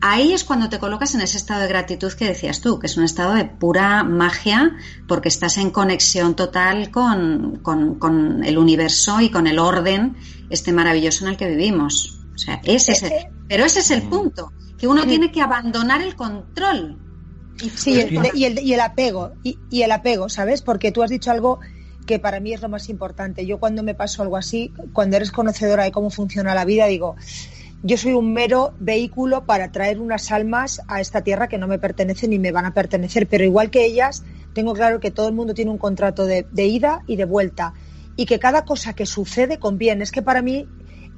Ahí 0.00 0.32
es 0.32 0.44
cuando 0.44 0.68
te 0.68 0.78
colocas 0.78 1.14
en 1.14 1.22
ese 1.22 1.38
estado 1.38 1.62
de 1.62 1.68
gratitud 1.68 2.12
que 2.12 2.26
decías 2.26 2.60
tú, 2.60 2.78
que 2.78 2.86
es 2.86 2.96
un 2.96 3.04
estado 3.04 3.34
de 3.34 3.46
pura 3.46 4.04
magia, 4.04 4.76
porque 5.08 5.28
estás 5.28 5.56
en 5.56 5.70
conexión 5.70 6.36
total 6.36 6.90
con, 6.90 7.60
con, 7.62 7.98
con 7.98 8.44
el 8.44 8.58
universo 8.58 9.20
y 9.20 9.30
con 9.30 9.46
el 9.46 9.58
orden 9.58 10.16
este 10.50 10.72
maravilloso 10.72 11.24
en 11.24 11.30
el 11.30 11.36
que 11.36 11.48
vivimos. 11.48 12.20
O 12.34 12.38
sea, 12.38 12.60
ese 12.64 12.92
es 12.92 13.02
el, 13.04 13.12
pero 13.48 13.64
ese 13.64 13.80
es 13.80 13.90
el 13.90 14.02
punto, 14.02 14.52
que 14.78 14.86
uno 14.86 15.04
tiene 15.06 15.32
que 15.32 15.40
abandonar 15.40 16.02
el 16.02 16.14
control. 16.14 16.98
Y 17.62 17.70
Sí, 17.70 18.00
el- 18.00 18.30
y 18.34 18.44
el, 18.44 18.58
y 18.58 18.74
el 18.74 18.80
apego, 18.80 19.32
y, 19.42 19.56
y 19.70 19.82
el 19.82 19.92
apego, 19.92 20.28
¿sabes? 20.28 20.60
Porque 20.62 20.92
tú 20.92 21.02
has 21.02 21.10
dicho 21.10 21.30
algo 21.30 21.60
que 22.06 22.18
para 22.18 22.40
mí 22.40 22.52
es 22.52 22.60
lo 22.60 22.68
más 22.68 22.88
importante. 22.88 23.46
Yo 23.46 23.60
cuando 23.60 23.82
me 23.84 23.94
paso 23.94 24.22
algo 24.22 24.36
así, 24.36 24.72
cuando 24.92 25.16
eres 25.16 25.30
conocedora 25.30 25.84
de 25.84 25.92
cómo 25.92 26.10
funciona 26.10 26.54
la 26.54 26.64
vida, 26.64 26.86
digo, 26.86 27.14
yo 27.84 27.96
soy 27.96 28.12
un 28.12 28.32
mero 28.32 28.74
vehículo 28.78 29.44
para 29.44 29.72
traer 29.72 30.00
unas 30.00 30.30
almas 30.30 30.80
a 30.86 31.00
esta 31.00 31.22
tierra 31.22 31.48
que 31.48 31.58
no 31.58 31.66
me 31.66 31.80
pertenecen 31.80 32.30
ni 32.30 32.38
me 32.38 32.52
van 32.52 32.64
a 32.64 32.74
pertenecer, 32.74 33.26
pero 33.26 33.42
igual 33.42 33.70
que 33.70 33.84
ellas, 33.84 34.22
tengo 34.52 34.72
claro 34.72 35.00
que 35.00 35.10
todo 35.10 35.26
el 35.26 35.34
mundo 35.34 35.52
tiene 35.52 35.72
un 35.72 35.78
contrato 35.78 36.24
de, 36.24 36.46
ida 36.54 37.02
y 37.08 37.16
de 37.16 37.24
vuelta 37.24 37.74
y 38.14 38.26
que 38.26 38.38
cada 38.38 38.64
cosa 38.64 38.94
que 38.94 39.04
sucede 39.04 39.58
conviene. 39.58 40.04
Es 40.04 40.12
que 40.12 40.22
para 40.22 40.42
mí 40.42 40.68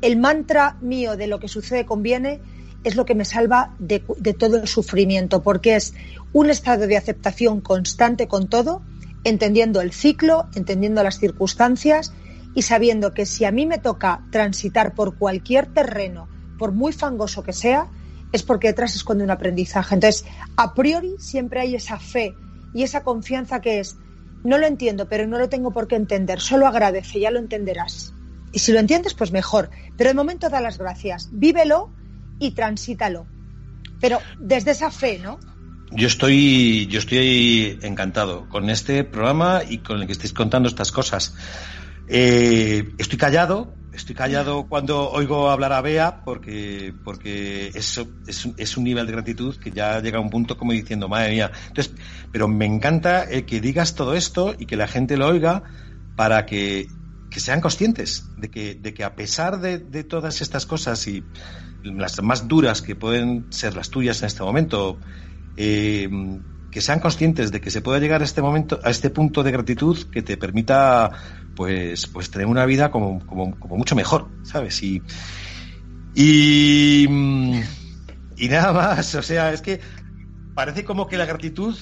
el 0.01 0.17
mantra 0.17 0.79
mío 0.81 1.19
de 1.19 1.27
lo 1.27 1.39
que 1.39 1.49
sucede 1.49 1.85
conviene 1.85 2.41
es 2.83 2.97
lo 2.97 3.05
que 3.05 3.15
me 3.15 3.27
salva 3.27 3.75
de, 3.79 4.03
de 4.19 4.33
todo 4.33 4.57
el 4.57 4.67
sufrimiento, 4.67 5.43
porque 5.43 5.77
es 5.77 5.93
un 6.33 6.49
estado 6.49 6.87
de 6.87 6.97
aceptación 6.97 7.61
constante 7.61 8.27
con 8.27 8.49
todo, 8.49 8.81
entendiendo 9.25 9.83
el 9.83 9.93
ciclo, 9.93 10.47
entendiendo 10.55 11.03
las 11.03 11.19
circunstancias 11.19 12.15
y 12.55 12.63
sabiendo 12.63 13.13
que 13.13 13.27
si 13.27 13.45
a 13.45 13.51
mí 13.51 13.67
me 13.67 13.79
toca 13.79 14.23
transitar 14.31 14.95
por 14.95 15.17
cualquier 15.17 15.67
terreno, 15.67 16.29
por 16.59 16.73
muy 16.73 16.93
fangoso 16.93 17.43
que 17.43 17.53
sea, 17.53 17.89
es 18.33 18.43
porque 18.43 18.69
detrás 18.69 18.93
se 18.93 18.99
esconde 18.99 19.25
un 19.25 19.31
aprendizaje. 19.31 19.95
Entonces, 19.95 20.25
a 20.57 20.75
priori 20.75 21.15
siempre 21.19 21.61
hay 21.61 21.75
esa 21.75 21.99
fe 21.99 22.35
y 22.75 22.83
esa 22.83 23.03
confianza 23.05 23.61
que 23.61 23.81
es, 23.81 23.97
no 24.43 24.59
lo 24.59 24.67
entiendo, 24.67 25.09
pero 25.09 25.27
no 25.27 25.39
lo 25.39 25.49
tengo 25.49 25.73
por 25.73 25.87
qué 25.87 25.97
entender, 25.97 26.41
solo 26.41 26.67
agradece, 26.67 27.21
ya 27.21 27.31
lo 27.31 27.39
entenderás. 27.39 28.13
Y 28.53 28.59
si 28.59 28.73
lo 28.73 28.79
entiendes, 28.79 29.15
pues 29.15 29.33
mejor. 29.33 29.71
Pero 29.97 30.11
de 30.11 30.15
momento 30.15 30.49
da 30.49 30.61
las 30.61 30.79
gracias, 30.79 31.29
vívelo 31.33 31.91
y 32.39 32.53
transítalo. 32.53 33.27
Pero 34.01 34.19
desde 34.39 34.73
esa 34.73 34.91
fe, 34.91 35.19
¿no? 35.19 35.39
Yo 35.93 36.09
estoy, 36.09 36.87
yo 36.87 36.99
estoy 36.99 37.79
encantado 37.83 38.49
con 38.49 38.69
este 38.69 39.05
programa 39.05 39.63
y 39.69 39.79
con 39.79 40.01
el 40.01 40.07
que 40.07 40.13
estáis 40.13 40.33
contando 40.33 40.69
estas 40.69 40.91
cosas. 40.91 41.35
Eh, 42.09 42.93
estoy 42.99 43.19
callado, 43.19 43.75
estoy 43.95 44.15
callado 44.15 44.69
cuando 44.69 45.11
oigo 45.11 45.51
hablar 45.51 45.73
a 45.73 45.81
Bea 45.81 46.23
porque, 46.25 46.95
porque 47.03 47.69
eso 47.75 48.17
es, 48.27 48.45
un- 48.45 48.55
es 48.59 48.77
un 48.77 48.85
nivel 48.85 49.07
de 49.07 49.13
gratitud 49.13 49.57
que 49.59 49.71
ya 49.73 50.01
llega 50.01 50.19
a 50.19 50.21
un 50.21 50.31
punto 50.31 50.57
como 50.57 50.73
diciendo, 50.73 51.09
madre 51.09 51.31
mía. 51.33 51.53
Entonces, 51.69 51.95
pero 52.31 52.49
me 52.49 52.67
encanta 52.67 53.23
el 53.25 53.47
que 53.47 53.61
digas 53.61 53.95
todo 53.95 54.15
esto 54.15 54.55
y 54.59 54.67
que 54.67 54.77
la 54.77 54.89
gente 54.89 55.17
lo 55.17 55.29
oiga 55.29 55.65
para 56.15 56.47
que, 56.47 56.89
que 57.29 57.41
sean 57.41 57.61
conscientes 57.61 58.33
de 58.37 58.51
que, 58.51 58.75
de 58.77 58.95
que 58.95 59.05
a 59.05 59.15
pesar 59.17 59.61
de, 59.61 59.79
de 59.79 60.05
todas 60.05 60.41
estas 60.43 60.67
cosas 60.67 61.07
y 61.09 61.31
las 61.83 62.23
más 62.23 62.49
duras 62.49 62.83
que 62.83 62.97
pueden 62.97 63.47
ser 63.51 63.77
las 63.77 63.91
tuyas 63.91 64.23
en 64.23 64.27
este 64.27 64.43
momento, 64.43 65.01
eh, 65.57 66.09
que 66.71 66.81
sean 66.81 67.01
conscientes 67.01 67.53
de 67.53 67.61
que 67.61 67.71
se 67.71 67.83
puede 67.83 68.01
llegar 68.01 68.21
a 68.21 68.25
este 68.25 68.43
momento, 68.43 68.81
a 68.83 68.91
este 68.91 69.11
punto 69.11 69.43
de 69.43 69.53
gratitud 69.53 69.99
que 70.11 70.23
te 70.23 70.37
permita, 70.37 71.13
pues, 71.55 72.07
pues 72.07 72.31
tener 72.31 72.47
una 72.47 72.67
vida 72.67 72.91
como, 72.91 73.25
como, 73.25 73.57
mucho 73.77 73.95
mejor, 73.95 74.31
¿sabes? 74.43 74.83
Y, 74.83 75.03
y, 76.15 77.07
mm, 77.09 77.61
y 78.37 78.49
nada 78.49 78.73
más, 78.73 79.15
o 79.15 79.23
sea, 79.23 79.53
es 79.53 79.63
que 79.63 79.81
parece 80.55 80.85
como 80.85 81.07
que 81.07 81.17
la 81.17 81.27
gratitud 81.27 81.77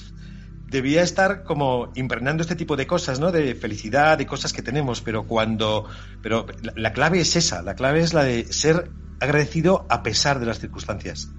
debía 0.67 1.03
estar 1.03 1.43
como 1.43 1.91
impregnando 1.95 2.41
este 2.41 2.55
tipo 2.55 2.75
de 2.75 2.87
cosas, 2.87 3.19
¿no? 3.19 3.31
De 3.31 3.55
felicidad, 3.55 4.17
de 4.17 4.25
cosas 4.25 4.53
que 4.53 4.61
tenemos, 4.61 5.01
pero 5.01 5.25
cuando, 5.27 5.87
pero 6.21 6.45
la, 6.61 6.73
la 6.75 6.93
clave 6.93 7.19
es 7.19 7.35
esa, 7.35 7.61
la 7.61 7.75
clave 7.75 8.01
es 8.01 8.13
la 8.13 8.23
de 8.23 8.51
ser 8.51 8.91
agradecido 9.19 9.85
a 9.89 10.03
pesar 10.03 10.39
de 10.39 10.45
las 10.45 10.59
circunstancias. 10.59 11.35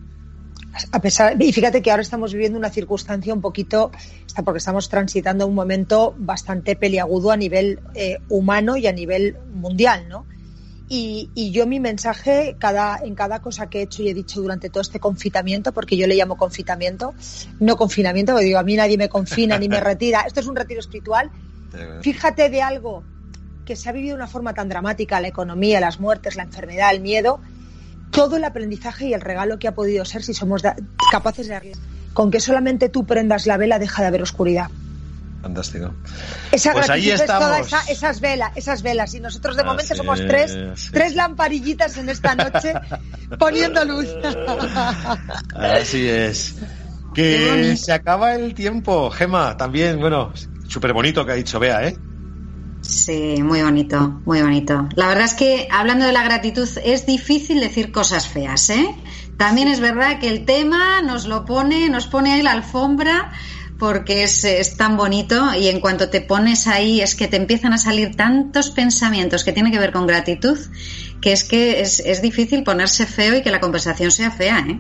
A 0.91 1.01
pesar, 1.01 1.41
y 1.41 1.53
fíjate 1.53 1.83
que 1.83 1.91
ahora 1.91 2.03
estamos 2.03 2.33
viviendo 2.33 2.59
una 2.59 2.71
circunstancia 2.71 3.33
un 3.33 3.41
poquito, 3.41 3.93
está 4.27 4.43
porque 4.43 4.59
estamos 4.59 4.89
transitando 4.89 5.47
un 5.47 5.55
momento 5.55 6.15
bastante 6.19 6.75
peliagudo 6.77 7.31
a 7.31 7.37
nivel 7.37 7.81
eh, 7.95 8.19
humano 8.29 8.77
y 8.77 8.87
a 8.87 8.93
nivel 8.93 9.37
mundial, 9.53 10.09
¿no? 10.09 10.27
Y, 10.89 11.31
y 11.35 11.51
yo 11.51 11.67
mi 11.67 11.81
mensaje 11.81 12.57
cada, 12.59 12.99
en 13.03 13.15
cada 13.15 13.41
cosa 13.41 13.69
que 13.71 13.81
he 13.81 13.83
hecho 13.83 14.03
y 14.03 14.09
he 14.09 14.15
dicho 14.15 14.41
durante 14.41 14.69
todo 14.69 14.83
este 14.83 15.01
confinamiento, 15.01 15.73
porque 15.73 15.97
yo 15.97 16.07
le 16.07 16.15
llamo 16.15 16.37
confitamiento, 16.37 17.15
no 17.61 17.77
confinamiento, 17.77 18.33
porque 18.33 18.47
digo, 18.47 18.59
a 18.59 18.65
mí 18.65 18.77
nadie 18.77 18.99
me 18.99 19.09
confina 19.09 19.59
ni 19.59 19.69
me 19.69 19.81
retira, 19.81 20.23
esto 20.27 20.41
es 20.41 20.47
un 20.47 20.57
retiro 20.57 20.81
espiritual. 20.81 21.31
Fíjate 22.03 22.51
de 22.51 22.63
algo 22.63 23.03
que 23.65 23.77
se 23.77 23.89
ha 23.89 23.93
vivido 23.93 24.17
de 24.17 24.23
una 24.23 24.29
forma 24.29 24.55
tan 24.55 24.69
dramática, 24.69 25.21
la 25.21 25.29
economía, 25.29 25.81
las 25.81 25.99
muertes, 25.99 26.37
la 26.37 26.43
enfermedad, 26.43 26.93
el 26.93 27.01
miedo, 27.01 27.41
todo 28.15 28.37
el 28.37 28.45
aprendizaje 28.45 29.07
y 29.09 29.15
el 29.15 29.21
regalo 29.21 29.59
que 29.59 29.69
ha 29.69 29.75
podido 29.75 30.05
ser 30.05 30.23
si 30.23 30.33
somos 30.35 30.63
capaces 31.11 31.49
de 31.49 31.55
darle. 31.55 31.73
Con 32.13 32.31
que 32.31 32.41
solamente 32.41 32.89
tú 32.89 33.05
prendas 33.05 33.47
la 33.47 33.57
vela 33.57 33.79
deja 33.79 34.03
de 34.03 34.09
haber 34.09 34.23
oscuridad. 34.23 34.69
Fantástico. 35.43 35.93
Esa 36.53 36.73
Pues 36.73 36.89
ahí 36.89 37.07
gratitud 37.07 37.21
es 37.23 37.27
toda 37.27 37.59
estamos. 37.59 37.67
esa- 37.67 37.93
esas 37.93 38.21
velas, 38.21 38.51
esas 38.55 38.83
velas. 38.83 39.13
Y 39.15 39.21
nosotros 39.21 39.57
de 39.57 39.63
Así 39.63 39.69
momento 39.71 39.95
somos 39.95 40.21
tres, 40.27 40.53
es, 40.55 40.89
tres 40.91 41.15
lamparillitas 41.17 41.99
en 41.99 42.09
esta 42.09 42.35
noche 42.35 42.73
poniendo 43.39 43.85
luz. 43.85 44.07
Así 45.55 46.09
es. 46.09 46.57
Que 47.15 47.77
se 47.77 47.93
acaba 47.93 48.35
el 48.35 48.55
tiempo, 48.55 49.11
Gema, 49.11 49.57
también, 49.57 50.01
bueno, 50.01 50.33
súper 50.67 50.93
bonito 50.93 51.25
que 51.27 51.33
ha 51.33 51.37
dicho 51.37 51.61
Bea, 51.61 51.87
¿eh? 51.89 51.97
Sí, 52.87 53.43
muy 53.43 53.63
bonito, 53.63 54.21
muy 54.27 54.43
bonito. 54.43 54.89
La 54.95 55.09
verdad 55.09 55.25
es 55.25 55.35
que 55.35 55.69
hablando 55.71 56.05
de 56.05 56.13
la 56.13 56.23
gratitud 56.23 56.69
es 56.85 57.07
difícil 57.07 57.61
decir 57.61 57.91
cosas 57.91 58.29
feas, 58.29 58.69
¿eh? 58.69 58.95
También 59.39 59.69
es 59.69 59.81
verdad 59.81 60.19
que 60.21 60.29
el 60.29 60.45
tema 60.45 61.01
nos 61.01 61.25
lo 61.27 61.47
pone, 61.47 61.89
nos 61.89 62.07
pone 62.07 62.35
ahí 62.35 62.43
la 62.43 62.53
alfombra 62.53 63.33
porque 63.79 64.23
es, 64.23 64.45
es 64.45 64.77
tan 64.77 64.99
bonito 64.99 65.55
y 65.55 65.69
en 65.69 65.81
cuanto 65.81 66.11
te 66.11 66.21
pones 66.21 66.67
ahí 66.67 67.01
es 67.01 67.15
que 67.15 67.27
te 67.27 67.37
empiezan 67.37 67.73
a 67.73 67.79
salir 67.79 68.15
tantos 68.17 68.71
pensamientos 68.71 69.45
que 69.45 69.53
tienen 69.53 69.73
que 69.73 69.79
ver 69.79 69.91
con 69.91 70.07
gratitud 70.07 70.59
que 71.21 71.33
es 71.33 71.43
que 71.45 71.81
es, 71.81 72.01
es 72.01 72.21
difícil 72.21 72.65
ponerse 72.65 73.07
feo 73.07 73.35
y 73.35 73.43
que 73.43 73.51
la 73.51 73.61
conversación 73.61 74.11
sea 74.11 74.31
fea, 74.31 74.59
¿eh? 74.69 74.79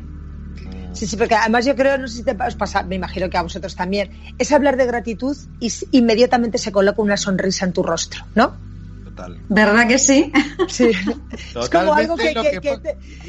Sí, 0.95 1.07
sí, 1.07 1.17
porque 1.17 1.35
además 1.35 1.65
yo 1.67 1.75
creo, 1.75 1.99
no 1.99 2.09
sé 2.09 2.19
si 2.19 2.23
te 2.23 2.33
os 2.33 2.55
pasa, 2.55 2.83
me 2.83 2.95
imagino 2.95 3.29
que 3.29 3.37
a 3.37 3.43
vosotros 3.43 3.75
también, 3.75 4.11
es 4.39 4.53
hablar 4.53 4.77
de 4.77 4.87
gratitud 4.87 5.37
y 5.61 5.73
inmediatamente 5.91 6.59
se 6.59 6.73
coloca 6.73 7.03
una 7.03 7.17
sonrisa 7.17 7.65
en 7.67 7.73
tu 7.73 7.83
rostro, 7.83 8.25
¿no? 8.35 8.57
Total. 9.05 9.39
¿Verdad 9.49 9.87
que 9.87 9.99
sí? 9.99 10.33
Sí. 10.69 10.91
es 11.61 11.71
como 11.71 11.95
algo 11.95 12.17
que, 12.17 12.35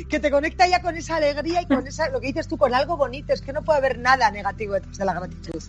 que, 0.09 0.19
te, 0.19 0.31
conecta 0.31 0.67
ya 0.67 0.81
con 0.81 0.95
esa 0.95 1.17
alegría 1.17 1.61
y 1.61 1.65
con 1.65 1.85
esa, 1.85 2.09
lo 2.09 2.19
que 2.19 2.27
dices 2.27 2.47
tú, 2.47 2.57
con 2.57 2.73
algo 2.73 2.97
bonito. 2.97 3.33
Es 3.33 3.41
que 3.41 3.53
no 3.53 3.63
puede 3.63 3.79
haber 3.79 3.99
nada 3.99 4.31
negativo 4.31 4.73
detrás 4.73 4.97
de 4.97 5.05
la 5.05 5.13
gratitud. 5.13 5.61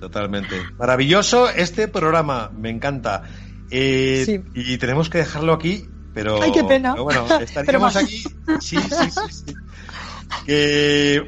Totalmente. 0.00 0.56
Maravilloso 0.78 1.50
este 1.50 1.88
programa, 1.88 2.50
me 2.56 2.70
encanta. 2.70 3.24
Eh, 3.70 4.42
y 4.54 4.78
tenemos 4.78 5.10
que 5.10 5.18
dejarlo 5.18 5.52
aquí, 5.52 5.86
pero. 6.14 6.42
Ay, 6.42 6.52
qué 6.52 6.64
pena. 6.64 6.94
bueno, 6.94 7.26
estaríamos 7.40 7.96
aquí. 7.96 8.22
Sí, 8.60 8.76
sí, 8.76 9.10
sí. 9.30 9.54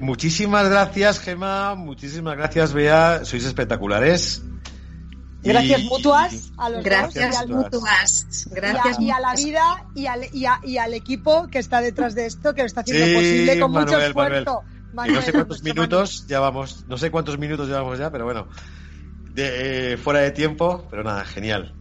Muchísimas 0.01 0.69
gracias, 0.69 1.21
Gema. 1.21 1.75
Muchísimas 1.75 2.37
gracias, 2.37 2.73
Bea. 2.73 3.25
Sois 3.25 3.45
espectaculares. 3.45 4.43
Gracias 5.43 5.83
mutuas 5.85 6.53
a 6.59 6.69
los 6.69 6.85
Gracias 6.85 7.49
mutuas. 7.49 8.49
Gracias. 8.51 9.01
Y 9.01 9.11
a, 9.11 9.21
la 9.21 9.35
vida 9.35 9.87
y 9.95 10.07
al, 10.07 10.27
y, 10.33 10.77
al, 10.77 10.95
equipo 10.95 11.49
que 11.49 11.59
está 11.59 11.81
detrás 11.81 12.15
de 12.15 12.27
esto, 12.27 12.55
que 12.55 12.63
lo 12.63 12.67
está 12.67 12.83
haciendo 12.83 13.07
posible 13.19 13.59
con 13.59 13.73
mucho 13.73 13.99
esfuerzo. 13.99 14.63
no 14.93 15.23
sé 15.23 15.33
cuántos 15.33 15.63
minutos 15.63 16.27
ya 16.27 16.41
vamos, 16.41 16.85
no 16.89 16.99
sé 16.99 17.11
cuántos 17.11 17.39
minutos 17.39 17.69
llevamos 17.69 17.99
ya, 17.99 18.11
pero 18.11 18.25
bueno, 18.25 18.49
de, 19.33 19.93
eh, 19.93 19.97
fuera 19.97 20.21
de 20.21 20.31
tiempo, 20.31 20.87
pero 20.91 21.03
nada, 21.03 21.25
genial. 21.25 21.75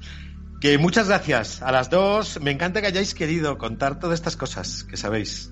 Que 0.62 0.78
muchas 0.78 1.08
gracias 1.08 1.62
a 1.62 1.72
las 1.72 1.90
dos. 1.90 2.40
Me 2.42 2.52
encanta 2.52 2.82
que 2.82 2.88
hayáis 2.88 3.14
querido 3.14 3.58
contar 3.58 4.00
todas 4.00 4.16
estas 4.16 4.36
cosas 4.36 4.84
que 4.84 4.98
sabéis. 4.98 5.52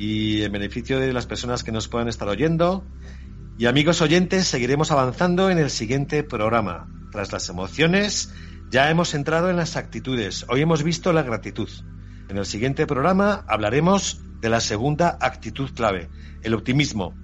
Y 0.00 0.44
en 0.44 0.52
beneficio 0.52 0.98
de 0.98 1.12
las 1.12 1.26
personas 1.26 1.62
que 1.62 1.72
nos 1.72 1.86
puedan 1.86 2.08
estar 2.08 2.26
oyendo. 2.26 2.82
Y 3.58 3.66
amigos 3.66 4.00
oyentes, 4.00 4.46
seguiremos 4.46 4.90
avanzando 4.90 5.50
en 5.50 5.58
el 5.58 5.68
siguiente 5.68 6.24
programa. 6.24 6.88
Tras 7.12 7.32
las 7.32 7.50
emociones, 7.50 8.32
ya 8.70 8.88
hemos 8.88 9.12
entrado 9.12 9.50
en 9.50 9.56
las 9.56 9.76
actitudes. 9.76 10.46
Hoy 10.48 10.62
hemos 10.62 10.82
visto 10.84 11.12
la 11.12 11.22
gratitud. 11.22 11.68
En 12.30 12.38
el 12.38 12.46
siguiente 12.46 12.86
programa 12.86 13.44
hablaremos 13.46 14.22
de 14.40 14.48
la 14.48 14.60
segunda 14.60 15.18
actitud 15.20 15.68
clave, 15.74 16.08
el 16.40 16.54
optimismo. 16.54 17.14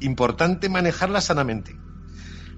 Importante 0.00 0.68
manejarla 0.68 1.20
sanamente. 1.20 1.76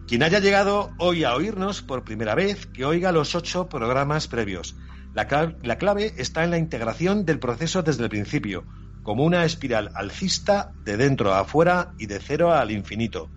Quien 0.09 0.23
haya 0.23 0.39
llegado 0.39 0.93
hoy 0.97 1.25
a 1.25 1.35
oírnos 1.35 1.83
por 1.83 2.05
primera 2.05 2.35
vez, 2.35 2.69
que 2.69 2.87
oiga 2.87 3.13
los 3.13 3.35
ocho 3.35 3.69
programas 3.69 4.29
previos. 4.29 4.77
La 5.13 5.27
clave, 5.27 5.59
la 5.63 5.77
clave 5.77 6.15
está 6.17 6.43
en 6.43 6.53
la 6.53 6.57
integración 6.57 7.27
del 7.27 7.39
proceso 7.39 7.83
desde 7.83 8.05
el 8.05 8.09
principio, 8.09 8.65
como 9.03 9.25
una 9.25 9.45
espiral 9.45 9.91
alcista 9.95 10.73
de 10.85 10.97
dentro 10.97 11.33
a 11.33 11.41
afuera 11.41 11.93
y 11.99 12.07
de 12.07 12.21
cero 12.21 12.53
al 12.53 12.71
infinito. 12.71 13.29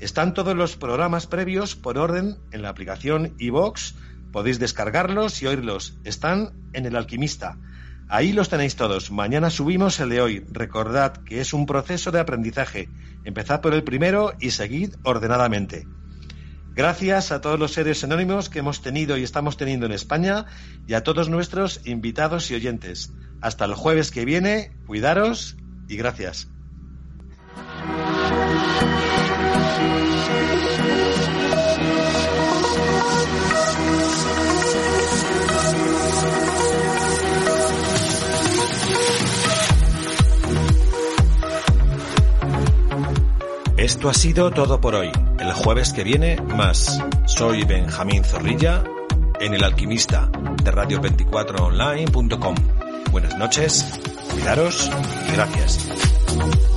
Están 0.00 0.34
todos 0.34 0.54
los 0.54 0.76
programas 0.76 1.26
previos 1.26 1.74
por 1.74 1.98
orden 1.98 2.36
en 2.52 2.62
la 2.62 2.68
aplicación 2.68 3.34
iVox. 3.38 3.94
Podéis 4.32 4.58
descargarlos 4.58 5.42
y 5.42 5.46
oírlos. 5.46 5.98
Están 6.04 6.52
en 6.72 6.86
El 6.86 6.94
Alquimista. 6.94 7.56
Ahí 8.08 8.32
los 8.32 8.48
tenéis 8.48 8.76
todos. 8.76 9.10
Mañana 9.10 9.50
subimos 9.50 9.98
el 10.00 10.10
de 10.10 10.20
hoy. 10.20 10.44
Recordad 10.50 11.16
que 11.24 11.40
es 11.40 11.52
un 11.52 11.66
proceso 11.66 12.10
de 12.10 12.20
aprendizaje. 12.20 12.88
Empezad 13.24 13.60
por 13.60 13.74
el 13.74 13.82
primero 13.82 14.32
y 14.38 14.52
seguid 14.52 14.94
ordenadamente. 15.02 15.86
Gracias 16.78 17.32
a 17.32 17.40
todos 17.40 17.58
los 17.58 17.72
seres 17.72 18.04
anónimos 18.04 18.48
que 18.48 18.60
hemos 18.60 18.82
tenido 18.82 19.16
y 19.16 19.24
estamos 19.24 19.56
teniendo 19.56 19.86
en 19.86 19.90
España 19.90 20.46
y 20.86 20.94
a 20.94 21.02
todos 21.02 21.28
nuestros 21.28 21.80
invitados 21.84 22.52
y 22.52 22.54
oyentes. 22.54 23.10
Hasta 23.40 23.64
el 23.64 23.74
jueves 23.74 24.12
que 24.12 24.24
viene, 24.24 24.70
cuidaros 24.86 25.56
y 25.88 25.96
gracias. 25.96 26.46
Esto 43.88 44.10
ha 44.10 44.12
sido 44.12 44.50
todo 44.50 44.82
por 44.82 44.94
hoy. 44.94 45.10
El 45.40 45.50
jueves 45.54 45.94
que 45.94 46.04
viene, 46.04 46.36
más. 46.42 47.02
Soy 47.24 47.64
Benjamín 47.64 48.22
Zorrilla 48.22 48.84
en 49.40 49.54
El 49.54 49.64
Alquimista 49.64 50.30
de 50.62 50.70
radio24online.com. 50.70 52.54
Buenas 53.10 53.38
noches, 53.38 53.98
cuidaros 54.30 54.90
y 55.26 55.32
gracias. 55.32 56.67